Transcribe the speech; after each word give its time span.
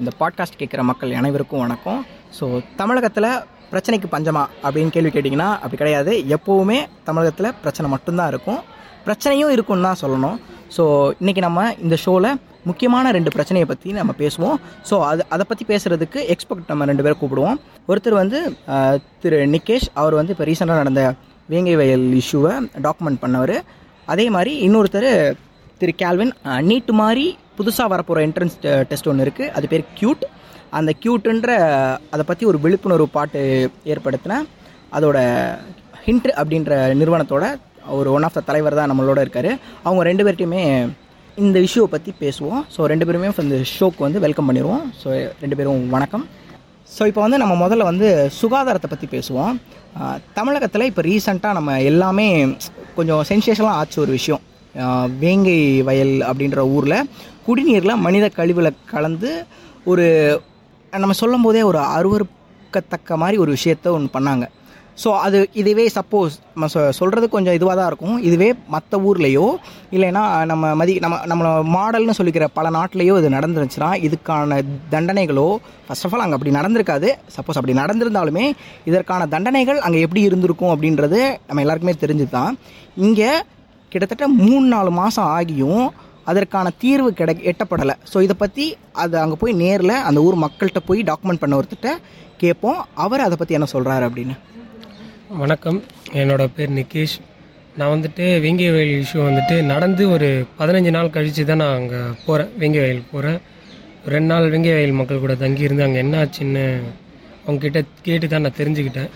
இந்த 0.00 0.10
பாட்காஸ்ட் 0.20 0.58
கேட்குற 0.60 0.80
மக்கள் 0.88 1.12
அனைவருக்கும் 1.18 1.60
வணக்கம். 1.64 2.00
ஸோ 2.38 2.44
தமிழகத்தில் 2.80 3.28
பிரச்சனைக்கு 3.70 4.08
பஞ்சமா 4.14 4.42
அப்படின்னு 4.64 4.92
கேள்வி 4.96 5.10
கேட்டிங்கன்னா 5.14 5.46
அப்படி 5.60 5.78
கிடையாது. 5.82 6.12
எப்போவுமே 6.36 6.76
தமிழகத்தில் 7.06 7.48
பிரச்சனை 7.62 7.86
மட்டும்தான் 7.92 8.30
இருக்கும். 8.32 8.60
பிரச்சனையும் 9.06 9.52
இருக்குன்னு 9.54 9.86
தான் 9.88 10.00
சொல்லணும். 10.02 10.36
ஸோ 10.76 10.84
இன்றைக்கி 11.20 11.42
நம்ம 11.46 11.64
இந்த 11.84 11.98
ஷோவில் 12.04 12.28
முக்கியமான 12.70 13.12
ரெண்டு 13.16 13.32
பிரச்சனையை 13.36 13.68
பற்றி 13.72 13.88
நம்ம 14.00 14.14
பேசுவோம். 14.20 14.58
ஸோ 14.90 14.98
அது 15.10 15.24
அதை 15.36 15.46
பற்றி 15.52 15.66
பேசுகிறதுக்கு 15.72 16.20
எக்ஸ்பர்ட் 16.34 16.70
நம்ம 16.72 16.90
ரெண்டு 16.90 17.04
பேரை 17.06 17.16
கூப்பிடுவோம். 17.22 17.58
ஒருத்தர் 17.90 18.20
வந்து 18.22 18.38
திரு 19.24 19.40
நிகேஷ் 19.56 19.88
அவர் 20.02 20.18
வந்து 20.20 20.34
இப்போ 20.36 20.46
ரீசெண்டாக 20.50 20.82
நடந்த 20.82 21.04
வேங்கை 21.54 21.76
வயல் 21.82 22.06
இஷ்யூவை 22.22 22.54
டாக்குமெண்ட் 22.88 23.22
பண்ணவர். 23.24 23.56
அதே 24.12 24.28
மாதிரி 24.36 24.54
இன்னொருத்தர் 24.68 25.10
திரு 25.80 25.92
கேல்வின் 26.00 26.32
நீட் 26.68 26.90
மாதிரி 27.00 27.24
புதுசாக 27.56 27.88
வரப்போகிற 27.92 28.20
என்ட்ரன்ஸ் 28.26 28.54
டெஸ்ட் 28.90 29.08
ஒன்று 29.10 29.24
இருக்குது 29.26 29.50
அது 29.56 29.66
பேர் 29.72 29.84
க்யூட் 29.98 30.22
அந்த 30.78 30.90
க்யூட்டுன்ற 31.02 31.50
அதை 32.14 32.22
பற்றி 32.30 32.44
ஒரு 32.50 32.58
விழிப்புணர்வு 32.64 33.06
பாட்டு 33.16 33.40
ஏற்படுத்தின 33.92 34.38
அதோட 34.96 35.18
ஹிண்ட் 36.06 36.28
அப்படின்ற 36.40 36.72
நிறுவனத்தோட 37.00 37.44
ஒரு 37.98 38.08
ஒன் 38.16 38.26
ஆஃப் 38.28 38.36
த 38.38 38.42
தலைவர் 38.48 38.78
தான் 38.78 38.90
நம்மளோட 38.92 39.18
இருக்கார். 39.24 39.50
அவங்க 39.86 40.02
ரெண்டு 40.10 40.24
பேர்ட்டையுமே 40.26 40.62
இந்த 41.44 41.58
இஷ்யூவை 41.66 41.88
பற்றி 41.94 42.10
பேசுவோம். 42.24 42.62
ஸோ 42.74 42.88
ரெண்டு 42.92 43.06
பேருமே 43.08 43.30
இந்த 43.46 43.58
ஷோக்கு 43.74 44.06
வந்து 44.06 44.24
வெல்கம் 44.26 44.48
பண்ணிடுவோம் 44.48 44.84
ஸோ 45.02 45.08
ரெண்டு 45.44 45.58
பேரும் 45.60 45.84
வணக்கம். 45.94 46.26
ஸோ 46.96 47.04
இப்போ 47.10 47.22
வந்து 47.26 47.42
நம்ம 47.42 47.54
முதல்ல 47.64 47.90
வந்து 47.92 48.08
சுகாதாரத்தை 48.40 48.90
பற்றி 48.90 49.08
பேசுவோம். 49.16 49.54
தமிழகத்தில் 50.38 50.88
இப்போ 50.90 51.02
ரீசண்டாக 51.10 51.56
நம்ம 51.58 51.80
எல்லாமே 51.92 52.28
கொஞ்சம் 52.98 53.24
சென்சேஷனாக 53.32 53.78
ஆச்சு 53.80 53.98
ஒரு 54.06 54.12
விஷயம். 54.18 54.42
வேங்கை 55.22 55.58
வயல் 55.88 56.16
அப்படின்ற 56.28 56.60
ஊரில் 56.76 57.08
குடிநீரில் 57.46 58.02
மனித 58.06 58.26
கழிவில் 58.38 58.78
கலந்து 58.92 59.32
ஒரு 59.92 60.06
நம்ம 60.92 61.16
சொல்லும் 61.22 61.46
போதே 61.46 61.62
ஒரு 61.70 61.80
அருவருக்கத்தக்க 61.96 63.16
மாதிரி 63.22 63.36
ஒரு 63.44 63.50
விஷயத்த 63.56 63.96
ஒன்று 63.96 64.16
பண்ணாங்க. 64.16 64.46
ஸோ 65.02 65.08
அது 65.24 65.38
இதுவே 65.60 65.84
சப்போஸ் 65.96 66.34
நம்ம 66.52 66.66
சொ 66.74 66.80
சொல்கிறது 66.98 67.26
கொஞ்சம் 67.34 67.56
இதுவாக 67.56 67.74
தான் 67.78 67.88
இருக்கும். 67.90 68.14
இதுவே 68.28 68.48
மற்ற 68.74 68.98
ஊர்லேயோ 69.08 69.46
இல்லைன்னா 69.96 70.22
நம்ம 70.50 70.70
மதி 70.80 70.92
நம்ம 71.04 71.16
நம்மளை 71.30 71.50
மாடல்னு 71.74 72.16
சொல்லிக்கிற 72.18 72.46
பல 72.58 72.70
நாட்டிலேயோ 72.76 73.16
இது 73.20 73.34
நடந்துருந்துச்சுன்னா 73.36 73.90
இதுக்கான 74.06 74.60
தண்டனைகளோ 74.94 75.48
ஃபர்ஸ்ட் 75.88 76.06
ஆஃப் 76.08 76.14
ஆல் 76.16 76.24
அங்கே 76.26 76.38
அப்படி 76.38 76.54
நடந்திருக்காது. 76.58 77.10
சப்போஸ் 77.36 77.60
அப்படி 77.60 77.76
நடந்திருந்தாலுமே 77.82 78.46
இதற்கான 78.90 79.26
தண்டனைகள் 79.34 79.82
அங்கே 79.88 80.00
எப்படி 80.06 80.22
இருந்திருக்கும் 80.28 80.72
அப்படின்றது 80.74 81.20
நம்ம 81.48 81.64
எல்லாருக்குமே 81.66 81.96
தெரிஞ்சு 82.04 82.28
தான் 82.38 82.56
இங்கே 83.08 83.30
கிட்டத்தட்ட 83.92 84.26
மூணு 84.42 84.66
நாலு 84.74 84.90
மாதம் 85.00 85.30
ஆகியும் 85.36 85.86
அதற்கான 86.30 86.68
தீர்வு 86.82 87.10
கிடை 87.18 87.34
எட்டப்படலை. 87.50 87.94
ஸோ 88.12 88.16
இதை 88.26 88.34
பற்றி 88.42 88.64
அதை 89.02 89.16
அங்கே 89.24 89.36
போய் 89.42 89.60
நேரில் 89.62 90.02
அந்த 90.08 90.18
ஊர் 90.26 90.36
மக்கள்கிட்ட 90.44 90.80
போய் 90.88 91.00
டாக்குமெண்ட் 91.10 91.42
பண்ண 91.42 91.60
ஒருத்திட்ட 91.60 91.90
கேட்போம். 92.42 92.80
அவர் 93.04 93.26
அதை 93.26 93.36
பற்றி 93.40 93.56
என்ன 93.58 93.68
சொல்கிறாரு 93.74 94.04
அப்படின்னு. 94.08 94.34
வணக்கம். 95.42 95.78
என்னோடய 96.20 96.54
பேர் 96.56 96.72
நிகேஷ். 96.80 97.16
நான் 97.78 97.92
வந்துட்டு 97.94 98.24
வெங்கிய 98.44 98.68
வயல் 98.74 98.92
இஷ்யூ 99.04 99.20
வந்துட்டு 99.28 99.56
நடந்து 99.72 100.02
ஒரு 100.14 100.28
பதினஞ்சு 100.58 100.92
நாள் 100.96 101.14
கழித்து 101.16 101.42
தான் 101.50 101.62
நான் 101.62 101.78
அங்கே 101.80 102.00
போகிறேன் 102.26 102.52
வேங்கை 102.60 102.80
வயல் 102.84 103.08
போகிறேன் 103.12 103.38
ரெண்டு 104.12 104.28
நாள் 104.32 104.50
வேங்கை 104.52 104.72
வயல் 104.76 104.98
மக்கள் 105.00 105.24
கூட 105.24 105.34
தங்கியிருந்து 105.42 105.86
அங்கே 105.86 106.00
என்ன 106.04 106.20
ஆச்சுன்னு 106.22 106.64
அவங்கக்கிட்ட 107.44 107.80
கேட்டு 108.06 108.26
தான் 108.34 108.44
நான் 108.46 108.58
தெரிஞ்சுக்கிட்டேன். 108.60 109.10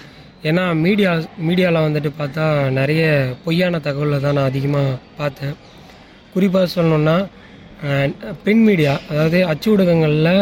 ஏன்னா 0.49 0.63
மீடியா 0.85 1.11
மீடியாவில் 1.47 1.87
வந்துட்டு 1.87 2.11
பார்த்தா 2.21 2.45
நிறைய 2.79 3.03
பொய்யான 3.45 3.81
தகவலை 3.87 4.19
தான் 4.25 4.37
நான் 4.39 4.51
அதிகமாக 4.51 4.93
பார்த்தேன். 5.19 5.57
குறிப்பாக 6.35 6.69
சொல்லணுன்னா 6.75 7.17
பெண் 8.45 8.63
மீடியா 8.69 8.93
அதாவது 9.11 9.39
அச்சு 9.53 9.69
ஊடகங்களில் 9.73 10.33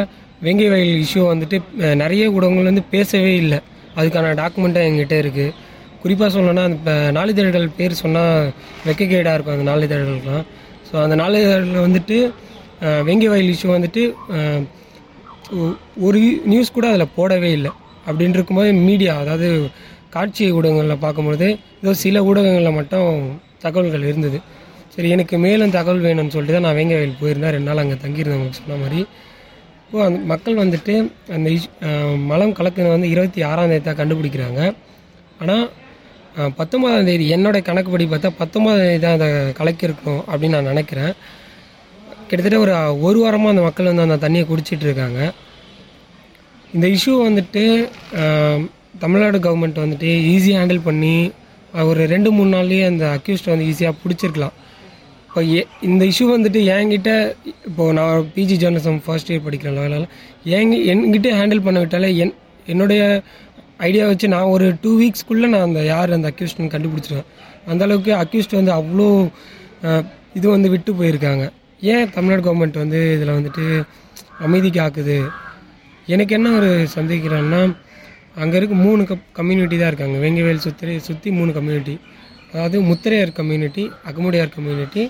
வெங்கை 0.47 0.69
வயல் 0.73 1.01
இஷ்யூ 1.05 1.23
வந்துட்டு 1.33 1.59
நிறைய 2.03 2.25
ஊடகங்கள் 2.37 2.71
வந்து 2.71 2.85
பேசவே 2.95 3.33
இல்லை. 3.43 3.59
அதுக்கான 3.99 4.33
டாக்குமெண்ட்டாக 4.43 4.89
எங்கிட்ட 4.91 5.17
இருக்குது 5.25 5.55
குறிப்பாக 6.03 6.31
சொல்லணும்னா 6.35 6.65
அந்த 6.69 6.79
இப்போ 6.79 6.95
நாளிதழ்கள் 7.19 7.67
பேர் 7.79 8.01
சொன்னால் 8.03 8.53
வெக்கக்கேடாக 8.89 9.37
இருக்கும் 9.37 9.57
அந்த 9.57 9.67
நாளிதழ்கள்லாம். 9.73 10.45
ஸோ 10.89 10.95
அந்த 11.05 11.15
நாளிதழ்கள் 11.23 11.87
வந்துட்டு 11.87 12.19
வெங்கை 13.09 13.29
வயல் 13.33 13.53
இஷ்யூ 13.55 13.71
வந்துட்டு 13.77 14.03
ஒரு 16.07 16.21
நியூஸ் 16.53 16.77
கூட 16.77 16.87
அதில் 16.93 17.15
போடவே 17.19 17.51
இல்லை. 17.59 17.73
அப்படின்னு 18.09 18.37
இருக்கும்போது 18.39 18.71
மீடியா 18.89 19.15
அதாவது 19.23 19.49
காட்சி 20.17 20.45
ஊடகங்களில் 20.59 21.03
பார்க்கும்பொழுது 21.05 21.49
ஏதோ 21.83 21.93
சில 22.05 22.23
ஊடகங்களில் 22.29 22.79
மட்டும் 22.81 23.09
தகவல்கள் 23.65 24.07
இருந்தது. 24.11 24.39
சரி 24.95 25.09
எனக்கு 25.17 25.37
மேலும் 25.47 25.75
தகவல் 25.79 26.05
வேணும்னு 26.07 26.35
சொல்லிட்டு 26.35 26.57
தான் 26.57 26.67
நான் 26.67 26.79
வேங்கவேல் 26.79 27.19
போயிருந்தேன். 27.23 27.53
ரெண்டு 27.57 27.69
நாள் 27.71 27.83
அங்கே 27.83 27.97
தங்கியிருந்தேன் 28.05 28.57
சொன்ன 28.61 28.79
மாதிரி. 28.83 29.01
இப்போது 29.83 30.05
அந்த 30.07 30.19
மக்கள் 30.31 30.63
வந்துட்டு 30.63 30.95
அந்த 31.37 31.51
மலம் 32.31 32.55
கலக்கின 32.59 32.93
வந்து 32.95 33.11
இருபத்தி 33.15 33.41
ஆறாம் 33.51 33.71
தேதி 33.73 33.85
தான் 33.89 34.01
கண்டுபிடிக்கிறாங்க. 34.01 34.61
ஆனால் 35.43 35.67
பத்தொன்பதாம் 36.59 37.09
தேதி 37.11 37.27
என்னோடய 37.37 37.67
கணக்குப்படி 37.69 38.07
பார்த்தா 38.13 38.31
பத்தொன்பதாம் 38.41 38.83
தேதி 38.85 39.01
தான் 39.05 39.17
அதை 39.19 39.29
கலக்கியிருக்கணும் 39.61 40.25
அப்படின்னு 40.31 40.57
நான் 40.57 40.71
நினைக்கிறேன். 40.73 41.13
கிட்டத்தட்ட 42.29 42.59
ஒரு 42.65 42.73
ஒரு 43.09 43.19
வாரமாக 43.25 43.55
அந்த 43.55 43.65
மக்கள் 43.69 43.91
வந்து 43.91 44.07
அந்த 44.07 44.19
தண்ணியை 44.25 44.45
குடிச்சிட்டு 44.51 44.87
இருக்காங்க. 44.89 45.21
இந்த 46.77 46.87
இஷ்யூ 46.95 47.13
வந்துட்டு 47.27 47.63
தமிழ்நாடு 49.03 49.39
கவர்மெண்ட் 49.45 49.79
வந்துட்டு 49.83 50.11
ஈஸியாக 50.33 50.61
ஹேண்டில் 50.61 50.87
பண்ணி 50.89 51.15
ஒரு 51.91 52.03
ரெண்டு 52.13 52.31
மூணு 52.37 52.51
நாள்லேயே 52.57 52.85
அந்த 52.91 53.05
அக்யூஸ்ட் 53.17 53.51
வந்து 53.53 53.69
ஈஸியாக 53.73 53.95
பிடிச்சிருக்கலாம். 54.03 54.55
இப்போ 55.29 55.41
ஏ 55.55 55.63
இந்த 55.89 56.03
இஷ்யூ 56.11 56.27
வந்துட்டு 56.35 56.61
என்கிட்ட 56.75 57.13
இப்போது 57.69 57.95
நான் 57.99 58.29
பிஜி 58.35 58.57
ஜேர்னலிசம் 58.63 59.01
ஃபர்ஸ்ட் 59.07 59.31
இயர் 59.33 59.45
படிக்கிறேன் 59.47 60.07
ஏங்க 60.59 60.77
என் 60.91 61.03
என்கிட்ட 61.07 61.33
ஹேண்டில் 61.41 61.65
பண்ண 61.67 61.79
விட்டாலே 61.85 62.11
என் 62.25 62.35
என்னுடைய 62.73 63.03
ஐடியா 63.89 64.05
வச்சு 64.11 64.33
நான் 64.35 64.53
ஒரு 64.55 64.69
டூ 64.85 64.93
வீக்ஸ்க்குள்ளே 65.01 65.49
நான் 65.55 65.67
அந்த 65.69 65.83
யார் 65.93 66.17
அந்த 66.17 66.29
அக்யூஸ்ட்னு 66.33 66.73
கண்டுபிடிச்சிருவேன். 66.75 67.29
அந்தளவுக்கு 67.73 68.13
அக்யூஸ்ட் 68.23 68.59
வந்து 68.61 68.73
அவ்வளோ 68.79 69.09
இது 70.39 70.47
வந்து 70.57 70.69
விட்டு 70.73 70.93
போயிருக்காங்க. 71.01 71.45
ஏன் 71.93 72.11
தமிழ்நாடு 72.15 72.43
கவர்மெண்ட் 72.47 72.83
வந்து 72.85 73.01
இதில் 73.17 73.37
வந்துட்டு 73.39 73.67
அமைதி 74.47 74.71
காக்குது? 74.81 75.19
எனக்கு 76.15 76.33
என்ன 76.37 76.49
ஒரு 76.59 76.71
சந்தேகிக்கிறேன்னா 76.97 77.61
அங்கே 78.43 78.57
இருக்க 78.59 78.75
மூணு 78.87 79.03
கப் 79.09 79.25
கம்யூனிட்டி 79.39 79.77
தான் 79.79 79.91
இருக்காங்க. 79.91 80.17
வெங்கவேல் 80.25 80.63
சுத்திரை 80.65 80.95
சுற்றி 81.09 81.29
மூணு 81.39 81.51
கம்யூனிட்டி 81.57 81.95
அதாவது 82.53 82.79
Mutharaiyar 82.91 83.33
community 83.39 83.83
Agamudaiyar 84.11 84.53
community 84.57 85.03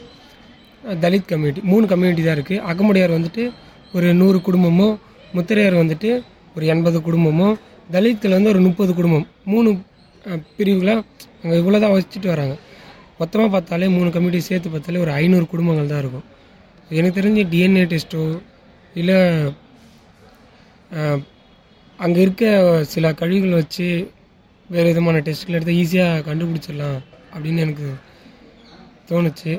Dalit 1.03 1.29
community 1.33 1.63
மூணு 1.73 1.85
கம்யூனிட்டி 1.93 2.25
தான் 2.27 2.37
இருக்குது 2.39 2.63
அகமுடையார் 2.71 3.15
வந்துட்டு 3.17 3.45
ஒரு 3.97 4.09
நூறு 4.21 4.39
குடும்பமோ 4.49 4.89
முத்திரையார் 5.37 5.77
வந்துட்டு 5.83 6.11
ஒரு 6.57 6.67
எண்பது 6.75 6.99
குடும்பமோ 7.09 7.49
தலித்தில் 7.95 8.37
வந்து 8.37 8.51
ஒரு 8.55 8.61
முப்பது 8.67 8.93
குடும்பம். 8.99 9.27
மூணு 9.53 9.69
பிரிவுகளாக 10.57 11.01
அங்கே 11.43 11.57
இவ்வளோ 11.61 11.79
தான் 11.85 11.95
வச்சுட்டு 11.97 12.29
வராங்க. 12.33 12.55
மொத்தமாக 13.21 13.49
பார்த்தாலே 13.55 13.87
மூணு 13.97 14.09
கம்யூனிட்டி 14.17 14.49
சேர்த்து 14.49 14.69
பார்த்தாலே 14.75 15.01
ஒரு 15.05 15.13
ஐநூறு 15.21 15.47
குடும்பங்கள் 15.53 15.93
தான் 15.93 16.03
இருக்கும். 16.05 16.27
எனக்கு 16.99 17.19
தெரிஞ்சு 17.21 17.43
டிஎன்ஏ 17.53 17.85
டெஸ்ட்டோ 17.93 18.23
இல்லை 19.01 19.17
அங்கே 21.99 22.21
இருக்க 22.25 22.45
சில 22.95 23.07
கழிவுகள் 23.21 23.59
வச்சு 23.61 23.89
வேறு 24.75 24.89
விதமான 24.91 25.21
டெஸ்ட்கள் 25.27 25.57
எடுத்து 25.59 25.79
ஈஸியாக 25.83 26.25
கண்டுபிடிச்சிடலாம் 26.29 26.99
அப்படின்னு 27.35 27.65
எனக்கு 27.67 27.89
தோணுச்சு. 29.11 29.53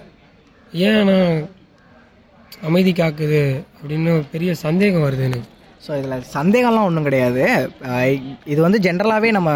ஏன் 0.86 0.98
ஆனால் 1.02 1.32
அமைதி 2.68 2.92
காக்குது 3.00 3.42
அப்படின்னு 3.80 4.12
பெரிய 4.34 4.52
சந்தேகம் 4.66 5.06
வருது 5.06 5.24
எனக்கு. 5.30 5.50
ஸோ 5.86 5.90
இதில் 6.00 6.26
சந்தேகம்லாம் 6.38 6.88
ஒன்றும் 6.88 7.08
கிடையாது. 7.08 7.44
இது 8.54 8.60
வந்து 8.66 8.80
ஜென்ரலாகவே 8.86 9.30
நம்ம 9.38 9.50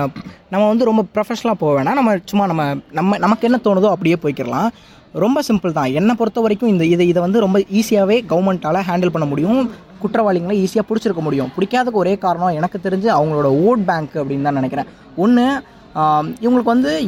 நம்ம 0.53 0.63
வந்து 0.71 0.89
ரொம்ப 0.89 1.01
ப்ரொஃபஷனலாக 1.15 1.61
போக 1.63 1.71
வேணாம். 1.77 1.99
நம்ம 1.99 2.11
சும்மா 2.31 2.45
நம்ம 2.51 2.65
நம்ம 2.99 3.17
நமக்கு 3.25 3.47
என்ன 3.49 3.59
தோணுதோ 3.65 3.93
அப்படியே 3.95 4.17
போய்க்கிடலாம். 4.23 4.69
ரொம்ப 5.23 5.39
சிம்பிள் 5.49 5.77
தான். 5.79 5.91
என்னை 5.99 6.13
பொறுத்த 6.19 6.41
வரைக்கும் 6.45 6.71
இந்த 6.73 6.83
இதை 6.93 7.07
இதை 7.13 7.21
வந்து 7.25 7.43
ரொம்ப 7.45 7.57
ஈஸியாகவே 7.79 8.17
கவர்மெண்ட்டால் 8.31 8.85
ஹேண்டில் 8.89 9.13
பண்ண 9.15 9.27
முடியும். 9.33 9.61
குற்றவாளிகளை 10.03 10.55
ஈஸியாக 10.63 10.91
பிடிச்சிருக்க 10.91 11.23
முடியும். 11.27 11.51
பிடிக்காதக்கு 11.57 11.91
ஒரே 11.91 12.17
காரணம் 12.17 12.47
எனக்கு 12.47 12.79
தெரிஞ்சு 12.83 13.07
அவங்களோட 13.07 13.49
ஓட் 13.49 13.83
பேங்க் 13.85 14.15
அப்படின்னு 14.15 14.41
தான் 14.41 14.53
நினைக்கிறேன். 14.53 14.85
ஒன்று 15.15 15.61
இவங்களுக்கு 16.41 16.63
வந்து 16.63 17.01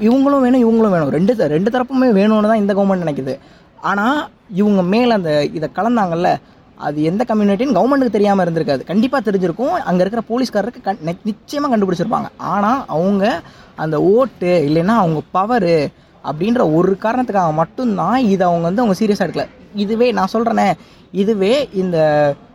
இவங்களும் 0.00 0.40
வேணும் 0.40 0.62
இவங்களும் 0.62 0.90
வேணும். 0.90 1.10
ரெண்டு 1.10 1.36
த- 1.36 1.46
ரெண்டு 1.46 1.70
தரப்புமே 1.70 2.12
வேணும்னு 2.14 2.42
தான் 2.42 2.58
இந்த 2.58 2.74
கவர்மெண்ட் 2.74 3.08
நினைக்குது. 3.08 3.38
ஆனால் 3.80 4.28
இவங்க 4.54 4.82
மேலே 4.82 5.10
அந்த 5.10 5.44
இதை 5.44 5.70
கலந்தாங்கல்ல 5.74 6.36
அது 6.76 7.02
எந்த 7.02 7.24
கம்யூனிட்டின்னு 7.28 7.82
கவர்மெண்ட்டுக்கு 7.82 8.10
தெரியாமல் 8.10 8.52
இருந்திருக்காது. 8.52 8.84
கண்டிப்பாக 8.84 9.30
தெரிஞ்சிருக்கும். 9.30 9.78
அங்கே 9.88 10.04
இருக்கிற 10.04 10.22
போலீஸ்காரருக்கு 10.28 10.82
கண் 10.82 10.96
நிச்சயமாக 11.24 11.76
கண்டுபிடிச்சிருப்பாங்க. 11.76 12.26
ஆனால் 12.36 12.84
அவங்க 12.86 13.42
அந்த 13.74 14.02
ஓட்டு 14.02 14.66
இல்லைன்னா 14.68 14.94
அவங்க 14.94 15.20
பவரு 15.34 15.86
அப்படின்ற 16.24 16.74
ஒரு 16.74 16.96
காரணத்துக்காக 17.02 17.52
மட்டும்தான் 17.52 18.18
இதை 18.18 18.46
அவங்க 18.46 18.64
வந்து 18.64 18.82
அவங்க 18.82 19.04
சீரியஸாக 19.04 19.28
எடுக்கல. 19.28 19.46
இதுவே 19.76 20.08
நான் 20.12 20.32
சொல்கிறேனே 20.32 20.66
இதுவே 21.14 21.52
இந்த 21.74 21.96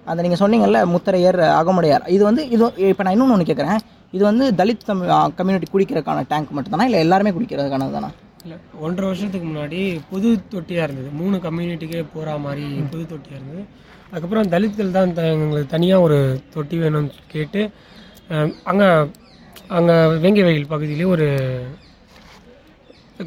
அந்த 0.05 0.21
நீங்கள் 0.21 0.39
சொன்னீங்கல்ல 0.39 0.79
முத்தரையர் 0.91 1.39
அகமுடையார் 1.57 2.05
இது 2.07 2.23
வந்து 2.23 2.43
இது 2.49 2.63
இப்போ 2.85 3.03
நான் 3.03 3.13
இன்னொன்று 3.13 3.35
ஒன்று 3.35 3.49
கேட்குறேன் 3.49 3.81
இது 4.13 4.23
வந்து 4.23 4.45
தலித் 4.55 4.85
தமிழ் 4.85 5.09
கம்யூனிட்டி 5.35 5.67
குடிக்கிறதுக்கான 5.67 6.25
டேங்க் 6.27 6.49
மட்டும்தானா? 6.51 6.85
இல்லை 6.85 6.99
எல்லாருமே 6.99 7.31
குடிக்கிறதுக்கானது 7.31 7.91
தானா 7.91 8.09
இல்லை 8.43 8.57
ஒன்றரை 8.79 9.07
வருஷத்துக்கு 9.07 9.47
முன்னாடி 9.47 9.79
புது 10.09 10.29
தொட்டியாக 10.49 10.85
இருந்தது. 10.85 11.09
மூணு 11.13 11.37
கம்யூனிட்டிக்கே 11.37 12.05
போகிற 12.13 12.37
மாதிரி 12.37 12.65
புது 12.91 13.03
தொட்டியாக 13.05 13.39
இருந்தது. 13.39 13.61
அதுக்கப்புறம் 14.07 14.49
தலித்கள் 14.49 14.91
தான் 14.91 15.13
த- 15.13 15.27
எங்களுக்கு 15.35 15.69
தனியாக 15.69 16.01
ஒரு 16.01 16.17
தொட்டி 16.53 16.77
வேணும்னு 16.77 17.13
கேட்டு 17.27 17.61
அங்கே 18.63 18.87
அங்கே 19.69 19.93
வேங்கை 20.17 20.43
வயல் 20.43 20.67
பகுதியிலே 20.67 21.05
ஒரு 21.07 21.27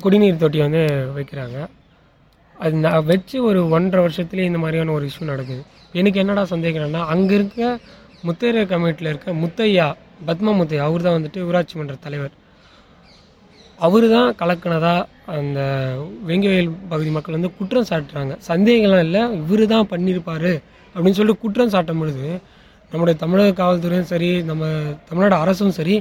குடிநீர் 0.00 0.37
தொட்டி 0.37 0.58
வந்து 0.61 0.82
வைக்கிறாங்க. 1.17 1.56
அது 2.61 2.75
நான் 2.85 3.06
வச்சு 3.11 3.37
ஒரு 3.49 3.61
ஒன்றரை 3.77 4.01
வருஷத்துலேயே 4.06 4.49
இந்த 4.51 4.61
மாதிரியான 4.62 4.93
ஒரு 4.99 5.05
இஷ்யூ 5.11 5.25
நடக்குது. 5.33 5.62
எனக்கு 6.01 6.21
என்னடா 6.23 6.43
சந்தேகம்னா 6.55 7.03
அங்கே 7.15 7.35
இருக்க 7.39 7.62
முத்தையர் 8.29 8.71
கமிட்டியில் 8.73 9.11
இருக்க 9.12 9.33
முத்தையா 9.43 9.87
பத்மா 10.29 10.51
முத்தையா 10.61 10.85
அவர் 10.89 11.05
தான் 11.06 11.17
வந்துட்டு 11.17 11.41
ஊராட்சி 11.49 11.75
மன்ற 11.79 11.95
தலைவர். 12.06 12.35
அவர் 13.79 14.06
தான் 14.15 14.29
கலக்கினதா 14.41 14.95
அந்த 15.37 15.61
வெங்கவேல் 16.29 16.71
பகுதி 16.93 17.11
மக்கள் 17.17 17.37
வந்து 17.37 17.51
குற்றம் 17.59 17.89
சாட்டுறாங்க. 17.91 18.35
சந்தேகம்லாம் 18.51 19.05
இல்லை 19.06 19.23
இவர் 19.41 19.65
தான் 19.75 19.91
பண்ணியிருப்பார் 19.93 20.53
அப்படின்னு 20.95 21.19
சொல்லிட்டு 21.19 21.43
குற்றம் 21.45 21.73
சாட்டும் 21.75 22.01
பொழுது 22.03 22.27
நம்முடைய 22.93 23.17
தமிழக 23.23 23.55
காவல்துறையும் 23.61 24.11
சரி 24.11 24.29
நம்ம 24.51 24.65
தமிழ்நாடு 25.09 25.37
அரசும் 25.45 25.77
சரி 25.79 25.95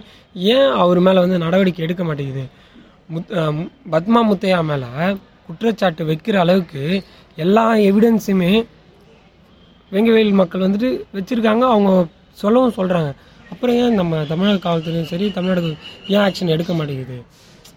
ஏன் 0.55 0.71
அவர் 0.83 0.99
மேலே 1.05 1.19
வந்து 1.25 1.37
நடவடிக்கை 1.45 1.83
எடுக்க 1.85 2.03
மாட்டேங்குது? 2.09 2.43
முத் 3.13 3.31
பத்மா 3.93 4.19
முத்தையா 4.31 4.59
மேலே 4.71 4.89
குற்றச்சாட்டு 5.47 6.03
வைக்கிற 6.09 6.35
அளவுக்கு 6.43 6.83
எல்லா 7.37 7.65
எவிடன்ஸுமே 7.89 8.51
வெங்கவேல் 9.91 10.39
மக்கள் 10.41 10.65
வந்துட்டு 10.65 10.89
வச்சுருக்காங்க. 11.17 11.63
அவங்க 11.73 11.91
சொல்லவும் 12.41 12.77
சொல்கிறாங்க 12.77 13.09
அப்புறம் 13.53 13.77
ஏன் 13.81 13.97
நம்ம 14.01 14.21
தமிழக 14.29 14.61
காவல்துறையும் 14.65 15.09
சரி 15.11 15.25
தமிழ்நாடு 15.35 15.71
ஏன் 16.13 16.23
ஆக்ஷன் 16.27 16.53
எடுக்க 16.55 16.71
மாட்டேங்குது? 16.77 17.17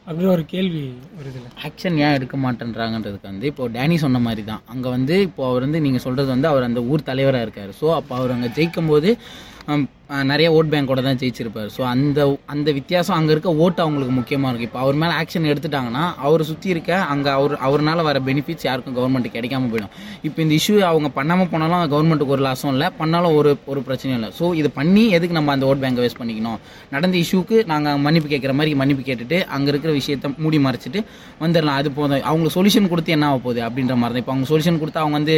அப்படின்னு 0.07 0.33
ஒரு 0.35 0.45
கேள்வி 0.53 0.83
வருது 1.19 1.39
ஆக்ஷன் 1.69 1.97
ஏன் 2.05 2.15
எடுக்க 2.17 2.37
மாட்டேன்றாங்கன்றதுக்கு 2.45 3.31
வந்து 3.31 3.47
இப்போ 3.51 3.65
டேனி 3.77 3.97
சொன்ன 4.05 4.19
மாதிரி 4.27 4.43
தான் 4.51 4.63
அங்கே 4.73 4.89
வந்து 4.97 5.15
இப்போ 5.29 5.43
அவர் 5.51 5.65
வந்து 5.67 5.81
நீங்கள் 5.87 6.05
சொல்கிறது 6.05 6.31
வந்து 6.35 6.49
அவர் 6.53 6.69
அந்த 6.69 6.81
ஊர் 6.91 7.09
தலைவராக 7.11 7.47
இருக்கார். 7.47 7.73
ஸோ 7.81 7.87
அப்போ 7.99 8.13
அவர் 8.19 8.35
அங்கே 8.37 8.51
ஜெயிக்கும் 8.59 8.91
போது 8.93 9.11
நிறைய 10.31 10.49
ஓட் 10.57 10.69
பேங்கோட 10.73 11.01
தான் 11.07 11.19
ஜெயிச்சிருப்பார். 11.21 11.71
ஸோ 11.77 11.83
அந்த 11.93 12.19
அந்த 12.53 12.69
வித்தியாசம் 12.77 13.15
அங்கே 13.17 13.33
இருக்க 13.35 13.51
ஓட்டு 13.65 13.81
அவங்களுக்கு 13.85 14.13
முக்கியமாக 14.19 14.51
இருக்கும். 14.51 14.69
இப்போ 14.71 14.81
அவர் 14.83 14.99
மேலே 15.03 15.15
ஆக்ஷன் 15.21 15.49
எடுத்துட்டாங்கன்னா 15.53 16.05
அவரை 16.27 16.45
சுற்றி 16.51 16.69
இருக்க 16.75 16.93
அங்கே 17.13 17.31
அவர் 17.39 17.55
அவர்னால 17.67 18.03
வர 18.09 18.21
பெனிஃபிட்ஸ் 18.29 18.67
யாருக்கும் 18.69 18.97
கவர்மெண்ட் 18.99 19.29
கிடைக்காம 19.37 19.69
போயிடும். 19.73 19.93
இப்போ 20.29 20.39
இந்த 20.45 20.55
இஷ்யூ 20.61 20.77
அவங்க 20.91 21.11
பண்ணாமல் 21.19 21.51
போனாலும் 21.53 21.83
கவர்மெண்ட்டுக்கு 21.95 22.35
ஒரு 22.37 22.45
லாஸும் 22.49 22.73
இல்லை. 22.75 22.89
பண்ணாலும் 23.01 23.35
ஒரு 23.39 23.53
ஒரு 23.73 23.83
பிரச்சனையும் 23.89 24.19
இல்லை. 24.21 24.31
ஸோ 24.39 24.53
இது 24.61 24.71
பண்ணி 24.79 25.05
எதுக்கு 25.19 25.39
நம்ம 25.39 25.53
அந்த 25.57 25.67
ஓட் 25.71 25.83
பேங்கை 25.85 26.05
வேஸ்ட் 26.05 26.21
பண்ணிக்கணும்? 26.23 26.59
நடந்த 26.95 27.19
இஷ்யூக்கு 27.25 27.59
நாங்கள் 27.73 27.99
மன்னிப்பு 28.07 28.31
கேட்குற 28.35 28.55
மாதிரி 28.61 28.75
மன்னிப்பு 28.83 29.05
கேட்டுட்டு 29.09 29.41
அங்கே 29.57 29.71
இருக்கிற 29.75 29.93
விஷயத்த 30.01 30.33
மூடி 30.45 30.61
மறைச்சிட்டு 30.69 31.03
வந்துடலாம். 31.45 31.81
அது 31.83 31.91
போதும். 31.99 32.25
அவங்களுக்கு 32.31 32.57
சொல்யூஷன் 32.59 32.91
கொடுத்து 32.95 33.17
என்ன 33.19 33.29
ஆக 33.33 33.41
போகுது 33.49 33.63
அப்படின்ற 33.69 33.97
மாதிரி 34.03 34.15
தான். 34.17 34.25
இப்போ 34.27 34.35
அவங்க 34.37 34.49
சொல்யூஷன் 34.53 34.81
கொடுத்து 34.85 35.03
அவங்க 35.05 35.17
வந்து 35.21 35.37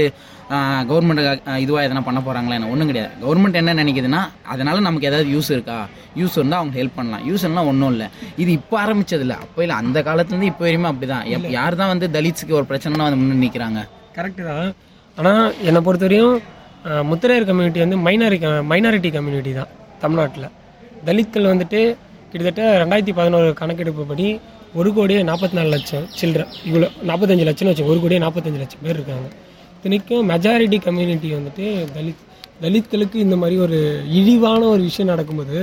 கவர்மெண்ட் 0.93 1.25
இதுவாக 1.65 1.87
எதனா 1.87 2.05
பண்ண 2.07 2.21
போகிறாங்களா 2.27 2.57
என்ன? 2.59 2.71
ஒன்றும் 2.75 2.91
கிடையாது. 2.93 3.13
கவர்மெண்ட் 3.25 3.61
என்ன 3.63 3.75
நினைக்குதுன்னா 3.83 4.23
அதனால 4.59 4.83
நமக்கு 4.89 5.09
ஏதாவது 5.11 5.29
யூஸ் 5.37 5.51
இருக்கா? 5.57 5.79
யூஸ் 6.21 6.37
இருந்தால் 6.39 6.61
அவங்க 6.63 6.77
ஹெல்ப் 6.81 6.97
பண்ணலாம். 6.99 7.25
யூஸ் 7.31 7.47
எல்லாம் 7.49 7.69
ஒன்றும் 7.73 7.93
இல்லை. 7.95 8.09
இது 8.43 8.51
இப்போ 8.59 8.77
ஆரம்பிச்சது 8.85 9.25
இல்லை 9.27 9.39
அப்போ 9.45 9.63
இல்லை 9.65 9.77
அந்த 9.83 9.99
காலத்துலேருந்து 10.09 10.51
இப்போ 10.53 10.65
வரையுமே 10.67 10.91
அப்படி 10.93 11.09
தான் 11.15 11.51
யார் 11.59 11.81
தான் 11.81 11.93
வந்து 11.95 12.09
தலித்ஸுக்கு 12.19 12.59
ஒரு 12.61 12.69
பிரச்சனைனா 12.71 13.07
வந்து 13.09 13.21
முன்னாடி 13.23 13.43
நிற்கிறாங்க 13.47 13.81
கரெக்டு 14.19 14.45
தான். 14.51 14.69
ஆனால் 15.21 15.43
என்னை 15.69 15.83
பொறுத்தவரையும் 15.89 16.37
முத்திரையர் 17.11 17.49
கம்யூனிட்டி 17.49 17.81
வந்து 17.85 17.97
மைனாரி 18.07 18.37
மைனாரிட்டி 18.73 19.11
கம்யூனிட்டி 19.17 19.53
தான் 19.61 19.73
தமிழ்நாட்டில். 20.05 20.47
தலித்கள் 21.09 21.51
வந்துட்டு 21.53 21.81
கிட்டத்தட்ட 22.31 22.63
ரெண்டாயிரத்தி 22.83 23.15
பதினோரு 23.19 23.49
கணக்கெடுப்பு 23.61 24.03
படி 24.11 24.29
ஒரு 24.79 24.91
கோடியே 24.97 25.21
நாற்பத்தி 25.29 25.57
நாலு 25.59 25.71
லட்சம் 25.75 26.07
சில்லற 26.21 26.43
இவ்வளோ 26.69 26.89
நாற்பத்தஞ்சு 27.11 27.45
லட்சம்னு 27.49 27.73
வச்சு 27.73 27.91
ஒரு 27.93 27.99
கோடியே 28.03 28.21
நாற்பத்தஞ்சு 28.25 28.61
லட்சம் 28.63 28.83
பேர் 28.87 28.97
இருக்காங்க. 28.99 29.29
இத்தனைக்கும் 29.77 30.27
மெஜாரிட்டி 30.33 30.79
கம்யூனிட்டி 30.87 31.29
வந்துட்டு 31.39 31.65
தலித் 31.95 32.25
தலித்களுக்கு 32.63 33.17
இந்த 33.27 33.37
மாதிரி 33.37 33.57
ஒரு 33.67 33.79
இழிவான 34.21 34.63
ஒரு 34.75 34.83
விஷயம் 34.89 35.11
நடக்கும்போது 35.13 35.59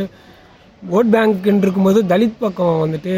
ஓட் 0.95 1.11
பேங்க்னு 1.13 1.63
இருக்கும்போது 1.65 1.99
தலித் 2.11 2.41
பக்கம் 2.43 2.79
வந்துட்டு 2.83 3.13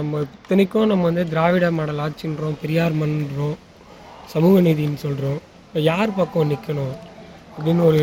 நம்ம 0.00 0.20
இத்தனைக்கும் 0.36 0.90
நம்ம 0.92 1.06
வந்து 1.08 1.24
திராவிட 1.32 1.70
மாடல் 1.78 2.02
ஆட்சின்றோம் 2.04 2.58
பெரியார் 2.62 2.98
மன்றோம் 3.00 3.56
சமூக 4.32 4.60
நீதின்னு 4.66 5.00
சொல்கிறோம் 5.06 5.40
இப்போ 5.66 5.80
யார் 5.90 6.16
பக்கம் 6.20 6.50
நிற்கணும் 6.52 6.94
அப்படின்னு 7.54 7.82
ஒரு 7.90 8.02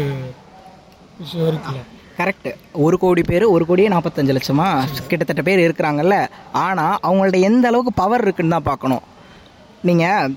விஷயம் 1.22 1.50
இருக்குல்ல? 1.52 1.80
கரெக்டு 2.20 2.52
ஒரு 2.86 2.96
கோடி 3.04 3.22
பேர் 3.30 3.46
ஒரு 3.56 3.64
கோடியே 3.66 3.90
நாற்பத்தஞ்சு 3.94 4.34
லட்சமாக 4.38 5.04
கிட்டத்தட்ட 5.12 5.42
பேர் 5.48 5.66
இருக்கிறாங்கல்ல. 5.66 6.16
ஆனால் 6.66 7.00
அவங்கள்ட்ட 7.08 7.40
எந்த 7.50 7.66
அளவுக்கு 7.70 7.94
பவர் 8.02 8.24
இருக்குன்னு 8.26 8.56
தான் 8.56 8.70
பார்க்கணும். 8.72 9.04
நீங்கள் 9.84 10.32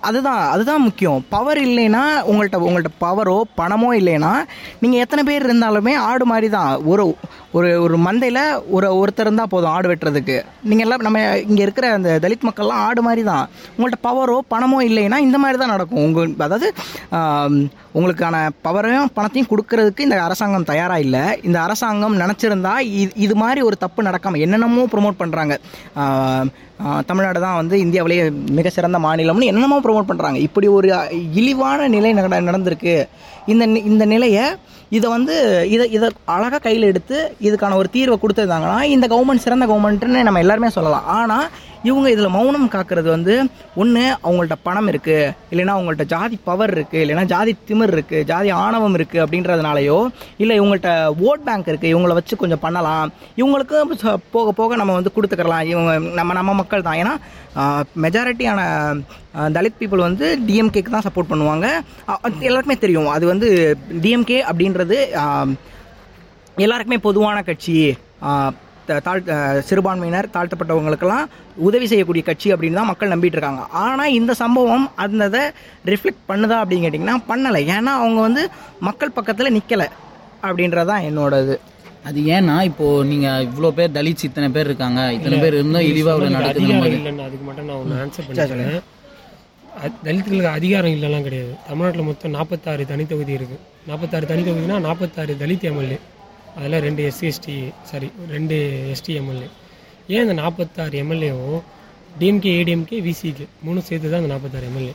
அதுதான் 0.00 0.48
அதுதான் 0.48 0.82
முக்கியம். 0.82 1.24
பவர் 1.28 1.58
இல்லைன்னா 1.58 2.02
உங்கள்கிட்ட 2.30 2.58
உங்கள்கிட்ட 2.66 2.92
பவரோ 3.00 3.42
பணமோ 3.56 3.90
இல்லைன்னா 4.00 4.32
நீங்கள் 4.80 5.00
எத்தனை 5.00 5.22
பேர் 5.24 5.46
இருந்தாலுமே 5.46 5.94
ஆடு 5.94 6.26
மாதிரி 6.26 6.48
தான் 6.48 6.82
ஒரு 6.84 7.04
ஒரு 7.52 7.82
ஒரு 7.84 7.96
மந்தையில் 7.98 8.40
ஒரு 8.76 8.86
ஒருத்தர் 9.00 9.26
இருந்தால் 9.26 9.50
போதும் 9.50 9.70
ஆடு 9.70 9.88
வெட்டுறதுக்கு. 9.88 10.36
நீங்கள் 10.62 10.84
எல்லாம் 10.86 11.04
நம்ம 11.06 11.18
இங்கே 11.48 11.62
இருக்கிற 11.62 11.86
அந்த 11.92 12.18
தலித் 12.22 12.46
மக்கள்லாம் 12.48 12.82
ஆடு 12.86 13.02
மாதிரி 13.02 13.22
தான் 13.22 13.44
உங்கள்கிட்ட 13.76 14.00
பவரோ 14.08 14.38
பணமோ 14.52 14.78
இல்லைன்னா 14.88 15.18
இந்த 15.26 15.38
மாதிரி 15.38 15.58
தான் 15.58 15.72
நடக்கும். 15.74 16.02
உங்கள் 16.04 16.34
அதாவது 16.38 16.68
உங்களுக்கான 17.98 18.36
பவரையும் 18.66 19.12
பணத்தையும் 19.14 19.50
கொடுக்கறதுக்கு 19.52 20.06
இந்த 20.06 20.22
அரசாங்கம் 20.22 20.68
தயாராக 20.72 21.04
இல்லை. 21.06 21.24
இந்த 21.42 21.60
அரசாங்கம் 21.60 22.18
நினச்சிருந்தா 22.20 22.74
இது 23.02 23.12
இது 23.26 23.34
மாதிரி 23.34 23.60
ஒரு 23.60 23.76
தப்பு 23.76 24.02
நடக்காமல் 24.02 24.44
என்னென்னமோ 24.46 24.86
ப்ரொமோட் 24.94 25.20
பண்ணுறாங்க 25.22 25.56
தமிழ்நாடு 27.06 27.40
தான் 27.40 27.54
வந்து 27.54 27.76
இந்தியாவிலேயே 27.78 28.22
மிக 28.58 28.70
சிறந்த 28.70 28.98
மாநிலம்னு 28.98 29.48
என்னென்னமோ 29.50 29.76
ப்ரொமோட் 29.84 30.08
பண்ணுறாங்க 30.08 30.38
இப்படி 30.46 30.66
ஒரு 30.66 30.88
இழிவான 31.34 31.88
நிலை 31.88 32.12
நட- 32.12 32.40
நடந்திருக்கு. 32.40 32.94
இந்த 33.46 33.66
நி- 33.66 33.84
இந்த 33.84 34.04
நிலையை 34.04 34.44
இதை 34.90 35.10
வந்து 35.10 35.66
இதை 35.70 35.90
இதை 35.90 36.10
அழகாக 36.24 36.58
கையில் 36.58 36.82
எடுத்து 36.82 37.34
இதுக்கான 37.42 37.74
ஒரு 37.74 37.88
தீர்வை 37.92 38.16
கொடுத்துருந்தாங்கன்னா 38.22 38.82
இந்த 38.82 39.06
கவர்மெண்ட் 39.06 39.36
சிறந்த 39.36 39.66
கவர்மெண்ட்டுன்னு 39.66 40.22
நம்ம 40.22 40.38
எல்லாருமே 40.38 40.68
சொல்லலாம். 40.68 41.06
ஆனால் 41.06 41.48
இவங்க 41.88 42.08
இதில் 42.14 42.34
மௌனம் 42.36 42.66
காக்கிறது 42.74 43.08
வந்து 43.14 43.34
ஒன்று 43.82 44.04
அவங்கள்ட்ட 44.26 44.56
பணம் 44.66 44.88
இருக்குது 44.92 45.32
இல்லைன்னா 45.52 45.74
அவங்கள்ட்ட 45.76 46.04
ஜாதி 46.14 46.36
பவர் 46.48 46.72
இருக்குது 46.76 47.02
இல்லைன்னா 47.04 47.24
ஜாதி 47.32 47.52
திமிர் 47.68 47.94
இருக்குது 47.96 48.26
ஜாதி 48.30 48.50
ஆணவம் 48.64 48.96
இருக்குது 48.98 49.22
அப்படின்றதுனாலையோ 49.24 49.98
இல்லை 50.42 50.56
இவங்கள்ட்ட 50.60 50.92
ஓட் 51.28 51.44
பேங்க் 51.48 51.70
இருக்குது 51.72 51.92
இவங்கள 51.94 52.14
வச்சு 52.18 52.40
கொஞ்சம் 52.42 52.62
பண்ணலாம். 52.66 53.12
இவங்களுக்கு 53.40 53.76
போக 54.36 54.52
போக 54.60 54.76
நம்ம 54.82 54.94
வந்து 54.98 55.14
கொடுத்துக்கலாம் 55.16 55.66
இவங்க 55.72 55.92
நம்ம 56.20 56.36
நம்ம 56.40 56.54
மக்கள் 56.60 56.86
தான். 56.88 57.00
ஏன்னா 57.02 57.14
மெஜாரிட்டியான 58.04 58.60
தலித் 59.56 59.78
பீப்புள் 59.80 60.06
வந்து 60.08 60.26
டிஎம்கேக்கு 60.48 60.94
தான் 60.94 61.06
சப்போர்ட் 61.08 61.32
பண்ணுவாங்க. 61.32 61.66
எல்லாருக்குமே 62.48 62.78
தெரியும். 62.84 63.10
அது 63.16 63.24
வந்து 63.32 63.48
டிஎம்கே 64.04 64.40
அப்படின்றது 64.50 64.98
எல்லாருக்குமே 66.64 67.00
பொதுவான 67.08 67.38
கட்சி. 67.48 67.76
தாழ் 69.02 69.22
சிறுபான்மையினர் 69.62 70.28
தாழ்த்தப்பட்டவங்களுக்கெல்லாம் 70.32 71.24
உதவி 71.56 71.86
செய்யக்கூடிய 71.86 72.24
கட்சி 72.24 72.52
அப்படின்னு 72.52 72.72
தான் 72.72 72.86
மக்கள் 72.86 73.08
நம்பிட்டு 73.08 73.24
இருக்காங்க 73.24 73.62
ஆனால் 73.62 74.12
இந்த 74.12 74.34
சம்பவம் 74.34 74.90
அந்த 74.96 75.24
இதை 75.24 75.40
ரிஃப்ளெக்ட் 75.86 76.30
பண்ணுதா 76.30 76.56
அப்படின்னு 76.56 76.86
கேட்டிங்கன்னா 76.86 77.22
பண்ணலை. 77.28 77.60
ஏன்னா 77.64 77.92
அவங்க 77.98 78.20
வந்து 78.20 78.48
மக்கள் 78.80 79.10
பக்கத்தில் 79.10 79.52
நிற்கலை 79.52 79.86
அப்படின்றதான் 80.42 81.02
என்னோட 81.02 81.42
இது. 81.42 81.60
அது 82.04 82.20
ஏன்னா 82.20 82.62
இப்போ 82.62 83.04
நீங்க 83.04 83.28
இவ்வளோ 83.28 83.70
பேர் 83.70 83.90
தலித்ஸ் 83.90 84.22
இத்தனை 84.22 84.50
பேர் 84.50 84.64
இருக்காங்க. 84.64 85.12
இத்தனை 85.12 85.38
பேர் 85.38 85.54
இருந்தும் 85.54 85.82
இழிவா 85.82 85.84
இவ்வளோ 85.84 86.24
சொன்னதுக்கு 86.24 86.30
நடக்குது 86.30 87.22
அதுக்கு 87.22 87.44
மட்டும் 87.44 87.64
நான் 87.64 87.76
ஒன்று 87.76 88.04
ஆன்சர் 88.04 88.32
பண்ணிக்கிறேன். 88.32 88.82
அ- 89.84 89.90
தலித்துகளுக்கு 90.04 90.44
அதிகாரம் 90.44 90.90
இல்லைலாம் 90.90 91.22
கிடையாது. 91.22 91.56
தமிழ்நாட்டில் 91.68 92.02
மொத்தம் 92.02 92.30
நாற்பத்தாறு 92.30 92.86
தனித்தொகுதி 92.88 93.34
இருக்குது 93.34 93.58
நாற்பத்தாறு 93.86 94.26
தனித்தொகுதினா 94.26 94.80
நாற்பத்தாறு 94.80 95.36
தலித் 95.40 95.60
எம்எல்ஏ. 95.60 95.98
அதில் 96.58 96.82
ரெண்டு 96.86 97.02
எஸ்சி 97.10 97.26
எஸ்டி 97.30 97.54
சாரி 97.90 98.08
ரெண்டு 98.34 98.56
எஸ்டி 98.94 99.12
எம்எல்ஏ 99.20 99.48
ஏன் 100.14 100.22
அந்த 100.24 100.34
நாற்பத்தாறு 100.42 100.96
எம்எல்ஏவும் 101.02 101.60
டிஎம்கே 102.20 102.50
ஏடிஎம்கே 102.58 102.96
விசிக்கு 103.06 103.44
மூணு 103.66 103.80
சேர்த்து 103.88 104.10
தான் 104.12 104.20
அந்த 104.22 104.30
நாற்பத்தாறு 104.34 104.66
எம்எல்ஏ 104.70 104.94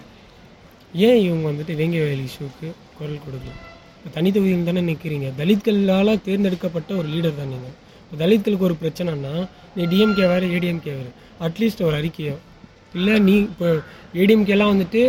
ஏன் 1.08 1.20
இவங்க 1.26 1.46
வந்துட்டு 1.52 1.74
வேங்கை 1.80 2.00
வயல் 2.04 2.26
இஷ்யூக்கு 2.28 2.68
குரல் 2.98 3.24
கொடுக்கல? 3.26 3.54
இப்போ 3.98 4.10
தனி 4.18 4.30
தொகுதியில் 4.36 4.68
தானே 4.70 4.82
நிற்கிறீங்க 4.90 5.30
தலித்களால் 5.40 6.12
தேர்ந்தெடுக்கப்பட்ட 6.28 6.92
ஒரு 7.00 7.08
லீடர் 7.14 7.40
தான் 7.40 7.52
நீங்கள் 7.54 7.74
இப்போ 8.04 8.18
தலித்களுக்கு 8.24 8.68
ஒரு 8.68 8.76
பிரச்சனைனா 8.82 9.34
நீ 9.76 9.86
டிஎம்கே 9.94 10.28
வேறு 10.34 10.52
ஏடிஎம்கே 10.58 10.94
வேறு. 11.00 11.10
அட்லீஸ்ட் 11.46 11.82
ஒரு 11.88 11.96
அறிக்கையோ. 12.02 12.36
இல்லை 12.98 13.16
நீ 13.28 13.36
இப்போ 13.50 13.70
ஏடிஎம்கேலாம் 14.22 14.72
வந்துட்டு 14.74 15.02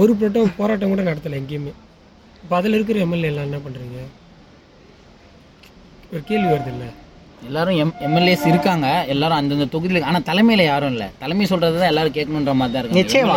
ஒரு 0.00 0.12
போராட்டம் 0.20 0.52
போராட்டம் 0.58 0.92
கூட 0.92 1.02
நடத்தலை 1.10 1.38
எங்கேயுமே. 1.42 1.72
இப்போ 2.42 2.54
அதில் 2.58 2.76
இருக்கிற 2.78 2.98
எம்எல்ஏ 3.06 3.30
எல்லாம் 3.32 3.48
என்ன 3.48 3.60
பண்ணுறீங்க 3.66 4.00
ஒரு 6.12 6.22
கேள்வி 6.24 6.48
வருது 6.48 6.70
இல்லை? 6.70 6.88
எல்லாரும் 7.42 7.76
எம் 7.76 7.92
எம்எல்ஏஸ் 8.00 8.44
இருக்காங்க. 8.46 9.04
எல்லாரும் 9.06 9.36
அந்தந்த 9.36 9.64
தொகுதியில் 9.64 10.02
ஆனா 10.02 10.18
தலைமையில 10.20 10.62
யாரும் 10.64 10.90
இல்ல. 10.90 11.04
தலைமை 11.18 11.44
சொல்றது 11.44 11.78
தான் 11.78 11.88
எல்லாரும் 11.88 12.12
கேட்கணுன்ற 12.12 12.52
மாதிரி 12.52 12.72
தான் 12.72 12.82
இருக்காங்க 12.82 13.00
நிச்சயமா. 13.00 13.36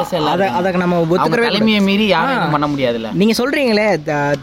அதை 0.58 0.72
நம்ம 0.75 0.96
அவங்க 0.96 1.13
ஒத்துக்கிறவே 1.13 1.48
தலைமையை 1.48 1.79
மீறி 1.79 2.08
யாரும் 2.08 2.51
பண்ண 2.51 2.67
முடியாதுல்ல. 2.67 3.12
நீங்கள் 3.13 3.39
சொல்கிறீங்களே 3.39 3.86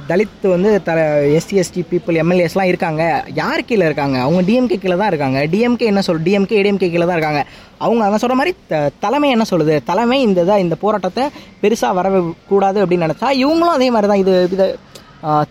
தலித் 0.08 0.46
வந்து 0.46 0.82
த 0.82 0.92
எஸ்சி 1.36 1.56
எஸ்டி 1.62 1.82
பீப்புள் 1.90 2.20
எம்எல்ஏஸ்லாம் 2.22 2.62
இருக்காங்க. 2.62 3.02
யார் 3.34 3.64
கீழே 3.64 3.84
இருக்காங்க? 3.84 4.18
அவங்க 4.20 4.42
டிஎம்கே 4.42 4.78
கீழே 4.78 4.96
தான் 4.96 5.08
இருக்காங்க. 5.08 5.38
டிஎம்கே 5.46 5.86
என்ன 5.86 6.00
சொல் 6.00 6.22
டிஎம்கே 6.22 6.58
ஏடிஎம்கே 6.60 6.90
கீழே 6.90 7.04
தான் 7.04 7.18
இருக்காங்க. 7.18 7.42
அவங்க 7.78 8.04
அதை 8.04 8.18
சொல்கிற 8.18 8.34
மாதிரி 8.34 8.56
த- 8.68 8.90
தலைமை 9.00 9.30
என்ன 9.30 9.44
சொல்லுது? 9.50 9.82
தலைமை 9.84 10.20
இந்த 10.22 10.40
இதை 10.40 10.60
இந்த 10.60 10.74
போராட்டத்தை 10.76 11.26
பெருசாக 11.62 11.94
வரக்கூடாது 11.94 12.86
அப்படின்னு 12.86 13.06
நினச்சா 13.06 13.30
இவங்களும் 13.42 13.76
அதே 13.76 13.90
மாதிரி 13.90 14.10
தான் 14.12 14.18
இது 14.18 14.34
இது 14.52 14.66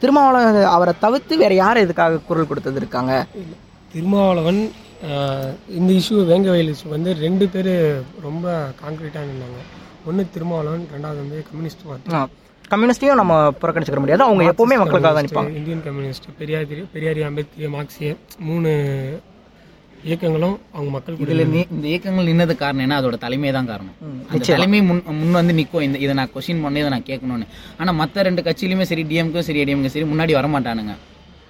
திருமாவளவன் 0.02 0.72
அவரை 0.76 0.94
தவிர்த்து 1.06 1.34
வேற 1.44 1.54
யார் 1.64 1.84
இதுக்காக 1.86 2.22
குரல் 2.30 2.50
கொடுத்தது 2.50 2.80
இருக்காங்க 2.82 3.14
திருமாவளவன் 3.94 4.62
இந்த 5.78 5.90
இஷ்யூ 6.00 6.18
வேங்க 6.32 6.50
வயல் 6.54 6.72
இஷ்யூ 6.74 6.90
வந்து 6.96 7.12
ரெண்டு 7.26 7.46
பேர் 7.54 7.72
ரொம்ப 8.28 8.46
கான்க்ரீட்டாக 8.82 9.26
நின்னாங்க. 9.30 9.62
ஒன்று 10.10 10.24
திருமாவளவன் 10.36 10.86
ரெண்டாவது 10.96 11.20
வந்து 11.24 11.40
கம்யூனிஸ்ட் 11.50 11.84
பார்ட்டி 11.88 12.40
கம்யூனிஸ்டையும் 12.72 13.20
நம்ம 13.22 13.36
புறக்கணிச்சுக்க 13.62 14.02
முடியாது. 14.02 14.24
அவங்க 14.28 14.44
எப்பவுமே 14.52 14.76
மக்களுக்காக 14.82 15.14
தான் 15.16 15.50
இந்தியன் 15.60 15.84
கம்யூனிஸ்ட் 15.88 16.28
பெரியார் 16.40 16.70
பெரியாரி 16.94 17.24
அம்பேத்கர் 17.30 17.74
மார்க்சிய 17.76 18.12
மூணு 18.50 18.72
இயக்கங்களும் 20.10 20.56
அவங்க 20.76 20.92
மக்கள் 20.96 21.18
இதுல 21.24 21.44
இந்த 21.76 21.86
இயக்கங்கள் 21.92 22.28
நின்னது 22.30 22.54
காரணம் 22.62 22.84
என்ன? 22.86 22.98
அதோட 23.02 23.16
தலைமை 23.26 23.52
தான் 23.58 23.70
காரணம். 23.72 23.96
அந்த 24.32 24.44
தலைமை 24.54 24.80
முன் 24.90 25.02
முன் 25.20 25.38
வந்து 25.40 25.54
நிற்கும் 25.60 25.86
இந்த 25.88 25.98
இதை 26.06 26.14
நான் 26.20 26.32
கொஸ்டின் 26.34 26.62
பண்ணி 26.66 26.82
இதை 26.84 26.92
நான் 26.96 27.08
கேட்கணும்னு. 27.10 27.48
ஆனா 27.80 27.92
மத்த 28.02 28.24
ரெண்டு 28.28 28.44
கட்சியிலுமே 28.48 28.86
சரி 28.92 29.04
டிஎம்க்கும் 29.12 29.46
சரி 29.48 29.62
ஏடிஎம்க்கும் 29.64 29.94
சரி 29.96 30.08
முன்னாடி 30.12 30.36
வர 30.40 30.48
மாட்டானுங்க 30.56 30.96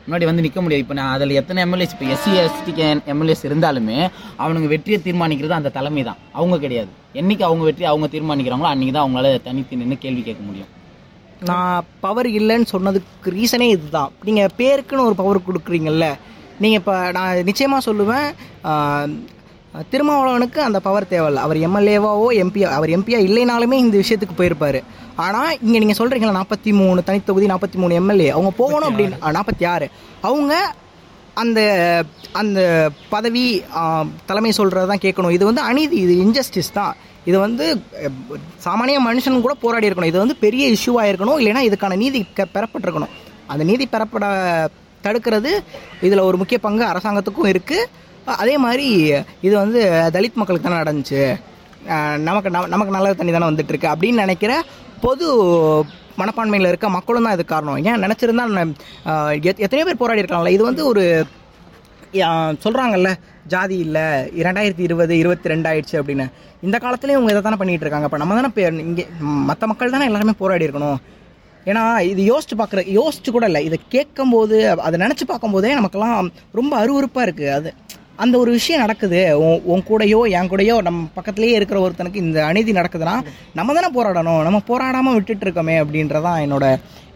முன்னாடி 0.05 0.25
வந்து 0.29 0.43
நிக்க 0.45 0.59
முடியாது. 0.65 0.83
இப்போ 0.83 0.95
நான் 0.99 1.13
அதில் 1.15 1.37
எத்தனை 1.41 1.59
எம்எல்ஏஸ் 1.65 1.93
இப்போ 1.95 2.05
எஸ்சி 2.13 2.31
எஸ்டிக்கு 2.43 2.83
எம்எல்ஏஸ் 3.13 3.43
இருந்தாலுமே 3.49 3.97
அவனுங்க 4.43 4.69
வெற்றியை 4.73 4.99
தீர்மானிக்கிறது 5.07 5.55
அந்த 5.59 5.71
தலைமை 5.77 6.03
தான். 6.09 6.19
அவங்க 6.39 6.57
கிடையாது. 6.65 6.91
என்னைக்கு 7.21 7.43
அவங்க 7.49 7.63
வெற்றி 7.69 7.85
அவங்க 7.91 8.07
தீர்மானிக்கிறாங்களோ 8.15 8.71
அன்னைக்கு 8.73 8.95
தான் 8.95 9.05
அவங்களால 9.05 9.39
தனித்து 9.47 9.79
நின்று 9.81 9.97
கேள்வி 10.05 10.23
கேட்க 10.29 10.43
முடியும். 10.49 10.71
நான் 11.49 11.85
பவர் 12.05 12.29
இல்லைன்னு 12.39 12.67
சொன்னதுக்கு 12.73 13.35
ரீசனே 13.37 13.67
இதுதான். 13.75 14.11
நீங்கள் 14.27 14.53
பேருக்குன்னு 14.59 15.07
ஒரு 15.09 15.17
பவர் 15.21 15.45
கொடுக்குறீங்கல்ல 15.47 16.07
நீங்கள் 16.63 16.81
இப்போ 16.81 16.95
நான் 17.17 17.45
நிச்சயமாக 17.49 17.85
சொல்லுவேன் 17.89 18.27
திருமாவளவனுக்கு 19.91 20.59
அந்த 20.67 20.79
பவர் 20.85 21.11
தேவையில்ல. 21.11 21.43
அவர் 21.45 21.57
எம்எல்ஏவாவோ 21.67 22.25
எம்பியா 22.43 22.69
அவர் 22.77 22.93
எம்பியா 22.95 23.19
இல்லைனாலுமே 23.27 23.77
இந்த 23.83 23.95
விஷயத்துக்கு 24.01 24.35
போயிருப்பார். 24.39 24.79
ஆனால் 25.25 25.51
இங்கே 25.65 25.79
நீங்கள் 25.83 25.99
சொல்கிறீங்களா 25.99 26.37
நாற்பத்தி 26.39 26.71
மூணு 26.79 26.99
தனித்தொகுதி 27.09 27.47
நாற்பத்தி 27.51 27.77
மூணு 27.81 27.93
எம்எல்ஏ 28.01 28.29
அவங்க 28.35 28.51
போகணும் 28.61 28.89
அப்படின்னு 28.89 29.35
நாற்பத்தி 29.37 29.65
ஆறு. 29.73 29.87
அவங்க 30.29 30.53
அந்த 31.41 31.59
அந்த 32.41 32.59
பதவி 33.13 33.45
தலைமை 34.29 34.51
சொல்கிறது 34.59 34.89
தான் 34.91 35.03
கேட்கணும். 35.05 35.35
இது 35.37 35.43
வந்து 35.49 35.63
அநீதி 35.69 35.97
இது 36.05 36.13
இன்ஜஸ்டிஸ் 36.25 36.75
தான். 36.79 36.93
இது 37.29 37.37
வந்து 37.45 37.65
சாமானிய 38.67 38.99
மனுஷன் 39.07 39.43
கூட 39.47 39.55
போராடி 39.63 39.87
இருக்கணும். 39.89 40.11
இது 40.13 40.23
வந்து 40.23 40.37
பெரிய 40.45 40.67
இஷ்யூவாக 40.77 41.11
இருக்கணும் 41.11 41.39
இல்லைன்னா 41.41 41.63
இதுக்கான 41.69 41.97
நீதி 42.03 42.21
பெறப்பட்டிருக்கணும். 42.55 43.13
அந்த 43.51 43.63
நீதி 43.71 43.87
பெறப்பட 43.95 44.25
தடுக்கிறது. 45.03 45.49
இதில் 46.01 46.19
ஒரு 46.19 46.37
முக்கிய 46.37 46.59
பங்கு 46.59 46.85
அரசாங்கத்துக்கும் 46.85 47.43
இருக்குது 47.43 47.85
அதே 48.25 48.57
மாதிரி 48.57 49.13
இது 49.41 49.55
வந்து 49.57 50.09
தலித் 50.13 50.33
மக்களுக்கு 50.33 50.69
தானே 50.69 50.81
நடந்துச்சு. 50.81 51.39
நமக்கு 52.17 52.49
ந- 52.49 52.67
நமக்கு 52.67 52.91
நல்ல 52.91 53.13
தண்ணி 53.13 53.31
தானே 53.31 53.45
வந்துட்டுருக்கு 53.45 53.95
அப்படின்னு 53.95 54.13
நினைக்கிற 54.13 54.63
பொது 55.01 55.27
மனப்பான்மையில் 56.17 56.67
இருக்க 56.67 56.89
மக்களும் 56.89 57.23
தான் 57.23 57.33
இது 57.33 57.45
காரணம். 57.45 57.77
ஏன் 57.77 58.01
நினச்சிருந்தா 58.01 58.73
எத்தனையோ 59.41 59.85
பேர் 59.85 59.97
போராடி 59.97 60.21
இருக்காங்களே 60.21 60.47
இது 60.47 60.63
வந்து 60.63 60.85
ஒரு 60.85 61.25
சொல்கிறாங்கல்ல 62.63 63.13
ஜாதி 63.47 63.77
இல்லை 63.77 64.01
இரண்டாயிரத்தி 64.41 64.79
இருபது 64.79 65.17
இருபத்தி 65.17 65.49
ரெண்டாயிடுச்சு 65.49 65.91
அப்படின்னு. 65.91 66.31
இந்த 66.61 66.79
காலத்துலேயும் 66.81 67.09
இவங்க 67.09 67.29
இதை 67.29 67.41
தானே 67.41 67.55
பண்ணிகிட்டு 67.55 67.85
இருக்காங்க. 67.85 68.05
இப்போ 68.05 68.17
நம்ம 68.17 68.41
தானே 68.41 68.79
இங்கே 68.79 69.07
மற்ற 69.19 69.67
மக்கள் 69.67 69.89
தானே 69.89 70.05
எல்லாருமே 70.05 70.31
போராடி 70.37 70.65
இருக்கணும். 70.65 70.97
ஏன்னா 71.69 71.83
இது 72.11 72.21
யோசிச்சு 72.31 72.55
பார்க்குற 72.59 72.81
யோசிச்சு 72.99 73.31
கூட 73.35 73.45
இல்லை. 73.49 73.61
இதை 73.69 73.77
கேட்கும்போது 73.95 74.57
அதை 74.87 74.95
நினச்சி 75.05 75.25
பார்க்கும்போதே 75.31 75.73
நமக்கெல்லாம் 75.79 76.29
ரொம்ப 76.59 76.73
அருவருப்பாக 76.83 77.25
இருக்குது 77.27 77.55
அது 77.57 77.71
அந்த 78.23 78.35
ஒரு 78.43 78.51
விஷயம் 78.57 78.81
நடக்குது. 78.83 79.19
உன் 79.43 79.61
உன் 79.71 79.85
கூடயோ 79.89 80.19
என் 80.37 80.49
கூடயோ 80.51 80.75
நம்ம 80.87 81.05
பக்கத்துலேயே 81.17 81.53
இருக்கிற 81.59 81.77
ஒருத்தனுக்கு 81.85 82.23
இந்த 82.25 82.39
அநீதி 82.49 82.71
நடக்குதுன்னா 82.79 83.15
நம்ம 83.59 83.73
தானே 83.77 83.89
போராடணும். 83.97 84.41
நம்ம 84.47 84.59
போராடாமல் 84.71 85.15
விட்டுட்டு 85.17 85.45
இருக்கோமே 85.47 85.75
அப்படின்றதான் 85.83 86.41
என்னோட 86.45 86.65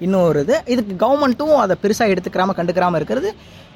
இன்னொரு 0.06 0.40
இது. 0.46 0.56
இதுக்கு 0.74 0.96
கவர்மெண்ட்டும் 1.04 1.58
அதை 1.66 1.76
பெருசாக 1.84 2.14
எடுத்துக்கிறாம 2.14 2.56
கண்டுக்கிறாமல் 2.60 3.00
இருக்கிறது 3.02 3.30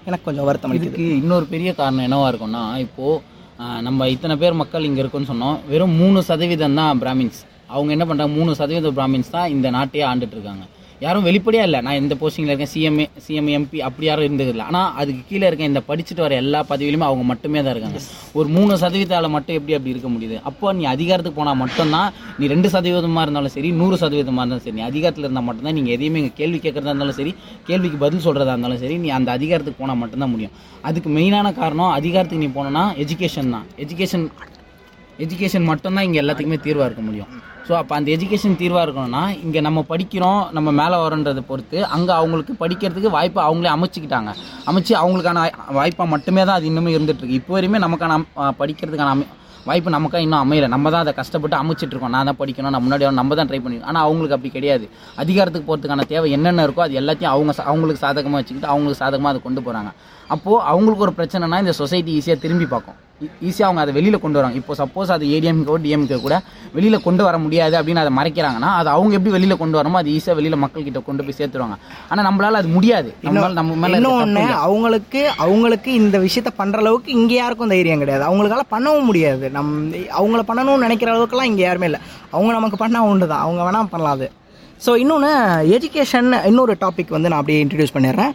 எனக்கு 0.08 0.28
கொஞ்சம் 0.30 0.48
வருத்தம் 0.50 0.78
இதுக்கு 0.80 1.06
இன்னொரு 1.22 1.46
பெரிய 1.54 1.72
காரணம் 1.82 2.06
என்னவாக 2.08 2.32
இருக்கும்னா 2.32 2.64
இப்போது 2.86 3.22
நம்ம 3.86 4.08
இத்தனை 4.16 4.36
பேர் 4.42 4.60
மக்கள் 4.60 4.88
இங்கே 4.90 5.02
இருக்குன்னு 5.04 5.32
சொன்னோம். 5.32 5.58
வெறும் 5.72 5.96
மூணு 6.02 6.20
சதவீதம் 6.28 6.78
தான் 6.80 7.00
பிராமின்ஸ். 7.02 7.40
அவங்க 7.76 7.92
என்ன 7.98 8.06
பண்றாங்க 8.10 8.34
மூணு 8.40 8.60
சதவீத 8.60 8.92
பிராமின்ஸ் 9.00 9.34
தான் 9.38 9.52
இந்த 9.56 9.70
நாட்டையே 9.78 10.06
ஆண்டுட்டு 10.12 10.38
இருக்காங்க. 10.40 10.66
யாரும் 11.04 11.26
வெளிப்படையா 11.28 11.66
இல்லை. 11.68 11.80
நான் 11.86 12.00
இந்த 12.00 12.14
போஸ்டிங்ல 12.22 12.52
இருக்கேன் 12.52 12.70
சிஎம்ஏ 12.72 13.04
சிஎம் 13.26 13.50
எம்பி 13.58 13.78
அப்படி 13.88 14.06
யாரும் 14.08 14.26
இருந்தது 14.28 14.52
இல்லை. 14.54 14.64
ஆனால் 14.70 14.88
அதுக்கு 15.02 15.22
கீழே 15.30 15.46
இருக்க 15.50 15.70
இந்த 15.70 15.82
படிச்சுட்டு 15.90 16.24
வர 16.26 16.34
எல்லா 16.44 16.60
பதவியிலுமே 16.72 17.06
அவங்க 17.10 17.24
மட்டுமே 17.30 17.60
தான் 17.66 17.74
இருக்காங்க. 17.76 18.00
ஒரு 18.40 18.48
மூணு 18.56 18.74
சதவீதால 18.82 19.28
மட்டும் 19.36 19.58
எப்படி 19.60 19.76
அப்படி 19.78 19.94
இருக்க 19.94 20.10
முடியுது? 20.16 20.38
அப்போ 20.50 20.74
நீ 20.80 20.84
அதிகாரத்துக்கு 20.96 21.40
போனால் 21.40 21.60
மட்டும்தான் 21.64 22.10
நீ 22.40 22.48
ரெண்டு 22.54 22.70
சதவீதமாக 22.76 23.24
இருந்தாலும் 23.26 23.54
சரி 23.56 23.72
நூறு 23.82 23.98
சதவீதமாக 24.04 24.44
இருந்தாலும் 24.44 24.66
சரி 24.66 24.78
நீ 24.80 24.86
அதிகாரத்தில் 24.92 25.28
இருந்தால் 25.28 25.48
மட்டும்தான் 25.50 25.78
நீங்கள் 25.80 25.96
எதையுமே 25.98 26.20
இங்கே 26.24 26.34
கேள்வி 26.42 26.60
கேட்கறதா 26.66 26.94
இருந்தாலும் 26.94 27.20
சரி 27.22 27.34
கேள்விக்கு 27.70 28.00
பதில் 28.06 28.26
சொல்கிறதா 28.28 28.56
இருந்தாலும் 28.56 28.82
சரி 28.84 28.98
நீ 29.06 29.12
அந்த 29.20 29.32
அதிகாரத்துக்கு 29.40 29.82
போனால் 29.84 30.02
மட்டும்தான் 30.04 30.34
முடியும். 30.36 30.56
அதுக்கு 30.90 31.12
மெயினான 31.20 31.54
காரணம் 31.62 31.94
அதிகாரத்துக்கு 32.00 32.46
நீ 32.46 32.52
போனோன்னா 32.60 32.86
எஜுகேஷன் 33.06 33.54
தான். 33.58 33.68
எஜுகேஷன் 33.86 34.28
எஜுகேஷன் 35.26 35.70
மட்டும்தான் 35.72 36.06
இங்கே 36.10 36.22
எல்லாத்துக்குமே 36.24 36.60
தீர்வாக 36.68 36.90
இருக்க 36.90 37.06
முடியும். 37.08 37.32
ஸோ 37.70 37.74
அப்போ 37.80 37.94
அந்த 37.98 38.10
எஜுகேஷன் 38.14 38.60
தீர்வாக 38.60 38.84
இருக்கணும்னா 38.86 39.24
இங்கே 39.46 39.60
நம்ம 39.66 39.80
படிக்கிறோம் 39.90 40.40
நம்ம 40.58 40.70
மேலே 40.80 40.96
வரோன்றதை 41.02 41.42
பொறுத்து 41.50 41.80
அங்கே 41.96 42.14
அவங்களுக்கு 42.20 42.54
படிக்கிறதுக்கு 42.62 43.10
வாய்ப்பை 43.16 43.42
அவங்களே 43.48 43.70
அமைச்சிக்கிட்டாங்க. 43.74 44.30
அமைச்சு 44.70 44.94
அவங்களுக்கான 45.02 45.42
வாய்ப்பாக 45.78 46.08
மட்டுமே 46.14 46.44
தான் 46.50 46.58
அது 46.60 46.68
இன்னுமே 46.70 46.94
இருந்துகிட்ருக்கு 46.96 47.38
இப்போ 47.40 47.54
வரையுமே 47.56 47.82
நமக்கான 47.86 48.16
படிக்கிறதுக்கான 48.62 49.12
அமை 49.16 49.26
வாய்ப்பு 49.70 49.94
நமக்கா 49.96 50.20
இன்னும் 50.26 50.42
அமையலை. 50.44 50.68
நம்ம 50.74 50.90
தான் 50.94 51.04
அதை 51.06 51.14
கஷ்டப்பட்டு 51.20 51.56
அமைச்சிட்டு 51.62 51.94
இருக்கோம். 51.94 52.14
நான் 52.16 52.30
தான் 52.30 52.40
படிக்கணும். 52.42 52.74
நான் 52.76 52.84
முன்னாடி 52.86 53.10
நம்ம 53.20 53.36
தான் 53.40 53.50
ட்ரை 53.50 53.60
பண்ணிருக்கோம் 53.66 53.92
ஆனால் 53.94 54.06
அவங்களுக்கு 54.08 54.38
அப்படி 54.38 54.52
கிடையாது. 54.56 54.86
அதிகாரத்துக்கு 55.24 55.68
போகிறதுக்கான 55.70 56.06
தேவை 56.14 56.32
என்னென்ன 56.38 56.66
இருக்கோ 56.68 56.84
அது 56.88 56.98
எல்லாத்தையும் 57.02 57.34
அவங்க 57.34 57.56
அவங்களுக்கு 57.72 58.04
சாதகமாக 58.06 58.40
வச்சுக்கிட்டு 58.42 58.72
அவங்களுக்கு 58.74 59.02
சாதகமாக 59.04 59.34
அதை 59.34 59.42
கொண்டு 59.46 59.64
போகிறாங்க 59.68 59.92
அப்போது 60.36 60.64
அவங்களுக்கு 60.72 61.06
ஒரு 61.10 61.16
பிரச்சனைனா 61.20 61.62
இந்த 61.66 61.76
சொசைட்டி 61.82 62.18
ஈஸியாக 62.22 62.44
திரும்பி 62.46 62.68
பார்க்கும். 62.74 63.00
ஈஸியாக 63.48 63.68
அவங்க 63.68 63.82
அதை 63.84 63.94
வெளியில் 63.98 64.18
கொண்டு 64.24 64.38
வராங்க. 64.40 64.58
இப்போ 64.62 64.74
சப்போஸ் 64.82 65.10
அது 65.16 65.26
ஏடிஎம்கோ 65.36 65.76
டிஎம்கே 65.86 66.18
கூட 66.26 66.36
வெளியில் 66.78 67.04
கொண்டு 67.08 67.24
வர 67.28 67.36
முடியாது 67.46 67.76
அப்படின்னு 67.80 68.04
அதை 68.04 68.12
மறைக்கிறாங்கன்னா 68.20 68.70
அது 68.80 68.90
அவங்க 68.96 69.14
எப்படி 69.18 69.34
வெளியில் 69.36 69.60
கொண்டு 69.62 69.78
வரமோ 69.80 70.00
அது 70.02 70.14
ஈஸியாக 70.18 70.38
வெளியில் 70.40 70.62
மக்கள்கிட்ட 70.64 71.02
கொண்டு 71.10 71.26
போய் 71.28 71.38
சேர்த்துருவாங்க. 71.40 71.78
ஆனால் 72.10 72.28
நம்மளால 72.30 72.62
அது 72.62 72.72
முடியாது. 72.78 73.12
நம்மளால 73.28 73.58
நம்ம 73.60 73.78
மேலே 73.84 74.00
இன்னொன்று 74.00 74.46
அவங்களுக்கு 74.68 75.24
அவங்களுக்கு 75.46 75.92
இந்த 76.02 76.18
விஷயத்த 76.28 76.54
பண்ற 76.62 76.80
அளவுக்கு 76.86 77.12
இங்க 77.20 77.34
யாருக்கும் 77.42 77.74
தைரியம் 77.76 78.04
கிடையாது. 78.04 78.26
அவங்களுக்கால 78.30 78.66
பண்ணவும் 78.76 79.10
முடியாது. 79.12 79.46
நம் 79.58 79.72
அவங்கள 80.20 80.44
பண்ணணும்னு 80.52 80.86
நினைக்கிற 80.88 81.12
அளவுக்குலாம் 81.16 81.52
இங்க 81.52 81.64
யாருமே 81.68 81.90
இல்லை. 81.92 82.02
அவங்க 82.36 82.52
நமக்கு 82.60 82.80
பண்ணா 82.84 83.02
உண்டு 83.12 83.32
தான் 83.34 83.44
அவங்க 83.46 83.64
வேணா 83.68 83.82
பண்ணலாம் 83.96 84.18
அது. 84.18 84.30
ஸோ 84.86 84.92
இன்னொன்று 85.04 85.32
எஜுகேஷன் 85.78 86.30
இன்னொரு 86.50 86.74
டாபிக் 86.84 87.16
வந்து 87.16 87.30
நான் 87.32 87.42
அப்படியே 87.42 87.64
இன்ட்ரடியூஸ் 87.64 87.96
பண்ணிடுறேன். 87.96 88.34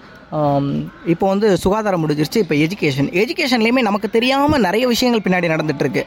இப்போ 1.07 1.29
வந்து 1.29 1.49
சுகாதாரம் 1.57 2.03
முடிஞ்சிருச்சு 2.03 2.41
இப்போ 2.43 2.55
எஜுகேஷன் 2.55 3.11
எஜுகேஷன்லேயுமே 3.23 3.83
நமக்கு 3.89 4.09
தெரியாமல் 4.11 4.61
நிறைய 4.61 4.85
விஷயங்கள் 4.87 5.25
பின்னாடி 5.27 5.51
நடந்துகிட்ருக்கு 5.53 6.03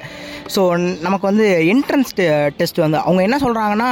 ஸோ 0.56 0.62
நமக்கு 1.02 1.26
வந்து 1.28 1.46
என்ட்ரன்ஸ் 1.74 2.12
டெஸ்ட் 2.58 2.84
வந்து 2.86 2.98
அவங்க 2.98 3.22
என்ன 3.22 3.38
சொல்கிறாங்கன்னா 3.46 3.90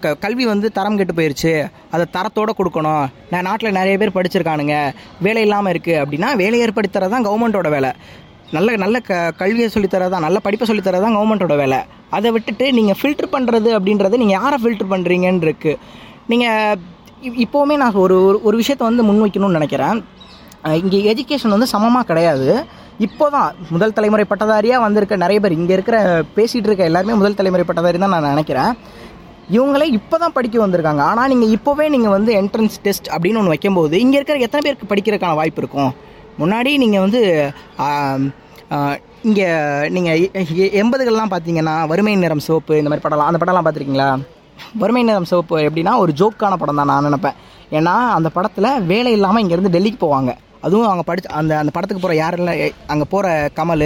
க 0.00 0.14
கல்வி 0.14 0.44
வந்து 0.46 0.70
தரம் 0.72 0.96
கெட்டு 0.96 1.14
போயிடுச்சு 1.14 1.52
அதை 1.90 2.04
தரத்தோடு 2.12 2.52
கொடுக்கணும். 2.58 3.06
நான் 3.30 3.46
நாட்டில் 3.48 3.76
நிறைய 3.78 3.98
பேர் 3.98 4.16
படிச்சிருக்கானுங்க 4.16 4.76
வேலை 5.20 5.42
இல்லாமல் 5.42 5.72
இருக்குது 5.72 6.00
அப்படின்னா 6.02 6.30
வேலை 6.42 6.58
ஏற்படுத்துறது 6.64 7.14
தான் 7.14 7.26
கவர்மெண்ட்டோட 7.26 7.70
வேலை. 7.70 7.90
நல்ல 8.52 8.76
நல்ல 8.76 8.96
க 9.00 9.32
கல்வியை 9.36 9.68
சொல்லித்தரதான் 9.74 10.26
நல்ல 10.26 10.38
படிப்பை 10.38 10.66
சொல்லித்தரதான் 10.70 11.16
கவர்மெண்ட்டோட 11.18 11.56
வேலை. 11.56 11.78
அதை 12.10 12.30
விட்டுட்டு 12.30 12.72
நீங்கள் 12.72 12.98
ஃபில்டர் 13.02 13.34
பண்ணுறது 13.36 13.70
அப்படின்றது 13.78 14.20
நீங்கள் 14.22 14.38
யாரை 14.40 14.58
ஃபில்டர் 14.62 14.92
பண்ணுறீங்கன்னு 14.92 15.46
இருக்குது 15.48 15.78
நீங்கள் 16.28 16.78
இப்போவுமே 17.22 17.76
நான் 17.76 17.92
ஒரு 17.92 18.16
ஒரு- 18.28 18.40
ஒரு 18.42 18.56
விஷயத்தை 18.56 18.88
வந்து 18.88 19.04
முன்வைக்கணும்னு 19.08 19.58
நினைக்கிறேன். 19.58 20.04
இங்கே 20.82 21.14
எஜுகேஷன் 21.14 21.48
வந்து 21.48 21.66
சமமாக 21.66 22.06
கிடையாது. 22.06 22.64
இப்போ 22.98 23.30
தான் 23.30 23.54
முதல் 23.70 23.92
தலைமுறை 23.92 24.24
பட்டதாரியாக 24.28 24.80
வந்திருக்க 24.80 25.16
நிறைய 25.16 25.40
பேர் 25.40 25.52
இங்கே 25.52 25.72
இருக்கிற 25.72 26.22
பேசிகிட்டு 26.36 26.68
இருக்க 26.68 26.84
எல்லாருமே 26.84 27.14
முதல் 27.14 27.34
தலைமுறை 27.34 27.66
பட்டதாரி 27.66 27.98
தான் 27.98 28.10
நான் 28.10 28.28
நினைக்கிறேன். 28.28 28.72
இவங்களே 29.52 29.86
இப்போ 29.98 30.18
தான் 30.18 30.32
படிக்க 30.32 30.66
வந்திருக்காங்க. 30.66 31.02
ஆனால் 31.10 31.36
நீங்கள் 31.36 31.52
இப்போவே 31.58 31.88
நீங்கள் 31.88 32.10
வந்து 32.10 32.32
என்ட்ரன்ஸ் 32.40 32.76
டெஸ்ட் 32.82 33.08
அப்படின்னு 33.08 33.40
ஒன்று 33.40 33.54
வைக்கும்போது 33.54 34.00
இங்கே 34.00 34.18
இருக்கிற 34.20 34.38
எத்தனை 34.38 34.74
பேருக்கு 34.76 34.94
படிக்கிறதுக்கான 34.94 35.34
வாய்ப்பு 35.34 35.62
இருக்கும்? 35.62 35.92
முன்னாடி 36.38 36.76
நீங்கள் 36.84 37.00
வந்து 37.00 37.20
இங்கே 39.22 39.48
நீங்கள் 39.88 40.20
எண்பதுகள்லாம் 40.82 41.32
பார்த்தீங்கன்னா 41.34 41.86
வறுமை 41.86 42.16
நிறம் 42.16 42.46
சோப்பு 42.48 42.78
இந்த 42.78 42.88
மாதிரி 42.88 43.04
படம்லாம் 43.08 43.30
அந்த 43.30 43.40
படம்லாம் 43.44 43.66
பார்த்துருக்கீங்களா? 43.66 44.08
வறுமை 44.82 45.02
நிறம் 45.08 45.30
சோப்பு 45.32 45.56
எப்படின்னா 45.68 45.94
ஒரு 46.04 46.14
ஜோக்கான 46.20 46.56
படம் 46.62 46.80
தான் 46.80 46.90
நான் 46.92 47.06
நினைப்பேன். 47.08 47.36
ஏன்னா 47.78 47.96
அந்த 48.16 48.28
படத்தில் 48.38 48.72
வேலை 48.92 49.12
இல்லாமல் 49.18 49.42
இங்கேருந்து 49.44 49.74
டெல்லிக்கு 49.76 50.00
போவாங்க. 50.06 50.32
அதுவும் 50.66 50.88
அவங்க 50.88 51.04
படிச்சு 51.06 51.28
அந்த 51.38 51.52
அந்த 51.60 51.70
படத்துக்கு 51.74 52.02
போகிற 52.02 52.16
யாரெல்லாம் 52.20 52.58
அங்கே 52.92 53.06
போகிற 53.12 53.28
கமல் 53.56 53.82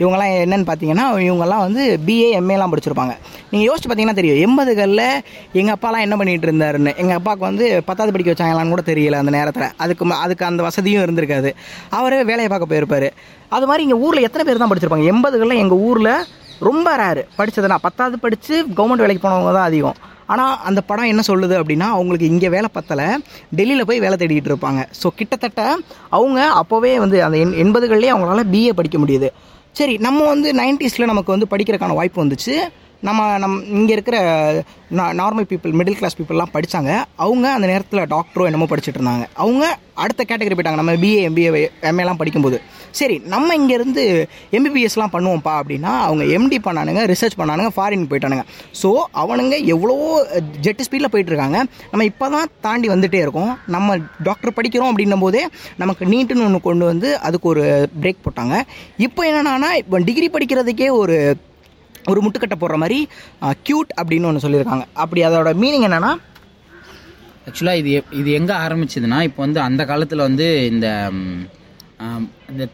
இவங்கெல்லாம் 0.00 0.32
என்னன்னு 0.44 0.66
பார்த்தீங்கன்னா 0.70 1.04
இவங்கெல்லாம் 1.26 1.62
வந்து 1.66 1.82
பிஏ 2.06 2.26
எம்ஏலாம் 2.40 2.72
படிச்சிருப்பாங்க. 2.72 3.14
நீங்கள் 3.50 3.68
யோசிச்சு 3.68 3.88
பார்த்தீங்கன்னா 3.88 4.18
தெரியும். 4.18 4.40
எண்பதுகளில் 4.46 5.06
எங்கள் 5.60 5.74
அப்பாலாம் 5.76 6.04
என்ன 6.06 6.16
பண்ணிட்டு 6.20 6.48
இருந்தாருன்னு. 6.48 6.92
எங்கள் 7.02 7.18
அப்பாவுக்கு 7.18 7.48
வந்து 7.48 7.66
பத்தாவது 7.88 8.14
படிக்க 8.16 8.34
வச்சாங்களான்னு 8.34 8.74
கூட 8.74 8.84
தெரியல 8.90 9.22
அந்த 9.22 9.34
நேரத்தில். 9.38 9.72
அதுக்கு 9.84 10.12
அதுக்கு 10.24 10.46
அந்த 10.50 10.64
வசதியும் 10.68 11.04
இருந்திருக்காது. 11.06 11.52
அவரே 12.00 12.20
வேலையை 12.32 12.50
பார்க்க 12.54 12.72
போயிருப்பார். 12.72 13.08
அது 13.56 13.66
மாதிரி 13.70 13.84
இங்கே 13.88 14.00
ஊரில் 14.06 14.26
எத்தனை 14.28 14.44
பேர் 14.48 14.62
தான் 14.64 14.72
படிச்சிருப்பாங்க? 14.72 15.08
எண்பதுகளில் 15.14 15.62
எங்கள் 15.64 15.82
ஊரில் 15.88 16.12
ரொம்ப 16.66 16.88
ரேரு 17.00 17.22
படித்ததுனா 17.38 17.76
பத்தாவது 17.86 18.16
படித்து 18.22 18.54
கவர்மெண்ட் 18.78 19.04
வேலைக்கு 19.04 19.22
போனவங்க 19.24 19.52
தான் 19.56 19.68
அதிகம். 19.70 19.98
ஆனால் 20.32 20.54
அந்த 20.68 20.80
படம் 20.88 21.10
என்ன 21.10 21.22
சொல்லுது 21.28 21.54
அப்படின்னா 21.60 21.86
அவங்களுக்கு 21.96 22.30
இங்கே 22.32 22.48
வேலை 22.54 22.68
பத்தலை. 22.74 23.06
டெல்லியில் 23.58 23.86
போய் 23.90 24.02
வேலை 24.04 24.16
தேடிட்டு 24.22 24.50
இருப்பாங்க. 24.52 24.80
ஸோ 25.00 25.10
கிட்டத்தட்ட 25.18 25.62
அவங்க 26.16 26.40
அப்போவே 26.62 26.92
வந்து 27.04 27.18
அந்த 27.26 27.38
எண் 27.44 27.54
எண்பதுகள்லேயே 27.64 28.12
அவங்களால 28.14 28.44
பிஏ 28.54 28.72
படிக்க 28.80 28.98
முடியுது. 29.04 29.30
சரி 29.78 29.94
நம்ம 30.06 30.26
வந்து 30.34 30.50
நைன்டிஸில் 30.60 31.10
நமக்கு 31.12 31.34
வந்து 31.34 31.50
படிக்கிறதுக்கான 31.54 31.96
வாய்ப்பு 32.00 32.22
வந்துச்சு. 32.24 32.54
நம்ம 33.06 33.26
நம் 33.42 33.56
இங்கே 33.78 33.92
இருக்கிற 33.96 34.16
நார்மல் 35.20 35.46
பீப்புள் 35.50 35.76
மிடில் 35.80 35.98
கிளாஸ் 35.98 36.16
பீப்புளெலாம் 36.18 36.54
படித்தாங்க 36.54 36.92
அவங்க 37.24 37.46
அந்த 37.56 37.66
நேரத்தில் 37.72 38.08
டாக்டரோ 38.14 38.46
என்னமோ 38.48 38.66
படிச்சுட்டு 38.72 38.98
இருந்தாங்க. 39.00 39.26
அவங்க 39.44 39.64
அடுத்த 40.04 40.24
கேட்டகரி 40.30 40.56
போயிட்டாங்க. 40.56 40.80
நம்ம 40.82 40.94
பிஏ 41.04 41.20
எம்பிஏ 41.28 41.62
எம்ஏலாம் 41.90 42.20
படிக்கும்போது. 42.22 42.58
சரி 42.98 43.16
நம்ம 43.32 43.56
இங்கேருந்து 43.60 44.02
எம்பிபிஎஸ்லாம் 44.58 45.12
பண்ணுவோம்ப்பா 45.14 45.54
அப்படின்னா 45.60 45.92
அவங்க 46.06 46.24
எம்டி 46.36 46.58
பண்ணானுங்க 46.66 47.02
ரிசர்ச் 47.12 47.38
பண்ணானுங்க 47.40 47.70
ஃபாரின் 47.76 48.06
போயிட்டானுங்க. 48.10 48.44
ஸோ 48.80 48.88
அவனுங்க 49.22 49.56
எவ்வளோ 49.74 49.96
ஜெட் 50.66 50.84
ஸ்பீடில் 50.86 51.12
போயிட்டுருக்காங்க 51.14 51.58
நம்ம 51.90 52.06
இப்போ 52.10 52.28
தான் 52.36 52.52
தாண்டி 52.66 52.88
வந்துகிட்டே 52.94 53.20
இருக்கோம். 53.24 53.52
நம்ம 53.76 53.98
டாக்டர் 54.28 54.56
படிக்கிறோம் 54.58 54.90
அப்படின்னும் 54.92 55.24
போதே 55.26 55.42
நமக்கு 55.82 56.06
நீட்டுன்னு 56.12 56.46
ஒன்று 56.48 56.60
கொண்டு 56.68 56.86
வந்து 56.92 57.10
அதுக்கு 57.28 57.48
ஒரு 57.52 57.64
பிரேக் 58.02 58.24
போட்டாங்க. 58.26 58.56
இப்போ 59.08 59.22
என்னென்னா 59.30 59.72
இப்போ 59.82 59.98
டிகிரி 60.08 60.30
படிக்கிறதுக்கே 60.36 60.88
ஒரு 61.02 61.18
ஒரு 62.10 62.20
முட்டுக்கட்டை 62.24 62.56
போடுற 62.60 62.76
மாதிரி 62.82 62.98
க்யூட் 63.68 63.90
அப்படின்னு 64.00 64.28
ஒன்று 64.30 64.44
சொல்லியிருக்காங்க. 64.44 64.84
அப்படி 65.02 65.22
அதோட 65.28 65.52
மீனிங் 65.62 65.86
என்னென்னா 65.88 66.12
ஆக்சுவலாக 67.48 67.80
இது 67.80 67.90
இது 68.20 68.30
எங்கே 68.38 68.54
ஆரம்பிச்சதுன்னா 68.64 69.18
இப்போ 69.28 69.40
வந்து 69.44 69.60
அந்த 69.66 69.82
காலத்தில் 69.90 70.26
வந்து 70.26 70.46
இந்த 70.72 70.88
அந்த 72.50 72.68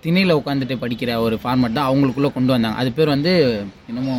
திணையில் 0.00 0.34
உட்காந்துட்டு 0.34 0.74
படிக்கிற 0.82 1.12
ஒரு 1.26 1.36
ஃபார்மேட் 1.42 1.76
தான் 1.78 1.88
அவங்களுக்குள்ளே 1.90 2.30
கொண்டு 2.32 2.52
வந்தாங்க. 2.54 2.76
அது 2.80 2.92
பேர் 2.92 3.14
வந்து 3.16 3.32
என்னமோ 3.88 4.16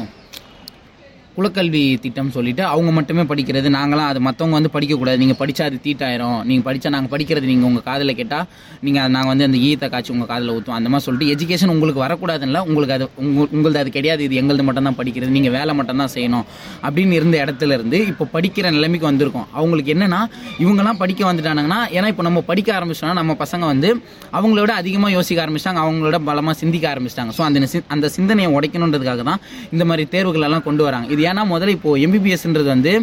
குலக்கல்வி 1.39 2.00
திட்டம் 2.00 2.31
சொல்லிட்டு 2.31 2.63
அவங்க 2.63 2.91
மட்டுமே 2.91 3.22
படிக்கிறது 3.22 3.69
நாங்களாம் 3.69 4.12
அது 4.12 4.19
மற்றவங்க 4.19 4.50
வந்து 4.50 4.69
படிக்கக்கூடாது. 4.74 5.17
நீங்கள் 5.17 5.39
படித்தா 5.39 5.62
அது 5.62 5.79
தீட்டாயிரும். 5.84 6.43
நீங்கள் 6.43 6.67
படித்தா 6.69 6.89
நாங்கள் 6.89 7.19
படிக்கிறது 7.19 7.41
நீங்கள் 7.41 7.67
உங்கள் 7.67 7.84
காதில் 7.84 8.15
கேட்டால் 8.15 8.46
நீங்கள் 8.81 9.10
நாங்கள் 9.10 9.36
வந்து 9.36 9.43
அந்த 9.43 9.58
ஈத்தை 9.58 9.89
காய்ச்சி 9.89 10.13
உங்கள் 10.13 10.27
காதில் 10.27 10.50
ஊற்றுவோம் 10.50 10.79
அந்த 10.79 10.89
மாதிரி 10.89 11.00
சொல்லிட்டு 11.00 11.36
எஜுகேஷன் 11.36 11.67
உங்களுக்கு 11.67 12.03
வரக்கூடாதுல்ல 12.03 12.60
உங்களுக்கு 12.60 12.93
அது 12.93 13.10
உங்கள் 13.15 13.48
உங்களது 13.51 13.79
அது 13.79 13.89
கிடையாது. 13.89 14.24
இது 14.24 14.36
எங்களது 14.36 14.63
மட்டும் 14.63 14.84
தான் 14.84 14.96
படிக்கிறது. 14.96 15.27
நீங்கள் 15.27 15.51
வேலை 15.51 15.75
மட்டும் 15.75 15.98
தான் 15.98 16.10
செய்யணும். 16.13 16.46
அப்படின்னு 16.84 17.12
இருந்த 17.12 17.46
இடத்துல 17.46 17.74
இருந்து 17.74 18.08
இப்போ 18.08 18.27
படிக்கிற 18.34 18.72
நிலைமைக்கு 18.72 19.12
வந்திருக்கோம். 19.12 19.46
அவங்களுக்கு 19.53 19.93
என்னன்னா 19.93 20.22
இவங்கெல்லாம் 20.60 20.98
படிக்க 20.98 21.34
வந்துட்டானுங்கன்னா 21.34 21.79
ஏன்னா 21.91 22.08
இப்போ 22.08 22.24
நம்ம 22.24 22.41
படிக்க 22.41 22.79
ஆரம்பிச்சோன்னா 22.79 23.13
நம்ம 23.13 23.38
பசங்க 23.39 23.60
வந்து 23.60 24.01
அவங்களோட 24.34 24.67
அதிகமாக 24.67 25.13
யோசிக்க 25.13 25.46
ஆரம்பிச்சிட்டாங்க. 25.46 25.81
அவங்களோட 25.86 26.17
பலமாக 26.25 26.58
சிந்திக்க 26.58 26.93
ஆரம்பிச்சிட்டாங்க. 26.93 27.31
ஸோ 27.38 27.41
அந்த 27.41 27.60
சி- 27.60 27.86
அந்த 27.88 28.10
சிந்தனையை 28.10 28.53
உடைக்கணுன்றதுக்காக 28.53 29.24
தான் 29.24 29.39
இந்த 29.72 29.86
மாதிரி 29.86 30.08
தேர்வுகளெல்லாம் 30.12 30.63
கொண்டு 30.63 30.84
வராங்க. 30.84 31.12
இது 31.12 31.27
ஏன்னா 31.32 31.44
முதல்ல 31.54 31.76
இப்போ 31.78 31.92
எம்பிபிஎஸ்ன்றது 32.06 32.70
வந்து 32.76 32.94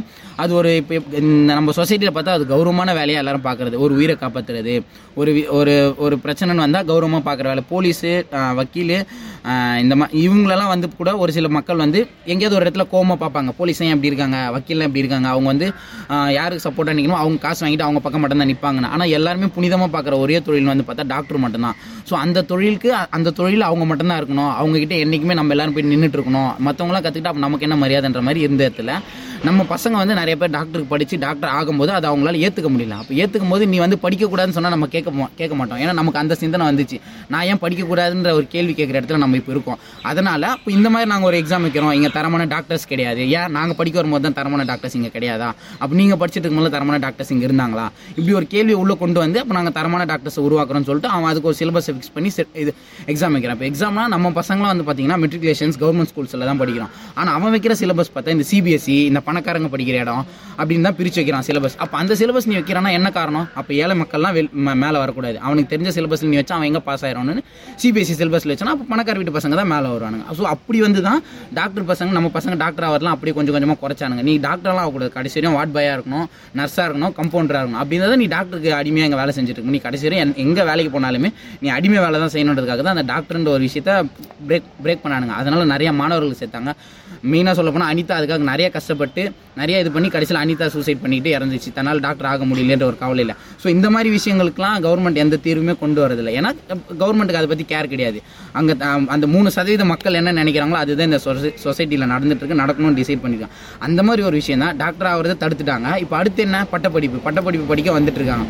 அது 0.42 0.52
ஒரு 0.60 0.70
இப்போ 0.80 0.94
நம்ம 1.58 1.72
சொசைட்டியில் 1.76 2.14
பார்த்தா 2.16 2.36
அது 2.36 2.44
கௌரவமான 2.52 2.90
வேலையாக 2.98 3.22
எல்லாரும் 3.22 3.46
பார்க்குறது. 3.46 3.76
ஒரு 3.84 3.92
உயிரை 3.98 4.14
காப்பாற்றுறது 4.22 4.74
ஒரு 5.20 5.32
ஒரு 5.58 5.74
ஒரு 6.04 6.16
பிரச்சனைன்னு 6.24 6.64
வந்தால் 6.66 6.88
கௌரவமாக 6.90 7.22
பார்க்குற 7.28 7.46
வேலை. 7.52 7.62
போலீஸு 7.72 8.12
வக்கீல் 8.60 8.96
இந்த 9.82 9.94
மா 9.98 10.06
இவங்களெல்லாம் 10.22 10.70
வந்து 10.72 10.86
கூட 11.00 11.10
ஒரு 11.22 11.30
சில 11.34 11.48
மக்கள் 11.56 11.82
வந்து 11.82 12.00
எங்கேயாவது 12.32 12.56
ஒரு 12.58 12.64
இடத்துல 12.64 12.84
கோவமா 12.92 13.14
பார்ப்பாங்க. 13.20 13.50
போலீஸ் 13.58 13.80
ஏன் 13.84 13.92
எப்படி 13.94 14.10
இருக்காங்க? 14.10 14.38
வக்கீல்லாம் 14.54 14.88
எப்படி 14.88 15.02
இருக்காங்க? 15.02 15.28
அவங்க 15.34 15.48
வந்து 15.52 15.66
யாருக்கு 16.38 16.64
சப்போர்ட்டாக 16.66 16.96
நிற்கணும் 16.98 17.20
அவங்க 17.22 17.38
காசு 17.44 17.62
வாங்கிட்டு 17.64 17.86
அவங்க 17.86 18.00
பக்கம் 18.06 18.22
மட்டும் 18.24 18.42
தான் 18.42 18.50
நிற்பாங்கன்னு 18.52 18.90
ஆனால் 18.96 19.12
எல்லாருமே 19.18 19.48
புனிதமாக 19.56 19.90
பார்க்குற 19.94 20.16
ஒரே 20.24 20.40
தொழில் 20.48 20.72
வந்து 20.72 20.86
பார்த்தா 20.88 21.06
டாக்டர் 21.14 21.42
மட்டும்தான். 21.44 21.76
ஸோ 22.10 22.16
அந்த 22.24 22.44
தொழிலுக்கு 22.50 22.90
அந்த 23.18 23.34
தொழில் 23.40 23.68
அவங்க 23.68 23.86
மட்டும்தான் 23.92 24.20
இருக்கணும். 24.22 24.52
அவங்ககிட்ட 24.60 24.96
என்றைக்குமே 25.04 25.38
நம்ம 25.40 25.54
எல்லாரும் 25.56 25.76
போய் 25.78 25.90
நின்றுட்டு 25.92 26.18
இருக்கணும். 26.20 26.50
மற்றவங்களாம் 26.68 27.06
கற்றுக்கிட்டா 27.06 27.32
அப்போ 27.34 27.44
நமக்கு 27.46 27.68
என்ன 27.68 27.78
மரியாதைன்ற 27.84 28.22
மாதிரி 28.28 28.44
இருந்த 28.46 28.62
இடத்துல 28.68 28.92
நம்ம 29.48 29.64
பசங்க 29.72 29.94
வந்து 30.00 30.14
நிறைய 30.18 30.34
பேர் 30.40 30.52
டாக்டருக்கு 30.56 30.90
படித்து 30.92 31.16
டாக்டர் 31.24 31.50
ஆகும்போது 31.56 31.90
அதை 31.96 32.06
அவங்களால 32.10 32.38
ஏற்றுக்க 32.46 32.68
முடியல. 32.74 32.94
அப்போ 33.00 33.12
ஏற்றுக்கும் 33.22 33.52
போது 33.54 33.64
நீ 33.72 33.78
வந்து 33.84 33.96
படிக்கக்கூடாதுன்னு 34.04 34.56
சொன்னால் 34.56 34.74
நம்ம 34.74 34.86
கேட்க 34.94 35.12
கேட்க 35.40 35.54
மாட்டோம். 35.58 35.80
ஏன்னா 35.82 35.92
நமக்கு 36.00 36.18
அந்த 36.22 36.34
சிந்தனை 36.42 36.64
வந்துச்சு. 36.70 36.98
நான் 37.32 37.44
ஏன் 37.50 37.60
படிக்கக்கூடாதுன்ற 37.64 38.30
ஒரு 38.38 38.46
கேள்வி 38.54 38.74
கேட்குற 38.78 38.96
இடத்துல 39.00 39.18
நம்ம 39.24 39.36
இப்போ 39.40 39.52
இருக்கோம். 39.54 39.78
அதனால் 40.10 40.46
இப்போ 40.56 40.70
இந்த 40.76 40.88
மாதிரி 40.94 41.10
நாங்கள் 41.12 41.28
ஒரு 41.30 41.38
எக்ஸாம் 41.42 41.64
வைக்கிறோம். 41.66 41.92
இங்கே 41.98 42.10
தரமான 42.18 42.46
டாக்டர்ஸ் 42.54 42.86
கிடையாது. 42.92 43.22
ஏன்? 43.38 43.50
நாங்கள் 43.58 43.78
படிக்க 43.80 43.98
வரும்போது 44.00 44.24
தான் 44.26 44.36
தரமான 44.40 44.64
டாக்டர்ஸ் 44.70 44.96
இங்கே 45.00 45.10
கிடையாதா? 45.16 45.50
அப்போ 45.80 45.92
நீங்கள் 46.00 46.20
படிச்சுட்டு 46.22 46.44
இருக்கும்போது 46.46 46.74
தரமான 46.76 46.98
டாக்டர்ஸ் 47.06 47.32
இங்கே 47.36 47.46
இருந்தாங்களா? 47.48 47.86
இப்படி 48.18 48.34
ஒரு 48.40 48.48
கேள்வி 48.54 48.76
உள்ளே 48.82 48.96
கொண்டு 49.04 49.20
வந்து 49.24 49.40
அப்போ 49.42 49.56
நாங்கள் 49.58 49.76
தரமான 49.78 50.06
டாக்டர்ஸை 50.12 50.42
உருவாக்குறோம்னு 50.48 50.88
சொல்லிட்டு 50.90 51.12
அவன் 51.14 51.28
அதுக்கு 51.32 51.50
ஒரு 51.52 51.58
சிலபஸ் 51.62 51.90
ஃபிக்ஸ் 51.92 52.12
பண்ணி 52.16 52.32
இது 52.64 52.74
எக்ஸாம் 53.14 53.34
வைக்கிறான். 53.36 53.58
இப்போ 53.58 53.68
எக்ஸாம்னா 53.70 54.06
நம்ம 54.16 54.32
பசங்களாம் 54.40 54.72
வந்து 54.74 54.86
பார்த்தீங்கன்னா 54.88 55.20
மெட்ரிகுலேஷன்ஸ் 55.24 55.78
கவர்மெண்ட் 55.84 56.12
ஸ்கூல்ஸில் 56.12 56.48
தான் 56.50 56.60
படிக்கிறோம். 56.64 56.92
ஆனால் 57.20 57.34
அவன் 57.38 57.54
வைக்கிற 57.56 57.74
சிலபஸ் 57.82 58.12
பார்த்தா 58.16 58.36
இந்த 58.38 58.46
சிபிஎஸ்சி 58.52 58.96
இந்த 59.10 59.20
பணக்காரங்க 59.28 59.70
படிக்கிற 59.74 59.96
இடம் 60.04 60.22
அப்படின்னு 60.60 60.86
தான் 60.88 60.96
பிரித்து 60.98 61.18
வைக்கிறான் 61.20 61.46
சிலபஸ் 61.48 61.76
அப்போ 61.84 61.96
அந்த 62.02 62.12
சிலபஸ் 62.20 62.46
நீ 62.50 62.54
வைக்கிறான்னா 62.58 62.90
என்ன 62.98 63.08
காரணம்? 63.18 63.46
அப்போ 63.60 63.72
ஏழை 63.82 63.94
மக்கள்லாம் 64.02 64.34
வெல் 64.38 64.50
மேலே 64.84 64.98
வரக்கூடாது. 65.04 65.36
அவனுக்கு 65.46 65.70
தெரிஞ்ச 65.72 65.90
சிலபஸில் 65.96 66.30
நீ 66.32 66.38
வச்சா 66.40 66.54
அவன் 66.58 66.68
எங்கே 66.70 66.82
பாஸ் 66.88 67.04
ஆயிரம்னு 67.08 67.42
சிபிஎஸ்சி 67.82 68.14
சிலபஸில் 68.20 68.52
வச்சுனா 68.52 68.74
அப்போ 68.76 68.86
பணக்கார 68.92 69.16
வீட்டு 69.20 69.34
பசங்க 69.38 69.56
தான் 69.60 69.70
மேலே 69.74 69.88
வருவானுங்க. 69.94 70.24
ஸோ 70.38 70.44
அப்படி 70.54 70.78
வந்து 70.86 71.02
தான் 71.08 71.20
டாக்டர் 71.58 71.86
பசங்க 71.92 72.16
நம்ம 72.18 72.30
பசங்க 72.38 72.56
டாக்டர் 72.64 72.86
ஆகலாம் 72.88 73.14
அப்படியே 73.16 73.34
கொஞ்சம் 73.38 73.56
கொஞ்சமாக 73.56 73.78
குறைச்சானுங்க. 73.84 74.24
நீ 74.28 74.34
டாக்டர்லாம் 74.48 74.84
ஆகக்கூடாது. 74.84 75.12
கடைசி 75.18 75.36
வரையும் 75.38 75.56
வார்ட் 75.58 75.74
பாயாக 75.76 75.96
இருக்கணும் 75.98 76.26
நர்ஸாக 76.60 76.86
இருக்கணும் 76.88 77.14
கம்பவுண்டராக 77.20 77.62
இருக்கணும். 77.62 77.82
அப்படின்றத 77.84 78.10
தான் 78.14 78.22
நீ 78.24 78.28
டாக்டருக்கு 78.36 78.72
அடிமையாக 78.80 79.08
எங்கள் 79.10 79.22
வேலை 79.22 79.34
செஞ்சுட்டு 79.38 79.58
இருக்கணும் 79.58 79.78
நீ 79.78 79.82
கடைசி 79.88 80.06
வரையும் 80.08 80.34
எங்கே 80.46 80.64
வேலைக்கு 80.70 80.92
போனாலுமே 80.96 81.30
நீ 81.64 81.68
அடிமை 81.78 82.00
வேலை 82.06 82.20
தான் 82.24 82.34
செய்யணுன்றதுக்காக 82.36 82.82
தான் 82.88 82.96
அந்த 82.96 83.06
டாக்டர்ன்ற 83.12 83.50
ஒரு 83.56 83.64
விஷயத்த 83.68 83.92
பிரேக் 84.48 84.70
பிரேக் 84.84 85.04
பண்ணானுங்க. 85.04 85.34
அதனால் 85.40 85.72
நிறைய 85.74 85.90
மாணவர்கள் 86.00 86.40
சேர்த்தாங்க. 86.42 86.72
மெயினாக 87.32 87.54
சொல்ல 87.58 87.70
போனால் 87.74 87.90
அனிதா 87.92 88.14
அதுக்காக 88.20 88.44
நிறைய 88.52 88.66
கஷ்டப்பட்டு 88.76 89.15
நிறைய 89.60 89.76
இது 89.82 89.90
பண்ணி 89.94 90.08
கடைசியில் 90.14 90.40
அனிதா 90.42 90.66
சூசைட் 90.74 91.00
பண்ணிட்டு 91.02 91.30
இறந்துச்சு. 91.36 91.70
தன்னால் 91.76 92.02
டாக்டர் 92.06 92.28
ஆக 92.30 92.44
முடியலன்ற 92.50 92.84
ஒரு 92.90 92.98
கவலை 93.02 93.22
இல்லை. 93.24 93.36
ஸோ 93.62 93.66
இந்த 93.76 93.88
மாதிரி 93.94 94.08
விஷயங்களுக்குலாம் 94.16 94.76
கவர்மெண்ட் 94.86 95.22
எந்த 95.24 95.38
தீர்வுமே 95.46 95.74
கொண்டு 95.82 96.00
வரதில்லை. 96.04 96.34
ஏன்னா 96.40 96.50
கவர்மெண்ட்டுக்கு 97.02 97.40
அதை 97.42 97.50
பற்றி 97.52 97.66
கேர் 97.72 97.90
கிடையாது. 97.94 98.20
அங்கே 98.60 98.76
அந்த 99.16 99.26
மூணு 99.34 99.50
சதவீத 99.56 99.86
மக்கள் 99.92 100.20
என்ன 100.20 100.36
நினைக்கிறாங்களோ 100.42 100.80
அதுதான் 100.84 101.10
இந்த 101.12 101.20
சொசை 101.26 101.52
சொசைட்டியில் 101.66 102.12
நடந்துட்டுருக்கு. 102.14 102.62
நடக்கணும்னு 102.62 103.00
டிசைட் 103.02 103.24
பண்ணிருக்காங்க 103.24 103.58
அந்த 103.88 104.02
மாதிரி 104.08 104.24
ஒரு 104.30 104.38
விஷயம் 104.42 104.64
தான் 104.66 104.76
டாக்டர் 104.84 105.10
ஆகிறத 105.14 105.38
தடுத்துட்டாங்க. 105.44 105.98
இப்போ 106.04 106.16
அடுத்து 106.22 106.42
என்ன? 106.48 106.64
பட்டப்படிப்பு. 106.74 107.20
பட்டப்படிப்பு 107.28 107.72
படிக்க 107.72 107.98
வந்துட்டுருக்காங்க. 108.00 108.46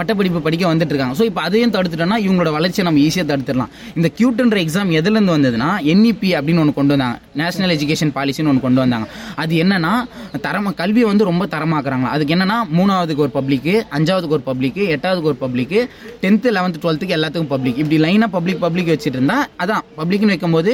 பட்டப்படிப்பு 0.00 0.44
படிக்க 0.48 0.64
வந்துட்டு 0.72 0.94
இருக்காங்க 0.94 1.16
ஸோ 1.20 1.26
இப்போ 1.30 1.42
அதையும் 1.48 1.74
தடுத்துட்டோம்னா 1.76 2.18
இவங்களோட 2.26 2.52
வளர்ச்சியை 2.58 2.84
நம்ம 2.88 3.00
ஈஸியாக 3.06 3.26
தடுத்துடலாம். 3.32 3.70
இந்த 3.98 4.08
கியூட்ன்ற 4.18 4.58
எக்ஸாம் 4.64 4.90
எதுலேருந்து 4.98 5.34
வந்ததுன்னா 5.36 5.70
என்இபி 5.92 6.30
அப்படின்னு 6.38 6.62
ஒன்று 6.62 6.74
கொண்டு 6.78 6.94
வந்தாங்க. 6.94 7.16
நேஷனல் 7.40 7.72
எஜுகேஷன் 7.76 8.12
பாலிசின்னு 8.16 8.50
ஒன்று 8.52 8.64
கொண்டு 8.66 8.80
வந்தாங்க. 8.84 9.06
அது 9.42 9.54
என்னன்னா 9.64 9.92
தரமாக 10.46 10.74
கல்வியை 10.80 11.06
வந்து 11.10 11.28
ரொம்ப 11.30 11.44
தரமாக்குறாங்க 11.54 12.08
அதுக்கு 12.14 12.34
என்னன்னா 12.36 12.58
மூணாவதுக்கு 12.78 13.24
ஒரு 13.26 13.32
பப்ளிக்கு 13.38 13.74
அஞ்சாவதுக்கு 13.98 14.36
ஒரு 14.38 14.44
பப்ளிக்கு 14.50 14.82
எட்டாவதுக்கு 14.96 15.30
ஒரு 15.32 15.38
பப்ளிக்கு 15.44 15.80
டென்த்து 16.24 16.54
லெவன்த்து 16.56 16.82
டுவெல்த்துக்கு 16.84 17.16
எல்லாத்துக்கும் 17.18 17.52
பப்ளிக் 17.54 17.80
இப்படி 17.82 17.98
லைனாக 18.06 18.30
பப்ளிக் 18.36 18.62
பப்ளிக் 18.66 18.92
வச்சுட்டு 18.94 19.18
இருந்தால் 19.20 19.46
அதான் 19.64 19.84
பப்ளிக்னு 20.00 20.34
வைக்கும்போது 20.34 20.72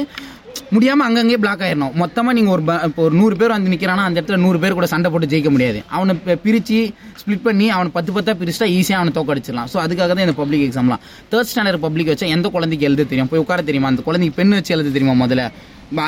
முடியாமல் 0.74 1.06
அங்கங்கே 1.08 1.38
பிளாக் 1.44 1.62
ஆயிடணும். 1.66 1.94
மொத்தமாக 2.02 2.34
நீங்கள் 2.38 2.54
ஒரு 2.56 2.62
இப்போ 2.88 3.02
ஒரு 3.06 3.14
நூறு 3.20 3.34
பேர் 3.40 3.54
வந்து 3.56 3.72
நிற்கிறானா 3.74 4.06
அந்த 4.08 4.16
இடத்துல 4.20 4.38
நூறு 4.44 4.58
பேர் 4.62 4.78
கூட 4.78 4.88
சண்டை 4.94 5.10
போட்டு 5.14 5.30
ஜெயிக்க 5.34 5.50
முடியாது. 5.56 5.80
அவனை 5.96 6.14
பிரித்து 6.46 6.54
பிரிச்சு 6.56 6.78
ஸ்ப்ளிட் 7.20 7.46
பண்ணி 7.46 7.66
அவனை 7.76 7.90
பத்து 7.96 8.10
பத்தாக 8.16 8.36
பிரிச்சுட்டா 8.40 8.68
ஈஸியாக 8.76 9.00
அவனை 9.00 9.12
தோக்கடிச்சிடலாம். 9.18 9.68
ஸோ 9.72 9.76
அதுக்காக 9.84 10.10
தான் 10.16 10.26
இந்த 10.26 10.36
பப்ளிக் 10.42 10.64
எக்ஸாம்லாம் 10.66 11.02
தேர்ட் 11.32 11.50
ஸ்டாண்டர்ட் 11.52 11.84
பப்ளிக் 11.86 12.10
வச்சா 12.12 12.28
எந்த 12.36 12.48
குழந்தைக்கு 12.56 12.86
எழுத 12.88 13.06
தெரியும்? 13.12 13.30
போய் 13.32 13.42
உட்கார 13.44 13.62
தெரியுமா? 13.70 13.90
அந்த 13.92 14.02
குழந்தைக்கு 14.08 14.38
பெண் 14.40 14.54
வச்சு 14.58 14.74
எழுத 14.76 14.92
தெரியுமா 14.96 15.16
முதல்ல? 15.24 15.44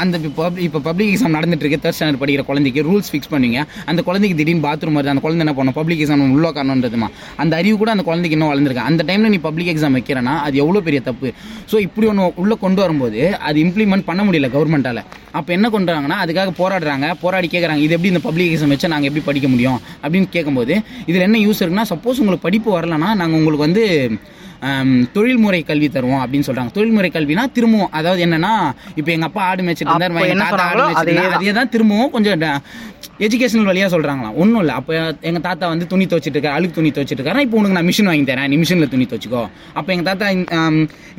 அந்த 0.03 0.17
இப்போ 0.29 0.45
இப்போ 0.67 0.79
பப்ளிக் 0.87 1.11
எக்ஸாம் 1.13 1.35
நடந்துட்டு 1.37 1.65
இருக்கு 1.65 1.81
தேர்ட் 1.83 1.97
ஸ்டாண்டர்ட் 1.97 2.21
படிக்கிற 2.23 2.43
குழந்தைக்கு 2.49 2.81
ரூல்ஸ் 2.89 3.11
ஃபிக்ஸ் 3.13 3.31
பண்ணுவீங்க. 3.33 3.61
அந்த 3.91 4.01
குழந்தைக்கு 4.09 4.37
திடீர்னு 4.41 4.65
பாத்ரூம் 4.67 4.97
வருது 4.99 5.13
அந்த 5.13 5.23
குழந்தை 5.25 5.43
என்ன 5.45 5.55
பண்ணும்? 5.59 5.77
பப்ளிக் 5.81 6.01
எக்ஸாம் 6.05 6.25
உள்ள 6.37 6.47
உட்காரணுன்றதுமா 6.51 7.09
அந்த 7.43 7.53
அறிவு 7.61 7.77
கூட 7.83 7.91
அந்த 7.97 8.05
குழந்தைக்கு 8.09 8.37
இன்னும் 8.39 8.51
வளர்ந்துருக்கு. 8.53 8.85
அந்த 8.91 9.05
டைம்ல 9.09 9.29
நீ 9.35 9.41
பப்ளிக் 9.49 9.71
எக்ஸாம் 9.75 9.97
வைக்கிறனா 9.99 10.35
அது 10.47 10.57
எவ்வளோ 10.63 10.83
பெரிய 10.89 11.03
தப்பு? 11.09 11.31
ஸோ 11.73 11.79
இப்படி 11.87 12.07
ஒன்று 12.13 12.27
உள்ளே 12.43 12.57
கொண்டு 12.65 12.83
வரும்போது 12.85 13.21
அது 13.49 13.59
இம்ப்ளிமெண்ட் 13.67 14.07
பண்ண 14.11 14.23
முடியல 14.29 14.51
கவர்மெண்ட்டால் 14.57 15.03
அப்போ 15.39 15.51
என்ன 15.57 15.67
கொண்டுறாங்கன்னா 15.77 16.19
அதுக்காக 16.25 16.53
போராடுறாங்க 16.61 17.07
போராடி 17.23 17.51
கேட்குறாங்க 17.55 17.85
இது 17.87 17.95
எப்படி 17.97 18.13
இந்த 18.15 18.23
பப்ளிக் 18.27 18.51
எக்ஸாம் 18.55 18.75
வச்சா 18.75 18.91
நாங்கள் 18.95 19.11
எப்படி 19.11 19.25
படிக்க 19.31 19.49
முடியும்? 19.55 19.79
அப்படின்னு 20.03 20.29
கேட்கும்போது 20.37 20.75
இதில் 21.11 21.27
என்ன 21.29 21.41
யூஸ் 21.47 21.63
இருக்குன்னா 21.63 21.87
சப்போஸ் 21.93 22.21
உங்களுக்கு 22.25 22.47
படிப்பு 22.49 22.71
வரலன்னா 22.79 23.11
நாங்கள் 23.23 23.39
உங்களுக்கு 23.41 23.67
வந்து 23.69 23.85
தொழில்முறை 25.17 25.61
கல்வி 25.71 25.89
தருவோம் 25.97 26.23
அப்படின்னு 26.23 26.47
சொல்றாங்க. 26.49 26.73
தொழில்முறை 26.79 27.11
கல்வினா 27.17 27.45
திரும்பவும் 27.57 27.93
அதாவது 27.99 28.23
என்னன்னா 28.27 28.53
இப்போ 28.99 29.11
எங்க 29.17 29.27
அப்பா 29.31 29.43
ஆடு 29.51 29.65
மேய்ச்சிட்டு 29.67 29.93
இருந்தாரு. 29.93 31.35
அதே 31.37 31.53
தான் 31.61 31.73
திரும்பவும் 31.75 32.15
கொஞ்சம் 32.17 32.47
எஜுகேஷனல் 33.27 33.69
வழியா 33.69 33.87
சொல்றாங்களாம். 33.93 34.35
ஒன்றும் 34.43 34.61
இல்லை. 34.63 34.75
அப்போ 34.81 34.93
எங்க 35.29 35.41
தாத்தா 35.47 35.69
வந்து 35.73 35.87
துணி 35.93 36.05
துவச்சிட்டு 36.11 36.37
இருக்காரு 36.37 36.57
அழுக்கு 36.59 36.77
துணி 36.77 36.91
துவச்சிட்டு 36.97 37.21
இருக்காரு 37.21 37.45
இப்போ 37.47 37.57
உனக்கு 37.61 37.77
நான் 37.77 37.89
மிஷின் 37.89 38.09
வாங்கி 38.11 38.27
தரேன். 38.31 38.49
நீ 38.53 38.57
மிஷினில் 38.63 38.91
துணி 38.93 39.05
துவச்சிக்கோ. 39.13 39.43
அப்போ 39.79 39.91
எங்க 39.95 40.05
தாத்தா 40.09 40.27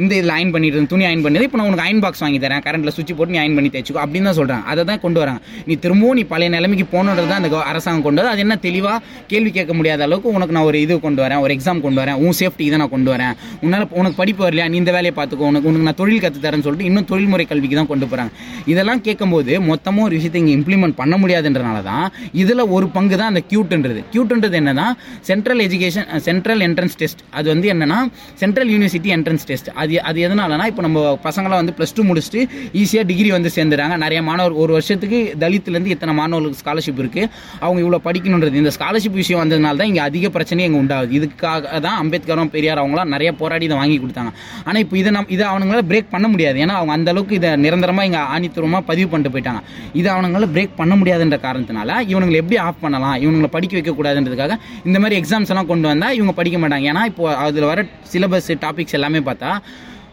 இந்த 0.02 0.12
இதில் 0.20 0.34
அயன் 0.36 0.54
பண்ணிட்டு 0.56 0.78
இருந்த 0.78 0.92
துணி 0.94 1.06
அயன் 1.10 1.24
பண்ணது 1.26 1.48
இப்போ 1.48 1.60
நான் 1.62 1.70
உனக்கு 1.70 1.86
அயன் 1.86 2.02
பாக்ஸ் 2.06 2.24
வாங்கி 2.26 2.40
தரேன். 2.46 2.64
கரண்ட்ல 2.68 2.94
சுவிட்ச் 2.96 3.14
போட்டு 3.20 3.34
நீ 3.36 3.40
அயன் 3.44 3.58
பண்ணி 3.58 3.72
தேய்ச்சிக்கோ 3.74 4.02
அப்படின்னு 4.06 4.30
தான் 4.30 4.40
சொல்றாங்க. 4.40 4.66
அதை 4.74 4.86
தான் 4.92 5.02
கொண்டு 5.06 5.22
வராங்க. 5.24 5.42
நீ 5.70 5.76
திரும்பவும் 5.86 6.18
நீ 6.20 6.24
பழைய 6.34 6.50
நிலைமைக்கு 6.58 6.88
போகணுன்றது 6.94 7.30
தான் 7.32 7.42
அந்த 7.42 7.52
அரசாங்கம் 7.72 8.06
கொண்டு 8.08 8.22
வரும் 8.22 8.34
அது 8.36 8.44
என்ன 8.46 8.58
தெளிவா 8.68 8.94
கேள்வி 9.34 9.54
கேட்க 9.58 9.74
முடியாத 9.80 10.08
அளவுக்கு 10.10 10.36
உனக்கு 10.38 10.56
நான் 10.58 10.70
ஒரு 10.72 10.80
இது 10.86 11.00
கொண்டு 11.08 11.24
வரேன் 11.26 11.44
ஒரு 11.46 11.54
எக்ஸாம் 11.58 11.84
கொண்டு 11.88 12.02
வரேன். 12.04 12.20
உன் 12.26 12.38
சேஃப்டிக்கு 12.42 12.74
தான் 12.76 12.84
நான் 12.86 12.94
கொண்டு 12.96 13.12
வரேன். 13.16 13.29
உன்னால் 13.66 13.86
உனக்கு 14.00 14.18
படிப்பு 14.22 14.44
வரலையா? 14.46 14.66
நீ 14.72 14.78
இந்த 14.84 14.94
வேலையை 14.98 15.14
பார்த்துக்கோ. 15.20 15.48
உனக்கு 15.52 15.70
உனக்கு 15.72 15.88
நான் 15.90 16.00
தொழில் 16.02 16.22
கற்றுத்தரேன்னு 16.26 16.66
சொல்லிட்டு 16.68 16.90
இன்னும் 16.90 17.08
தொழில்முறை 17.12 17.46
கல்விக்கு 17.52 17.78
தான் 17.80 17.90
கொண்டு 17.92 18.08
போகிறாங்க 18.12 18.32
இதெல்லாம் 18.74 19.02
கேட்கும்போது 19.08 19.54
மொத்தமாக 19.70 20.08
ஒரு 20.08 20.16
விஷயத்தை 20.20 20.42
இங்கே 20.44 20.56
இம்ப்ளிமெண்ட் 20.60 20.98
பண்ண 21.02 21.16
முடியாதுன்றனால 21.24 21.82
தான் 21.92 22.06
இதில் 22.44 22.64
ஒரு 22.78 22.88
பங்கு 22.98 23.16
தான் 23.22 23.32
அந்த 23.34 23.44
கியூட்ன்றது 23.52 24.02
கியூட்ன்றது 24.14 24.58
என்னன்னா 24.62 24.88
central 25.30 25.64
education 25.68 26.08
central 26.28 26.64
entrance 26.68 26.98
test 27.02 27.24
அது 27.40 27.48
வந்து 27.54 27.68
என்னன்னா 27.76 28.00
சென்ட்ரல் 28.42 28.72
யூனிவர்சிட்டி 28.76 29.12
என்ட்ரன்ஸ் 29.18 29.46
டெஸ்ட் 29.50 29.70
அது 29.82 29.96
அது 30.10 30.20
எதனாலனா 30.28 30.66
இப்போ 30.72 30.84
நம்ம 30.88 31.00
பசங்களாம் 31.28 31.62
வந்து 31.62 31.76
ப்ளஸ் 31.78 31.96
டூ 31.98 32.04
முடிச்சுட்டு 32.10 32.42
ஈஸியாக 32.82 33.06
டிகிரி 33.12 33.30
வந்து 33.36 33.50
சேர்ந்துறாங்க. 33.58 33.96
நிறைய 34.04 34.20
மாணவர் 34.30 34.56
ஒரு 34.64 34.72
வருஷத்துக்கு 34.78 35.20
தலித்துலேருந்து 35.44 35.94
இத்தனை 35.96 36.14
மாணவர்களுக்கு 36.20 36.62
ஸ்காலர்ஷிப் 36.64 37.02
இருக்குது 37.04 37.30
அவங்க 37.64 37.80
இவ்வளோ 37.84 38.00
படிக்கணுன்றது. 38.08 38.56
இந்த 38.62 38.72
ஸ்காலர்ஷிப் 38.78 39.18
விஷயம் 39.22 39.42
வந்ததுனால 39.44 39.78
தான் 39.82 39.90
இங்கே 39.92 40.04
அதிக 40.10 40.30
பிரச்சனை 40.36 40.66
இங்கே 40.68 40.80
உண்டாகுது. 40.84 41.12
இதுக்காக 41.20 41.80
தான் 41.88 41.98
அம்பேத்கரும் 42.04 42.52
பெரியார் 42.56 42.82
அவங்களாம் 42.84 43.12
நிறைய 43.20 43.34
போராடி 43.42 43.66
இதை 43.70 43.78
வாங்கி 43.82 43.98
கொடுத்தாங்க. 44.04 44.32
ஆனால் 44.68 44.82
இப்போ 44.86 44.96
இதை 45.02 45.12
நம் 45.16 45.30
இதை 45.36 45.46
அவனுங்களால் 45.52 45.88
பிரேக் 45.92 46.12
பண்ண 46.16 46.28
முடியாது. 46.34 46.58
ஏன்னா 46.66 46.76
அவங்க 46.80 46.94
அந்தளவுக்கு 46.98 47.34
இதை 47.40 47.50
நிரந்தரமாக 47.66 48.08
இங்கே 48.10 48.22
ஆணித்தரமாக 48.34 48.84
பதிவு 48.92 49.08
பண்ணிட்டு 49.14 49.34
போயிட்டாங்க. 49.36 49.62
இதை 50.00 50.10
அவனுங்களால் 50.16 50.52
பிரேக் 50.56 50.74
பண்ண 50.82 50.94
முடியாதுன்ற 51.02 51.40
காரணத்தினால 51.48 52.00
இவனுங்களை 52.12 52.38
எப்படி 52.44 52.58
ஆஃப் 52.68 52.82
பண்ணலாம்? 52.86 53.18
இவனுங்களை 53.26 53.50
படிக்க 53.56 53.76
வைக்கக்கூடாதுன்றதுக்காக 53.78 54.56
இந்த 54.90 54.98
மாதிரி 55.04 55.18
எக்ஸாம்ஸ் 55.22 55.52
எல்லாம் 55.54 55.70
கொண்டு 55.72 55.88
வந்தால் 55.92 56.16
இவங்க 56.20 56.34
படிக்க 56.40 56.60
மாட்டாங்க. 56.64 56.88
ஏன்னா 56.92 57.04
இப்போ 57.12 57.26
அதில் 57.46 57.70
வர 57.72 57.86
சிலபஸ் 58.14 58.52
டாபிக்ஸ் 58.66 58.98
எல்லாமே 59.00 59.22
பார்த்தா 59.30 59.52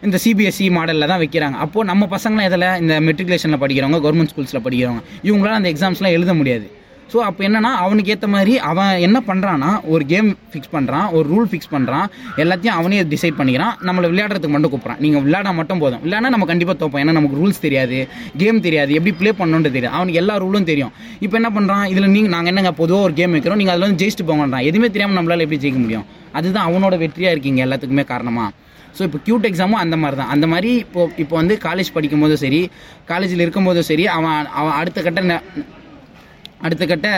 இந்த 0.06 0.16
சிபிஎஸ்சி 0.24 0.66
மாடலில் 0.76 1.10
தான் 1.10 1.22
வைக்கிறாங்க. 1.22 1.56
அப்போது 1.64 1.88
நம்ம 1.90 2.08
பசங்களாம் 2.14 2.48
இதில் 2.50 2.66
இந்த 2.82 2.94
மெட்ரிகுலேஷனில் 3.08 3.62
படிக்கிறவங்க 3.62 4.00
கவர்மெண்ட் 4.06 4.32
ஸ்கூல்ஸில் 4.32 4.64
படிக்கிறவங்க. 4.66 5.02
இவங்களால 5.28 5.58
அந்த 5.60 5.70
எக்ஸாம்ஸ்லாம் 5.74 6.16
எழுத 6.18 6.34
முடியாது. 6.40 6.66
ஸோ 7.08 7.18
அப்போ 7.20 7.44
என்னன்னா 7.44 7.70
அவனுக்கு 7.80 8.10
ஏற்ற 8.10 8.26
மாதிரி 8.26 8.52
அவன் 8.68 9.00
என்ன 9.00 9.18
பண்ணுறான்னா 9.26 9.68
ஒரு 9.86 10.04
கேம் 10.06 10.28
ஃபிக்ஸ் 10.50 10.72
பண்ணுறான் 10.72 11.06
ஒரு 11.10 11.26
ரூல் 11.28 11.48
ஃபிக்ஸ் 11.50 11.70
பண்ணுறான் 11.70 12.06
எல்லாத்தையும் 12.36 12.76
அவனே 12.76 13.02
டிசைட் 13.04 13.36
பண்ணிக்கிறான் 13.38 13.74
நம்மளை 13.86 14.06
விளையாடுறதுக்கு 14.10 14.54
மட்டும் 14.54 14.72
கூப்பிட்றான். 14.72 14.98
நீங்கள் 14.98 15.22
விளையாட 15.22 15.52
மட்டும் 15.52 15.78
போதும். 15.78 16.02
விளையாடா 16.02 16.28
நம்ம 16.28 16.46
கண்டிப்பாக 16.46 16.76
தோப்போம். 16.76 17.02
ஏன்னா 17.02 17.12
நமக்கு 17.12 17.38
ரூல்ஸ் 17.38 17.60
தெரியாது 17.60 17.98
கேம் 18.36 18.60
தெரியாது 18.60 18.92
எப்படி 18.94 19.12
ப்ளே 19.16 19.32
பண்ணணுன்றது 19.32 19.76
தெரியாது. 19.76 19.96
அவனுக்கு 19.96 20.20
எல்லா 20.20 20.36
ரூலும் 20.36 20.64
தெரியும். 20.64 20.92
இப்போ 21.20 21.36
என்ன 21.36 21.50
பண்ணுறான் 21.50 21.84
இதில் 21.86 22.08
நீங்கள் 22.08 22.32
நாங்கள் 22.32 22.52
என்னங்க 22.52 22.72
பொதுவாக 22.74 23.06
ஒரு 23.06 23.14
கேம் 23.14 23.34
வைக்கிறோம் 23.34 23.56
நீங்கள் 23.56 23.74
அதில் 23.74 23.86
வந்து 23.86 24.00
ஜெயிச்சுட்டு 24.02 24.28
போங்கன்றான் 24.28 24.66
எதுவுமே 24.66 24.90
தெரியாமல் 24.90 25.18
நம்மளால் 25.18 25.44
எப்படி 25.46 25.60
ஜெயிக்க 25.62 25.80
முடியும்? 25.80 26.06
அதுதான் 26.32 26.66
அவனோட 26.68 26.94
வெற்றியாக 27.00 27.34
இருக்கீங்க 27.34 27.62
எல்லாத்துக்குமே 27.66 28.06
காரணமாக 28.06 28.50
ஸோ 28.94 29.02
இப்போ 29.02 29.18
கியூட் 29.24 29.48
எக்ஸாமும் 29.48 29.80
அந்த 29.80 29.96
மாதிரி 29.96 30.16
தான். 30.16 30.30
அந்த 30.30 30.46
மாதிரி 30.46 30.70
இப்போ 30.78 31.00
இப்போ 31.16 31.34
வந்து 31.36 31.54
காலேஜ் 31.62 31.90
படிக்கும் 31.92 32.20
போதும் 32.20 32.42
சரி 32.42 32.60
காலேஜில் 33.06 33.40
இருக்கும் 33.40 33.64
போதும் 33.64 33.88
சரி 33.88 34.06
அவன் 34.14 34.38
அவன் 34.54 34.76
அடுத்த 34.76 35.02
கட்ட 35.02 35.20
ந- 35.26 35.42
அடுத்த 36.64 36.86
கட்ட 36.86 37.08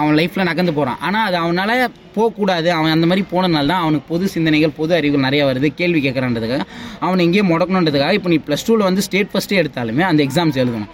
அவன் 0.00 0.16
லைஃப்பில் 0.18 0.48
நகர்ந்து 0.48 0.72
போகிறான் 0.72 1.00
ஆனால் 1.06 1.26
அது 1.28 1.36
அவனால் 1.36 1.90
போகக்கூடாது. 2.14 2.68
அவன் 2.72 2.94
அந்த 2.96 3.06
மாதிரி 3.06 3.22
போனதுனால 3.32 3.70
தான் 3.72 3.82
அவனுக்கு 3.84 4.06
பொது 4.12 4.28
சிந்தனைகள் 4.34 4.76
பொது 4.78 4.94
அறிவுகள் 4.98 5.26
நிறையா 5.26 5.44
வருது. 5.50 5.68
கேள்வி 5.80 6.00
கேட்குறான்றதுக்காக. 6.06 6.64
அவனை 7.00 7.24
எங்கேயே 7.26 7.44
முடக்கணுன்றதுக்காக 7.50 8.12
இப்போ 8.18 8.28
நீ 8.28 8.38
ப்ளஸ் 8.46 8.66
டூவில் 8.68 8.88
வந்து 8.88 9.02
ஸ்டேட் 9.08 9.32
ஃபஸ்ட்டே 9.32 9.58
எடுத்தாலுமே 9.62 10.00
அந்த 10.10 10.22
எக்ஸாம்ஸ் 10.24 10.60
எழுதணும். 10.62 10.90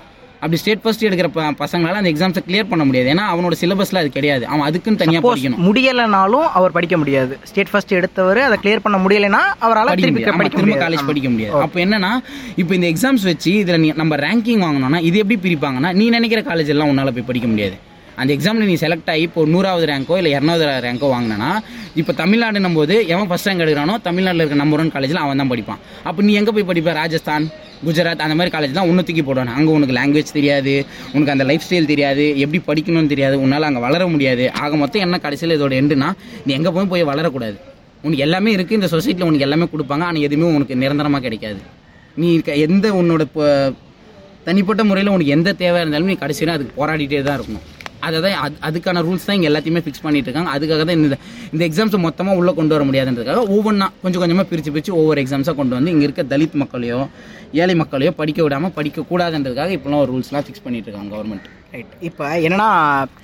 அப்படி 0.46 0.60
ஸ்டேட் 0.62 0.82
ஃபர்ஸ்ட் 0.82 1.04
எடுக்கிற 1.06 1.28
பசங்களால 1.60 2.00
அந்த 2.00 2.10
எக்ஸாம்ஸை 2.12 2.42
கிளியர் 2.48 2.68
பண்ண 2.72 2.82
முடியாது. 2.88 3.08
ஏன்னா 3.12 3.24
அவனோட 3.32 3.54
சிலபஸ்ல 3.62 4.00
அது 4.02 4.10
கிடையாது. 4.16 4.44
அவன் 4.52 4.66
அதுக்குன்னு 4.68 5.00
தனியாக 5.00 5.22
படிக்கணும். 5.28 5.62
முடியலைனாலும் 5.68 6.46
அவர் 6.58 6.74
படிக்க 6.76 6.96
முடியாது. 7.02 7.34
ஸ்டேட் 7.50 7.70
ஃபர்ஸ்ட் 7.72 7.94
எடுத்தவர் 7.98 8.40
அதை 8.48 8.58
கிளியர் 8.64 8.84
பண்ண 8.84 8.98
முடியலைன்னா 9.04 9.42
அவரால் 9.66 9.90
திரும்ப 10.04 10.76
காலேஜ். 10.84 11.04
படிக்க 11.10 11.30
முடியாது. 11.34 11.58
அப்போ 11.64 11.80
என்னன்னா 11.86 12.12
இப்போ 12.62 12.72
இந்த 12.78 12.88
எக்ஸாம்ஸ் 12.92 13.26
வச்சு 13.30 13.50
இதில் 13.62 13.82
நீ 13.84 13.90
நம்ம 14.02 14.20
ரேங்கிங் 14.26 14.62
வாங்கணும்னா 14.66 15.02
இது 15.10 15.18
எப்படி 15.24 15.38
பிரிப்பாங்கன்னா 15.48 15.92
நீ 16.00 16.06
நினைக்கிற 16.16 16.42
காலேஜ் 16.50 16.72
எல்லாம் 16.76 16.92
உன்னால 16.94 17.16
போய் 17.18 17.28
படிக்க 17.32 17.48
முடியாது. 17.54 17.76
அந்த 18.22 18.30
எக்ஸாமில் 18.36 18.68
நீ 18.70 18.74
செலக்ட் 18.82 19.10
ஆகி 19.12 19.24
இப்போ 19.28 19.40
நூறாவது 19.54 19.86
ரேங்கோ 19.90 20.14
இல்லை 20.20 20.30
இரநூறு 20.36 20.66
ரேங்கோ 20.86 21.08
வாங்கினா 21.16 21.50
இப்போ 22.00 22.12
தமிழ்நாடுன்னும் 22.22 22.78
போது 22.78 22.94
எவன் 23.14 23.28
ஃபஸ்ட் 23.30 23.48
ரேங்க் 23.48 23.62
எடுக்கிறானோ 23.64 23.94
தமிழ்நாட்டில் 24.08 24.42
இருக்க 24.42 24.62
நம்பர் 24.62 24.80
ஒன் 24.82 24.92
காலேஜில் 24.94 25.24
அவன் 25.24 25.40
தான் 25.42 25.50
படிப்பான். 25.52 25.80
அப்போ 26.08 26.20
நீ 26.28 26.32
எங்கே 26.40 26.52
போய் 26.56 26.70
படிப்ப? 26.70 26.92
ராஜஸ்தான்? 27.02 27.46
குஜராத் 27.84 28.22
அந்த 28.24 28.34
மாதிரி 28.38 28.52
காலேஜ் 28.54 28.76
தான் 28.78 28.88
ஒன்று 28.90 29.04
தூக்கி 29.08 29.22
போடுவாங்க 29.28 29.54
அங்கே 29.58 29.72
உனக்கு 29.76 29.94
லாங்குவேஜ் 29.98 30.32
தெரியாது 30.38 30.74
உனக்கு 31.14 31.32
அந்த 31.34 31.44
லைஃப் 31.50 31.64
ஸ்டைல் 31.66 31.88
தெரியாது 31.92 32.24
எப்படி 32.44 32.60
படிக்கணும்னு 32.68 33.12
தெரியாது 33.14 33.36
உன்னால் 33.44 33.68
அங்கே 33.68 33.82
வளர 33.86 34.02
முடியாது. 34.14 34.44
ஆக 34.62 34.76
மொத்தம் 34.82 35.04
என்ன 35.06 35.18
கடைசியில் 35.26 35.56
இதோட 35.58 35.74
எண்டுனா 35.80 36.10
நீ 36.46 36.52
எங்கே 36.58 36.72
போய் 36.76 36.90
போய் 36.92 37.08
வளரக்கூடாது. 37.12 37.56
உனக்கு 38.04 38.24
எல்லாமே 38.26 38.50
இருக்குது 38.56 38.78
இந்த 38.80 38.90
சொசைட்டியில் 38.94 39.28
உனக்கு 39.30 39.46
எல்லாமே 39.48 39.68
கொடுப்பாங்க 39.74 40.04
ஆனால் 40.08 40.26
எதுவுமே 40.28 40.48
உனக்கு 40.58 40.82
நிரந்தரமாக 40.82 41.22
கிடைக்காது. 41.26 41.60
நீ 42.20 42.28
இருக்க 42.36 42.52
எந்த 42.66 42.88
உன்னோட 43.00 43.22
இப்போ 43.28 43.46
தனிப்பட்ட 44.48 44.82
முறையில் 44.90 45.14
உனக்கு 45.14 45.34
எந்த 45.36 45.52
தேவை 45.62 45.78
இருந்தாலும் 45.84 46.12
நீ 46.12 46.18
கடைசியில் 46.24 46.56
அதுக்கு 46.56 46.74
போராடிட்டே 46.80 47.22
தான் 47.28 47.38
இருக்கணும். 47.38 47.64
அதை 48.00 48.18
தான் 48.20 48.36
அது 48.40 48.56
அதுக்கான 48.68 49.02
ரூல்ஸ் 49.02 49.26
தான் 49.26 49.36
இங்கே 49.36 49.48
எல்லாத்தையுமே 49.50 49.82
ஃபிக்ஸ் 49.84 50.02
பண்ணிட்டு 50.02 50.28
இருக்காங்க 50.28 50.50
அதுக்காக 50.50 50.84
தான் 50.84 50.98
இந்த 50.98 51.18
இந்த 51.52 51.62
எக்ஸாம்ஸை 51.68 52.00
மொத்தமாக 52.00 52.40
உள்ளே 52.40 52.54
கொண்டு 52.54 52.74
வர 52.76 52.84
முடியாதுன்றதுக்காக 52.84 53.42
ஒவ்வொன்றா 53.48 53.88
கொஞ்சம் 54.02 54.22
கொஞ்சமாக 54.22 54.46
பிரித்து 54.48 54.72
பிரித்து 54.72 54.94
ஒவ்வொரு 54.94 55.20
எக்ஸாம்ஸாக 55.24 55.56
கொண்டு 55.56 55.76
வந்து 55.76 55.92
இங்கே 55.92 56.06
இருக்க 56.08 56.24
தலித் 56.24 56.56
மக்களையோ 56.56 57.00
ஏழை 57.54 57.74
மக்களையோ 57.74 58.12
படிக்க 58.16 58.40
விடாமல் 58.42 58.74
படிக்கக்கூடாதுன்றதுக்காக 58.76 59.76
இப்போலாம் 59.76 60.02
ஒரு 60.04 60.12
ரூல்ஸ்லாம் 60.12 60.46
ஃபிக்ஸ் 60.46 60.64
பண்ணிட்டு 60.64 60.88
இருக்காங்க 60.88 61.12
கவர்மெண்ட் 61.16 61.46
ரைட் 61.72 61.94
இப்போ 62.00 62.26
என்னன்னா 62.40 62.68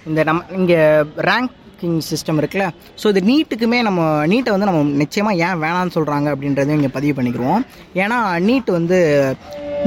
இந்த 0.07 0.21
நம்ம 0.25 0.45
இங்கே 0.57 0.81
ரேங்க் 1.29 1.53
ரேங்கிங் 1.83 2.07
சிஸ்டம் 2.11 2.39
இருக்குல்ல? 2.41 2.67
ஸோ 3.01 3.09
இது 3.13 3.21
நீட்டுக்குமே 3.31 3.79
நம்ம 3.89 4.01
நீட்டை 4.33 4.51
வந்து 4.55 4.69
நம்ம 4.71 4.83
நிச்சயமாக 5.03 5.43
ஏன் 5.47 5.61
வேணாம்னு 5.65 5.97
சொல்கிறாங்க 5.97 6.29
அப்படின்றதையும் 6.35 6.81
இங்கே 6.81 6.95
பதிவு 6.99 7.17
பண்ணிக்கிறோம். 7.19 7.61
ஏன்னா 8.05 8.21
நீட் 8.49 8.71
வந்து 8.79 8.99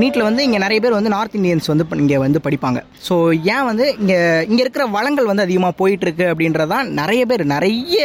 நீட்டில் 0.01 0.25
வந்து 0.27 0.45
இங்கே 0.45 0.60
நிறைய 0.63 0.79
பேர் 0.84 0.95
வந்து 0.97 1.12
நார்த் 1.13 1.36
இந்தியன்ஸ் 1.39 1.69
வந்து 1.71 1.86
இங்கே 2.03 2.17
வந்து 2.23 2.39
படிப்பாங்க. 2.45 2.79
ஸோ 3.08 3.15
ஏன் 3.53 3.65
வந்து 3.67 3.86
இங்கே 4.01 4.17
இங்கே 4.49 4.62
இருக்கிற 4.63 4.86
வளங்கள் 4.95 5.29
வந்து 5.29 5.45
அதிகமாக 5.45 5.73
போயிட்டுருக்கு 5.81 6.25
அப்படின்றதான் 6.31 6.89
நிறைய 6.99 7.21
பேர் 7.29 7.43
நிறைய 7.53 7.99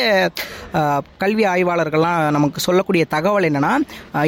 கல்வி 1.22 1.44
ஆய்வாளர்கள்லாம் 1.52 2.20
நமக்கு 2.36 2.60
சொல்லக்கூடிய 2.66 3.04
தகவல் 3.14 3.48
என்னென்னா 3.48 3.72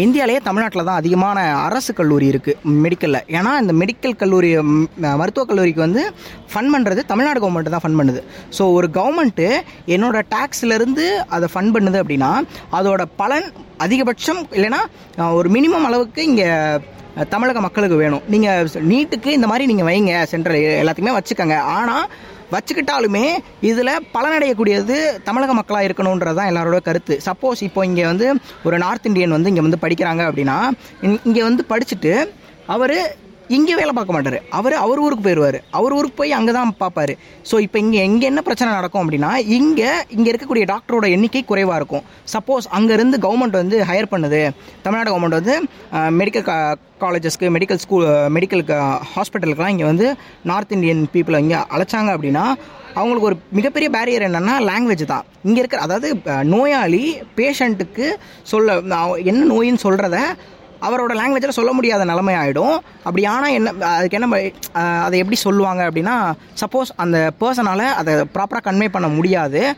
இந்தியாவிலேயே 0.07 0.41
தமிழ்நாட்டில் 0.49 0.89
தான் 0.89 1.01
அதிகமான 1.03 1.45
அரசு 1.67 1.93
கல்லூரி 2.01 2.27
இருக்குது 2.33 2.75
மெடிக்கலில் 2.87 3.23
ஏன்னா 3.39 3.53
இந்த 3.65 3.75
மெடிக்கல் 3.83 4.19
கல்லூரி 4.23 4.51
மருத்துவக் 5.21 5.51
கல்லூரிக்கு 5.53 5.87
வந்து 5.87 6.05
ஃபண்ட் 6.53 6.73
பண்ணுறது 6.75 7.03
தமிழ்நாடு 7.13 7.41
கவர்மெண்ட் 7.45 7.75
தான் 7.77 7.85
ஃபண்ட் 7.85 8.01
பண்ணுது. 8.01 8.23
ஸோ 8.59 8.63
ஒரு 8.79 8.89
கவர்மெண்ட்டு 8.99 9.47
என்னோட 9.95 10.19
டேக்ஸ்லேருந்து 10.35 11.07
அதை 11.37 11.49
ஃபண்ட் 11.53 11.75
பண்ணுது 11.77 12.01
அப்படின்னா 12.03 12.33
அதோட 12.79 13.05
பலன் 13.23 13.47
அதிகபட்சம் 13.85 14.43
இல்லைன்னா 14.57 14.83
ஒரு 15.39 15.49
மினிமம் 15.57 15.87
அளவுக்கு 15.91 16.21
இங்கே 16.31 16.51
தமிழக 17.33 17.61
மக்களுக்கு 17.65 17.97
வேணும். 18.03 18.23
நீங்கள் 18.33 18.69
நீட்டுக்கு 18.91 19.31
இந்த 19.39 19.47
மாதிரி 19.51 19.65
நீங்கள் 19.71 19.89
வைங்க 19.89 20.13
சென்ட்ரல் 20.31 20.61
எல்லாத்தையுமே 20.83 21.17
வச்சுக்கோங்க. 21.17 21.57
ஆனால் 21.79 22.07
வச்சுக்கிட்டாலுமே 22.55 23.25
இதில் 23.69 23.91
பலனடையக்கூடியது 24.15 24.97
தமிழக 25.29 25.53
மக்களாக 25.59 25.87
இருக்கணுன்றது 25.89 26.39
தான் 26.39 26.51
எல்லாரோட 26.53 26.79
கருத்து. 26.89 27.15
சப்போஸ் 27.27 27.61
இப்போ 27.69 27.83
இங்கே 27.91 28.05
வந்து 28.11 28.27
ஒரு 28.69 28.79
நார்த் 28.85 29.09
இந்தியன் 29.11 29.37
வந்து 29.37 29.51
இங்கே 29.53 29.65
வந்து 29.67 29.83
படிக்கிறாங்க 29.85 30.23
அப்படின்னா 30.31 30.57
இங்கே 31.29 31.43
வந்து 31.49 31.65
படிச்சுட்டு 31.73 32.13
அவர் 32.75 32.97
இங்கே 33.57 33.75
வேலை 33.79 33.93
பார்க்க 33.97 34.15
மாட்டார். 34.17 34.37
அவர் 34.59 34.75
அவர் 34.85 35.01
ஊருக்கு 35.05 35.25
போயிடுவார் 35.27 35.59
அவர் 35.79 35.95
ஊருக்கு 35.99 36.19
போய் 36.21 36.37
அங்கே 36.39 36.53
தான் 36.57 36.71
பார்ப்பார். 36.83 37.13
ஸோ 37.51 37.55
இப்போ 37.67 37.79
இங்கே 37.85 38.01
எங்கே 38.09 38.27
என்ன 38.31 38.41
பிரச்சனை 38.49 38.71
நடக்கும் 38.79 39.03
அப்படின்னா 39.05 39.31
இங்கே 39.59 39.91
இங்கே 40.17 40.29
இருக்கக்கூடிய 40.33 40.67
டாக்டரோட 40.73 41.09
எண்ணிக்கை 41.17 41.43
குறைவாக 41.51 41.79
இருக்கும். 41.81 42.05
சப்போஸ் 42.35 42.69
அங்கேருந்து 42.79 43.19
கவர்மெண்ட் 43.27 43.61
வந்து 43.63 43.79
ஹையர் 43.91 44.13
பண்ணுது. 44.15 44.43
தமிழ்நாடு 44.85 45.13
கவர்மெண்ட் 45.13 45.39
வந்து 45.41 45.57
மெடிக்கல் 46.21 46.47
கா 46.51 46.57
காலேஜஸ்க்கு 47.05 47.47
மெடிக்கல் 47.57 47.81
ஸ்கூல் 47.85 48.07
மெடிக்கல் 48.37 48.63
ஹாஸ்பிட்டலுக்கெலாம் 49.15 49.75
இங்கே 49.75 49.89
வந்து 49.91 50.07
நார்த் 50.51 50.75
இந்தியன் 50.77 51.03
பீப்புளை 51.15 51.41
இங்கே 51.45 51.61
அழைச்சாங்க 51.75 52.11
அப்படின்னா 52.17 52.45
அவங்களுக்கு 53.01 53.29
ஒரு 53.29 53.37
மிகப்பெரிய 53.59 53.89
பேரியர் 53.95 54.27
என்னென்னா 54.27 54.55
லாங்குவேஜ் 54.71 55.05
தான். 55.13 55.27
இங்கே 55.49 55.61
இருக்கிற 55.63 55.81
அதாவது 55.87 56.09
நோயாளி 56.55 57.05
பேஷண்ட்டுக்கு 57.39 58.07
சொல்ல 58.51 58.75
என்ன 59.31 59.47
நோயின்னு 59.53 59.85
சொல்கிறத 59.87 60.19
அவரோட 60.83 61.13
லாங்குவேஜில் 61.13 61.49
சொல்ல 61.49 61.73
முடியாத 61.73 62.05
நிலைமை 62.05 62.35
ஆகிடும் 62.35 62.79
அப்படி 62.99 63.25
ஆனால் 63.25 63.51
என்ன 63.51 63.87
அதுக்கு 63.87 64.21
என்ன 64.21 64.51
அதை 65.03 65.19
எப்படி 65.19 65.37
சொல்லுவாங்க 65.37 65.91
அப்படின்னா 65.91 66.33
சப்போஸ் 66.61 66.91
அந்த 66.97 67.31
பர்சனால் 67.41 67.79
அதை 67.79 68.15
ப்ராப்பராக 68.15 68.67
கன்வே 68.67 68.89
பண்ண 68.89 69.09
முடியாது. 69.09 69.75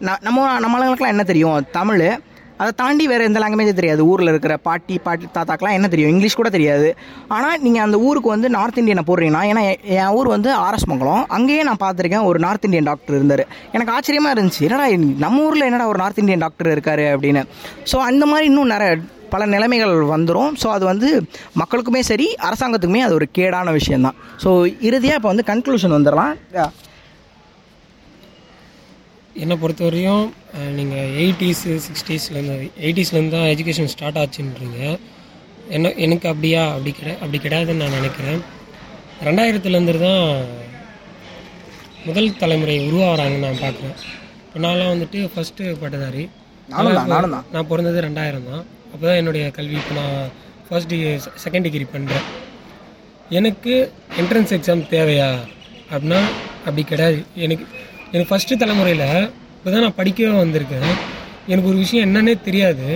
ந- 0.00 0.20
நம்ம 0.20 0.60
நம்மளுக்கெல்லாம் 0.60 1.06
என்ன 1.06 1.22
தெரியும்? 1.22 1.64
தமிழ். 1.72 2.20
அதை 2.56 2.72
தாண்டி 2.76 3.06
வேறு 3.06 3.24
எந்த 3.24 3.40
லாங்குவேஜும் 3.40 3.72
தெரியாது. 3.72 4.06
ஊரில் 4.06 4.28
இருக்கிற 4.28 4.56
பாட்டி 4.56 4.98
பாட்டி 4.98 5.26
தாத்தாக்கெலாம் 5.34 5.72
என்ன 5.72 5.88
தெரியும்? 5.88 6.10
இங்கிலீஷ் 6.10 6.34
கூட 6.34 6.48
தெரியாது. 6.48 6.96
ஆனால் 7.28 7.60
நீங்கள் 7.60 7.82
அந்த 7.82 7.98
ஊருக்கு 7.98 8.28
வந்து 8.28 8.50
நார்த் 8.50 8.78
இந்தியனை 8.78 9.02
போடுறீங்கன்னா 9.06 9.38
ஏன்னா 9.38 9.82
என் 9.82 10.06
ஊர் 10.06 10.28
வந்து 10.28 10.56
ஆர்எஸ் 10.56 10.86
மங்கலம். 10.86 11.24
அங்கேயே 11.28 11.62
நான் 11.62 11.76
பார்த்துருக்கேன் 11.80 12.24
ஒரு 12.24 12.38
நார்த் 12.38 12.64
இந்தியன் 12.64 12.84
டாக்டர் 12.84 13.16
இருந்தார். 13.16 13.46
எனக்கு 13.72 13.92
ஆச்சரியமாக 13.92 14.40
இருந்துச்சு. 14.40 14.60
என்னடா 14.60 14.86
நம்ம 15.18 15.42
ஊரில் 15.42 15.60
என்னடா 15.60 15.86
ஒரு 15.86 15.98
நார்த் 15.98 16.18
இந்தியன் 16.18 16.40
டாக்டர் 16.40 16.78
இருக்காரு 16.78 17.02
அப்படின்னு. 17.02 17.44
ஸோ 17.92 17.96
அந்த 17.96 18.26
மாதிரி 18.26 18.46
இன்னும் 18.46 18.66
நிறைய 18.66 18.96
பல 19.34 19.46
நிலைமைகள் 19.54 19.94
வந்துடும் 20.14 20.52
ஸோ 20.62 20.68
அது 20.76 20.84
வந்து 20.92 21.08
மக்களுக்குமே 21.60 22.02
சரி 22.10 22.26
அரசாங்கத்துக்குமே 22.48 23.02
அது 23.06 23.16
ஒரு 23.18 23.26
கேடான 23.38 23.72
விஷயம்தான். 23.78 24.18
ஸோ 24.44 24.50
இறுதியாக 24.88 25.18
இப்போ 25.20 25.30
வந்து 25.32 25.48
கன்க்ளூஷன் 25.50 25.96
வந்துடலாம். 25.96 26.34
என்னை 29.42 29.56
பொறுத்தவரையும் 29.62 30.24
நீங்கள் 30.78 31.10
எயிட்டிஸு 31.24 31.72
சிக்ஸ்டீஸ்லேருந்து 31.86 32.56
எயிட்டிஸ்லேருந்து 32.84 33.36
தான் 33.36 33.50
எஜுகேஷன் 33.54 33.92
ஸ்டார்ட் 33.94 34.20
ஆச்சுன்றீங்க. 34.22 34.80
என்ன 35.76 35.92
எனக்கு 36.04 36.26
அப்படியா? 36.32 36.62
அப்படி 36.76 36.92
கிடை 36.98 37.12
அப்படி 37.22 37.38
கிடையாதுன்னு 37.44 37.82
நான் 37.84 37.98
நினைக்கிறேன். 38.00 38.40
ரெண்டாயிரத்துலேருந்து 39.28 39.94
தான் 40.06 40.24
முதல் 42.08 42.38
தலைமுறை 42.42 42.76
உருவாகிறாங்கன்னு 42.88 43.46
நான் 43.46 43.62
பார்க்குறேன். 43.64 43.96
இப்போ 44.44 44.58
நான்லாம் 44.64 44.92
வந்துட்டு 44.94 45.20
ஃபஸ்ட்டு 45.32 45.72
பட்டதாரி. 45.82 46.24
நான் 47.54 47.68
பிறந்தது 47.70 47.98
ரெண்டாயிரம் 48.08 48.50
தான். 48.52 48.64
அப்போ 48.92 49.04
தான் 49.06 49.18
என்னுடைய 49.20 49.44
கல்வி. 49.58 49.76
இப்போ 49.82 49.94
நான் 50.00 50.18
ஃபர்ஸ்ட் 50.66 50.90
டிகிரி 50.92 51.12
செகண்ட் 51.44 51.66
டிகிரி 51.68 51.86
பண்ணுறேன் 51.94 52.26
எனக்கு 53.38 53.74
என்ட்ரன்ஸ் 54.20 54.54
எக்ஸாம் 54.56 54.82
தேவையா? 54.94 55.30
அப்படின்னா 55.90 56.20
அப்படி 56.66 56.82
கிடையாது. 56.92 57.18
எனக்கு 57.44 57.64
எனக்கு 58.12 58.30
ஃபஸ்ட்டு 58.30 58.60
தலைமுறையில் 58.62 59.06
இப்போ 59.56 59.68
தான் 59.74 59.84
நான் 59.84 59.98
படிக்கவே 60.00 60.34
வந்திருக்கேன். 60.42 60.90
எனக்கு 61.52 61.70
ஒரு 61.72 61.78
விஷயம் 61.84 62.04
என்னன்னே 62.08 62.34
தெரியாது. 62.48 62.88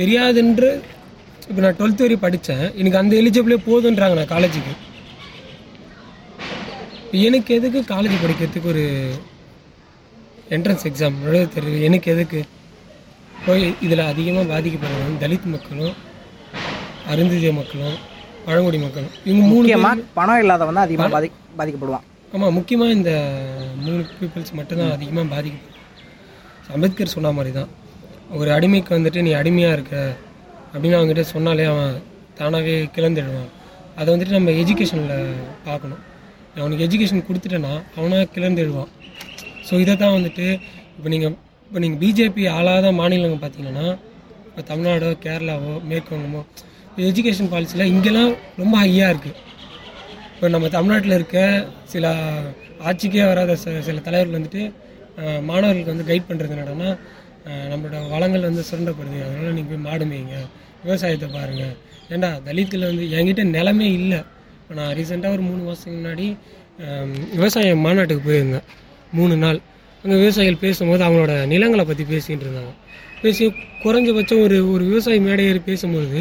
தெரியாதுன்று 0.00 0.70
இப்போ 1.48 1.60
நான் 1.64 1.78
டுவெல்த் 1.78 2.04
வரையும் 2.04 2.24
படித்தேன் 2.24 2.66
எனக்கு 2.80 3.00
அந்த 3.00 3.14
எலிஜிபிளே 3.22 3.58
போதுன்றாங்க 3.68 4.16
நான் 4.20 4.32
காலேஜுக்கு 4.34 4.74
இப்போ 7.04 7.18
எனக்கு 7.28 7.50
எதுக்கு 7.58 7.80
காலேஜ் 7.94 8.22
படிக்கிறதுக்கு 8.22 8.70
ஒரு 8.74 8.84
என்ட்ரன்ஸ் 10.56 10.84
எக்ஸாம் 10.88 11.16
தெரியுது 11.54 11.78
எனக்கு 11.88 12.08
எதுக்கு? 12.14 12.40
இதில் 13.86 14.04
அதிகமாக 14.12 14.44
பாதிக்கப்படுறது 14.52 15.16
தலித் 15.24 15.48
மக்களும் 15.54 15.94
அருந்ததிய 17.12 17.50
மக்களும் 17.58 17.96
பழங்குடி 18.46 18.78
மக்களும். 18.84 19.12
இவங்க 19.28 19.46
மூணு 19.52 19.66
பணம் 20.18 20.40
இல்லாதவன் 20.42 20.84
அதிகமாக 20.86 21.12
பாதி 21.16 21.28
பாதிக்கப்படுவான். 21.58 22.04
ஆமாம் 22.34 22.54
முக்கியமாக 22.58 22.96
இந்த 22.98 23.12
மூணு 23.82 24.00
பீப்புள்ஸ் 24.18 24.56
மட்டும்தான் 24.58 24.94
அதிகமாக 24.96 25.26
பாதிக்கப்படும் 25.34 25.76
அம்பேத்கர் 26.74 27.14
சொன்ன 27.14 27.32
மாதிரி 27.36 27.52
தான் 27.58 27.70
ஒரு 28.38 28.50
அடிமைக்கு 28.56 28.92
வந்துட்டு 28.96 29.20
நீ 29.26 29.30
அடிமையாக 29.40 29.76
இருக்க 29.76 29.96
அப்படின்னு 30.72 30.98
அவங்ககிட்ட 30.98 31.24
சொன்னாலே 31.34 31.66
அவன் 31.72 31.94
தானாகவே 32.40 32.74
கிளந்துடுவான் 32.96 33.50
அதை 33.98 34.08
வந்துட்டு 34.14 34.36
நம்ம 34.36 34.50
எஜுகேஷனில் 34.62 35.16
பார்க்கணும். 35.68 36.02
அவனுக்கு 36.60 36.84
எஜுகேஷன் 36.86 37.26
கொடுத்துட்டேன்னா 37.28 37.72
அவனாக 37.96 38.28
கிளந்துடுவான் 38.34 38.90
ஸோ 39.68 39.74
இதை 39.84 39.94
தான் 39.96 40.14
வந்துட்டு 40.16 40.46
இப்போ 40.96 41.08
நீங்கள் 41.14 41.34
இப்போ 41.68 41.80
நீங்கள் 41.84 42.00
பிஜேபி 42.02 42.42
ஆளாத 42.56 42.86
மாநிலங்கள் 42.98 43.40
பார்த்தீங்கன்னா 43.42 43.86
இப்போ 44.48 44.62
தமிழ்நாடோ 44.70 45.08
கேரளாவோ 45.24 45.72
மேற்குவங்கமோ 45.90 46.40
எஜுகேஷன் 47.08 47.50
பாலிசியில் 47.52 47.90
இங்கெல்லாம் 47.92 48.32
ரொம்ப 48.60 48.74
ஹையாக 48.82 49.12
இருக்குது 49.14 49.36
இப்போ 50.34 50.48
நம்ம 50.54 50.66
தமிழ்நாட்டில் 50.76 51.16
இருக்க 51.18 51.38
சில 51.92 52.14
ஆட்சிக்கே 52.88 53.22
வராத 53.30 53.56
சில 53.64 53.82
சில 53.88 54.00
தலைவர்கள் 54.08 54.38
வந்துட்டு 54.38 54.62
மாணவர்களுக்கு 55.50 55.92
வந்து 55.94 56.08
கைட் 56.10 56.28
பண்ணுறது 56.30 56.54
என்னன்னா 56.56 56.90
நம்மளோட 57.70 57.98
வளங்கள் 58.14 58.48
வந்து 58.48 58.62
சுரண்டப்படுது. 58.70 59.18
அதனால் 59.26 59.54
நீங்கள் 59.58 59.72
போய் 59.72 59.84
மாடு 59.86 60.04
மேய்ங்க 60.10 60.36
விவசாயத்தை 60.84 61.28
பாருங்கள் 61.38 61.74
ஏண்டா 62.14 62.30
தலித்தில் 62.46 62.90
வந்து 62.90 63.04
என்கிட்ட 63.18 63.44
நிலமே 63.56 63.88
இல்லை. 64.00 64.20
இப்போ 64.60 64.74
நான் 64.80 64.92
ரீசெண்டாக 64.98 65.36
ஒரு 65.36 65.44
மூணு 65.48 65.60
மாதத்துக்கு 65.66 65.98
முன்னாடி 65.98 66.26
விவசாய 67.36 67.74
மாநாட்டுக்கு 67.86 68.24
போயிருந்தேன். 68.28 68.66
மூணு 69.18 69.36
நாள். 69.44 69.60
அங்கே 70.02 70.16
விவசாயிகள் 70.22 70.62
பேசும்போது 70.64 71.02
அவங்களோட 71.06 71.34
நிலங்களை 71.52 71.84
பற்றி 71.90 72.04
பேசிகிட்டு 72.12 72.44
இருந்தாங்க. 72.46 72.72
பேசி 73.22 73.44
குறைஞ்சபட்சம் 73.84 74.42
ஒரு 74.46 74.56
ஒரு 74.72 74.82
விவசாயி 74.90 75.20
மேடையேறி 75.28 75.60
பேசும்போது 75.70 76.20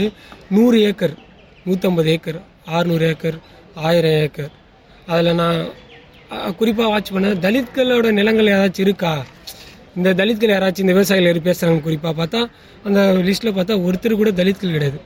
நூறு 0.56 0.78
ஏக்கர் 0.90 1.16
நூற்றம்பது 1.66 2.10
ஏக்கர் 2.16 2.40
ஆறுநூறு 2.76 3.06
ஏக்கர் 3.12 3.38
ஆயிரம் 3.88 4.18
ஏக்கர். 4.26 4.54
அதில் 5.12 5.38
நான் 5.42 5.60
குறிப்பாக 6.60 6.88
வாட்ச் 6.94 7.12
பண்ணேன் 7.16 7.42
தலித்களோட 7.46 8.08
நிலங்கள் 8.20 8.52
ஏதாச்சும் 8.56 8.86
இருக்கா? 8.86 9.12
இந்த 9.98 10.10
தலித்கள் 10.22 10.54
யாராச்சும் 10.54 10.86
இந்த 10.86 10.96
விவசாயிகள் 10.98 11.30
ஏறி 11.30 11.42
பேசுகிறாங்க 11.46 11.82
குறிப்பாக 11.88 12.14
பார்த்தா 12.20 12.42
அந்த 12.88 13.00
லிஸ்ட்டில் 13.28 13.56
பார்த்தா 13.58 13.76
ஒருத்தர் 13.88 14.20
கூட 14.22 14.32
தலித்கள் 14.40 14.76
கிடையாது. 14.76 15.00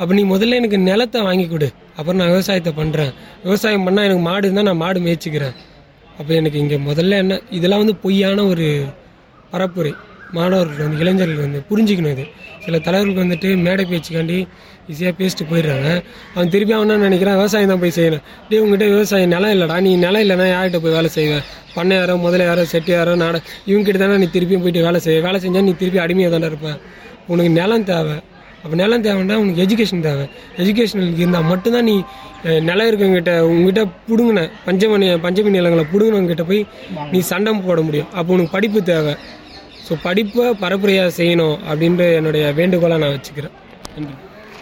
அப்போ 0.00 0.12
நீ 0.18 0.22
முதல்ல 0.34 0.58
எனக்கு 0.60 0.78
நிலத்தை 0.88 1.20
வாங்கி 1.28 1.46
கொடு. 1.52 1.68
அப்புறம் 1.98 2.20
நான் 2.20 2.32
விவசாயத்தை 2.34 2.72
பண்ணுறேன் 2.80 3.12
விவசாயம் 3.46 3.86
பண்ணால் 3.86 4.06
எனக்கு 4.08 4.24
மாடு 4.28 4.44
இருந்தால் 4.46 4.68
நான் 4.70 4.82
மாடு 4.84 5.00
மேய்ச்சிக்கிறேன். 5.06 5.56
அப்போ 6.18 6.32
எனக்கு 6.40 6.58
இங்கே 6.64 6.78
முதல்ல 6.90 7.18
என்ன 7.22 7.40
இதெல்லாம் 7.58 7.82
வந்து 7.84 7.96
பொய்யான 8.04 8.44
ஒரு 8.52 8.66
பரப்புரை. 9.52 9.94
மாணவர்கள் 10.36 10.84
வந்து 10.84 11.00
இளைஞர்கள் 11.02 11.42
வந்து 11.44 11.58
புரிஞ்சுக்கணும் 11.68 12.14
இது. 12.14 12.24
சில 12.64 12.78
தலைவர்களுக்கு 12.86 13.24
வந்துட்டு 13.24 13.48
மேடை 13.66 13.82
பேச்சுக்காண்டி 13.90 14.38
ஈஸியாக 14.92 15.14
பேசிட்டு 15.20 15.44
போயிடுறாங்க. 15.50 15.88
அவன் 16.34 16.50
திருப்பி 16.54 16.72
அவன் 16.76 16.90
என்ன 16.94 17.04
நினைக்கிறான் 17.08 17.38
விவசாயம் 17.40 17.70
தான் 17.72 17.82
போய் 17.84 17.94
செய்யணும். 17.98 18.24
டே 18.48 18.58
உங்ககிட்ட 18.62 18.86
விவசாயம் 18.94 19.32
நிலம் 19.34 19.52
இல்லைடா 19.54 19.76
நீ 19.86 19.92
நிலம் 20.04 20.22
இல்லைன்னா 20.24 20.46
யார்கிட்ட 20.54 20.80
போய் 20.84 20.96
வேலை 20.98 21.10
செய்வேன்? 21.18 21.44
பண்ண 21.76 21.94
யாரோ 22.00 22.14
முதல்ல 22.26 22.48
யாரோ 22.50 22.64
செட்டி 22.74 22.92
யாரோ 22.98 23.14
நாட 23.24 23.36
இவங்ககிட்ட 23.70 24.00
தானே 24.04 24.16
நீ 24.22 24.28
திருப்பியும் 24.36 24.64
போயிட்டு 24.64 24.86
வேலை 24.88 25.00
செய்ய 25.06 25.20
வேலை 25.26 25.40
செஞ்சால் 25.44 25.66
நீ 25.68 25.74
திருப்பி 25.82 26.00
அடிமையாக 26.04 26.32
தானே 26.36 26.48
இருப்பேன் 26.52 26.78
உனக்கு 27.32 27.52
நிலம் 27.60 27.86
தேவை. 27.92 28.16
அப்போ 28.66 28.76
நிலம் 28.80 29.02
தேவைன்னா 29.06 29.34
உனக்கு 29.42 29.64
எஜுகேஷன் 29.64 30.04
தேவை. 30.06 30.24
எஜுகேஷன் 30.62 31.02
இருந்தால் 31.20 31.48
மட்டும்தான் 31.50 31.86
நீ 31.90 31.96
நிலம் 32.68 32.88
இருக்கவங்கிட்ட 32.90 33.32
உங்ககிட்ட 33.50 33.82
பிடுங்கின 34.08 34.44
பஞ்சமணி 34.66 35.08
பஞ்சமி 35.26 35.50
நிலங்களை 35.56 35.84
பிடுங்கினவங்கிட்ட 35.92 36.46
போய் 36.50 36.62
நீ 37.12 37.20
சண்டை 37.32 37.52
போட 37.68 37.80
முடியும். 37.88 38.10
அப்போ 38.18 38.34
உனக்கு 38.36 38.56
படிப்பு 38.56 38.82
தேவை. 38.92 39.14
ஸோ 39.86 39.94
படிப்பை 40.06 40.46
பரப்புரையாக 40.62 41.16
செய்யணும் 41.20 41.56
அப்படின்ற 41.70 42.12
என்னுடைய 42.20 42.46
வேண்டுகோளை 42.60 42.98
நான் 43.02 43.16
வச்சுக்கிறேன். 43.16 43.56
நன்றி. 43.96 44.14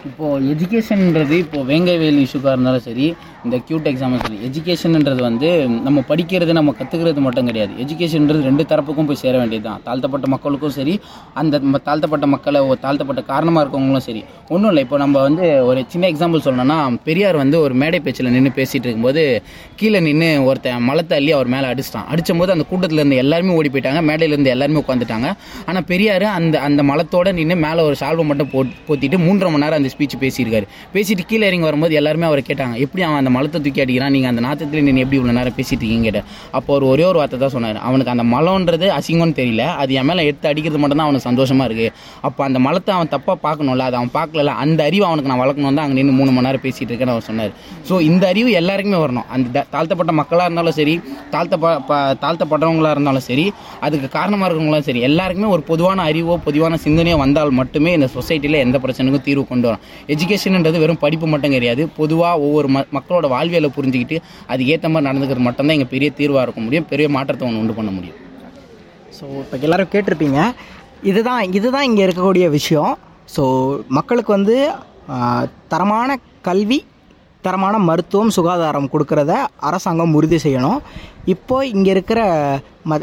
இப்போது 0.09 0.47
எஜுகேஷன்ன்றது 0.53 1.35
இப்போது 1.43 1.65
வேங்கைவேல் 1.69 2.19
இஷ்யூக்காக 2.23 2.53
இருந்தாலும் 2.55 2.83
சரி 2.87 3.05
இந்த 3.45 3.55
கியூட் 3.67 3.87
எக்ஸாமும் 3.91 4.21
சரி 4.25 4.37
எஜுகேஷன்ன்றது 4.47 5.21
வந்து 5.27 5.49
நம்ம 5.85 5.99
படிக்கிறது 6.09 6.51
நம்ம 6.57 6.73
கற்றுக்கிறது 6.79 7.21
மட்டும் 7.25 7.47
கிடையாது. 7.49 7.73
எஜுகேஷன்ன்றது 7.83 8.41
ரெண்டு 8.49 8.63
தரப்புக்கும் 8.71 9.07
போய் 9.09 9.19
சேர 9.23 9.33
வேண்டியது 9.41 9.65
தான் 9.67 9.81
தாழ்த்தப்பட்ட 9.87 10.27
மக்களுக்கும் 10.33 10.73
சரி 10.77 10.93
அந்த 11.41 11.61
தாழ்த்தப்பட்ட 11.87 12.27
மக்களை 12.33 12.61
தாழ்த்தப்பட்ட 12.85 13.23
காரணமாக 13.31 13.63
இருக்கவங்களும் 13.65 14.05
சரி. 14.07 14.21
ஒன்றும் 14.53 14.69
இல்லை 14.71 14.83
இப்போ 14.85 14.99
நம்ம 15.03 15.21
வந்து 15.27 15.45
ஒரு 15.69 15.81
சின்ன 15.93 16.09
எக்ஸாம்பிள் 16.13 16.45
சொல்லணும்னா 16.47 16.77
பெரியார் 17.07 17.39
வந்து 17.43 17.59
ஒரு 17.65 17.75
மேடை 17.83 17.99
பேச்சில் 18.07 18.31
நின்று 18.35 18.51
பேசிகிட்டு 18.59 18.87
இருக்கும்போது 18.87 19.23
கீழே 19.81 20.01
நின்று 20.07 20.29
ஒருத்தன் 20.49 20.85
மலத்தை 20.89 21.17
அள்ளி 21.19 21.33
அவர் 21.37 21.51
மேலே 21.55 21.69
அடிச்சிட்டான். 21.71 22.07
அடித்தபோது 22.13 22.55
அந்த 22.55 22.67
கூட்டத்தில் 22.71 23.01
இருந்து 23.01 23.21
எல்லாருமே 23.23 23.53
ஓடி 23.59 23.71
போயிட்டாங்க. 23.75 24.03
மேடையிலேருந்து 24.11 24.53
எல்லாருமே 24.55 24.81
உட்காந்துட்டாங்க 24.83 25.29
ஆனால் 25.69 25.87
பெரியார் 25.93 26.27
அந்த 26.37 26.55
அந்த 26.69 26.83
மலத்தோட 26.91 27.33
நின்று 27.41 27.57
மேலே 27.67 27.81
ஒரு 27.89 27.97
சால்வை 28.03 28.25
மட்டும் 28.31 28.51
போ 28.55 28.61
போத்திட்டு 28.89 29.19
மூன்றரை 29.27 29.51
மணி 29.53 29.65
நேரம் 29.65 29.79
அந்த 29.81 29.91
ஸ்பீச் 29.97 30.17
பேசியிருக்காரு. 30.19 30.65
பேசிட்டு 30.93 31.25
கீழே 31.27 31.45
இறங்கி 31.47 31.63
வரும்போது 31.63 31.95
எல்லாருமே 31.95 32.25
அவரை 32.25 32.43
கேட்டாங்க 32.47 32.75
எப்படி 32.77 33.03
அவன் 33.03 33.25
அந்த 33.25 33.29
மலத்தை 33.29 33.61
தூக்கி 33.61 33.81
அடிக்கிறான்? 33.81 34.09
நீங்கள் 34.09 34.33
அந்த 34.35 34.41
நாத்தத்தில் 34.41 34.81
நீ 34.81 34.99
எப்படி 34.99 35.21
இவ்வளோ 35.21 35.31
நேரம் 35.31 35.53
பேசிட்டு 35.53 35.83
இருக்கீங்க 35.83 36.09
கேட்ட 36.09 36.23
அப்போ 36.51 36.73
ஒரு 36.73 36.87
ஒரே 36.87 37.03
ஒரு 37.03 37.17
வார்த்தை 37.17 37.39
தான் 37.39 37.49
சொன்னார். 37.49 37.77
அவனுக்கு 37.77 38.11
அந்த 38.11 38.23
மலம்ன்றது 38.35 38.87
அசிங்கம்னு 38.99 39.37
தெரியல. 39.41 39.63
அது 39.75 39.93
என் 39.93 40.05
மேலே 40.05 40.25
எடுத்து 40.25 40.47
அடிக்கிறது 40.47 40.79
மட்டும்தான் 40.79 41.07
அவனுக்கு 41.07 41.29
சந்தோஷமாக 41.29 41.73
இருக்குது 41.73 41.91
அப்போ 42.21 42.43
அந்த 42.43 42.59
மலத்தை 42.59 42.95
அவன் 42.95 43.09
தப்பாக 43.11 43.35
பார்க்கணும்ல 43.43 43.77
அது 43.77 43.95
அவன் 43.95 44.11
பார்க்கல 44.13 44.45
அந்த 44.45 44.83
அறிவு 44.83 45.05
அவனுக்கு 45.05 45.31
நான் 45.31 45.39
வளர்க்கணும் 45.39 45.73
தான் 45.73 45.85
அங்கே 45.87 45.93
நின்று 45.93 46.11
மூணு 46.11 46.31
மணி 46.31 46.45
நேரம் 46.45 46.61
பேசிகிட்டு 46.61 46.91
இருக்கேன்னு 46.91 47.15
அவர் 47.15 47.21
சொன்னார். 47.21 47.51
ஸோ 47.89 48.01
இந்த 48.01 48.27
அறிவு 48.27 48.51
எல்லாருக்குமே 48.51 49.05
வரணும். 49.05 49.27
அந்த 49.29 49.49
த- 49.49 49.65
தாழ்த்தப்பட்ட 49.71 50.11
மக்களாக 50.11 50.45
இருந்தாலும் 50.45 50.77
சரி 50.79 51.01
தாழ்த்தப்ப 51.31 51.85
ப- 51.85 52.33
இருந்தாலும் 52.91 53.19
சரி 53.19 53.53
அதுக்கு 53.81 54.07
காரணமாக 54.07 54.53
இருக்கிறவங்களும் 54.53 54.87
சரி 54.89 54.99
எல்லாருக்குமே 54.99 55.51
ஒரு 55.51 55.61
பொதுவான 55.61 56.01
அறிவோ 56.01 56.37
பொதுவான 56.37 56.77
சிந்தனையோ 56.83 57.17
வந்தால் 57.17 57.49
மட்டுமே 57.49 57.93
இந்த 57.93 58.09
சொசைட்டியில் 58.15 58.63
எந்த 58.65 58.77
பிரச்சனைக்கும் 58.77 59.21
தீர்வு 59.21 59.47
கொண்டு 59.47 59.67
வரும். 59.67 59.83
எஜுகேஷன்ன்றது 60.13 60.81
வெறும் 60.83 61.01
படிப்பு 61.03 61.27
மட்டும் 61.33 61.55
கிடையாது. 61.55 61.83
பொதுவாக 61.99 62.41
ஒவ்வொரு 62.45 62.69
ம 62.75 62.83
மக்களோட 62.97 63.27
வாழ்வியலை 63.35 63.69
புரிஞ்சுக்கிட்டு 63.77 64.17
அதுக்கேற்ற 64.53 64.89
மாதிரி 64.93 65.07
நடந்துக்கிறது 65.09 65.47
மட்டும்தான் 65.47 65.77
இங்கே 65.77 65.89
பெரிய 65.95 66.09
தீர்வாக 66.19 66.45
இருக்க 66.47 66.61
முடியும். 66.65 66.87
பெரிய 66.93 67.07
மாற்றத்தை 67.17 67.45
ஒன்று 67.49 67.61
உண்டு 67.63 67.77
பண்ண 67.79 67.91
முடியும். 67.97 68.19
ஸோ 69.17 69.25
இப்போ 69.43 69.57
எல்லோரும் 69.67 69.93
கேட்டிருப்பீங்க. 69.93 70.39
இதுதான் 71.11 71.43
இதுதான் 71.59 71.87
இங்கே 71.89 72.03
இருக்கக்கூடிய 72.07 72.45
விஷயம். 72.57 72.93
ஸோ 73.35 73.43
மக்களுக்கு 73.99 74.31
வந்து 74.37 74.57
தரமான 75.73 76.17
கல்வி 76.49 76.79
தரமான 77.45 77.75
மருத்துவம் 77.87 78.31
சுகாதாரம் 78.35 78.87
கொடுக்கறத 78.93 79.33
அரசாங்கம் 79.69 80.15
உறுதி 80.19 80.37
செய்யணும். 80.45 80.79
இப்போ 81.33 81.55
இங்கே 81.73 81.91
இருக்கிற 81.95 82.19
ம 82.89 82.97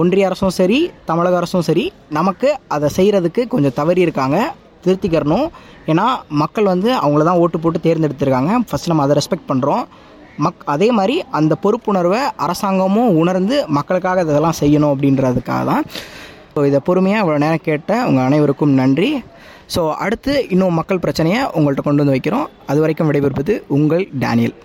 ஒன்றிய 0.00 0.26
அரசும் 0.28 0.56
சரி 0.58 0.78
தமிழக 1.08 1.36
அரசும் 1.40 1.64
சரி 1.68 1.84
நமக்கு 2.16 2.48
அதை 2.74 2.88
செய்கிறதுக்கு 2.96 3.42
கொஞ்சம் 3.52 3.76
தவறி 3.78 4.00
இருக்காங்க. 4.06 4.38
திருத்திக்கிறணும். 4.84 5.46
ஏன்னா 5.92 6.06
மக்கள் 6.42 6.70
வந்து 6.74 6.90
அவங்கள 7.02 7.24
தான் 7.30 7.40
ஓட்டு 7.42 7.60
போட்டு 7.64 7.80
தேர்ந்தெடுத்திருக்காங்க. 7.86 8.52
ஃபஸ்ட் 8.68 8.90
நம்ம 8.92 9.04
அதை 9.06 9.16
ரெஸ்பெக்ட் 9.20 9.50
பண்ணுறோம் 9.50 9.84
மக் 10.44 10.62
அதே 10.74 10.88
மாதிரி 10.98 11.16
அந்த 11.38 11.52
பொறுப்புணர்வை 11.64 12.20
அரசாங்கமும் 12.44 13.10
உணர்ந்து 13.22 13.56
மக்களுக்காக 13.78 14.22
இதெல்லாம் 14.26 14.58
செய்யணும் 14.62 14.92
அப்படின்றதுக்காக 14.94 15.62
தான். 15.70 15.84
ஸோ 16.54 16.60
இதை 16.68 16.78
பொறுமையாக 16.86 17.22
அவ்வளோ 17.22 17.40
நேரம் 17.44 17.66
கேட்ட 17.68 17.92
உங்கள் 18.08 18.26
அனைவருக்கும் 18.28 18.72
நன்றி. 18.82 19.10
ஸோ 19.74 19.82
அடுத்து 20.04 20.32
இன்னும் 20.54 20.78
மக்கள் 20.80 21.02
பிரச்சனையை 21.04 21.40
உங்கள்கிட்ட 21.56 21.82
கொண்டு 21.88 22.02
வந்து 22.02 22.16
வைக்கிறோம். 22.16 22.46
அது 22.70 22.78
வரைக்கும் 22.84 23.08
விடைபெறுவது 23.10 23.56
உங்கள் 23.78 24.06
டேனியல். 24.24 24.56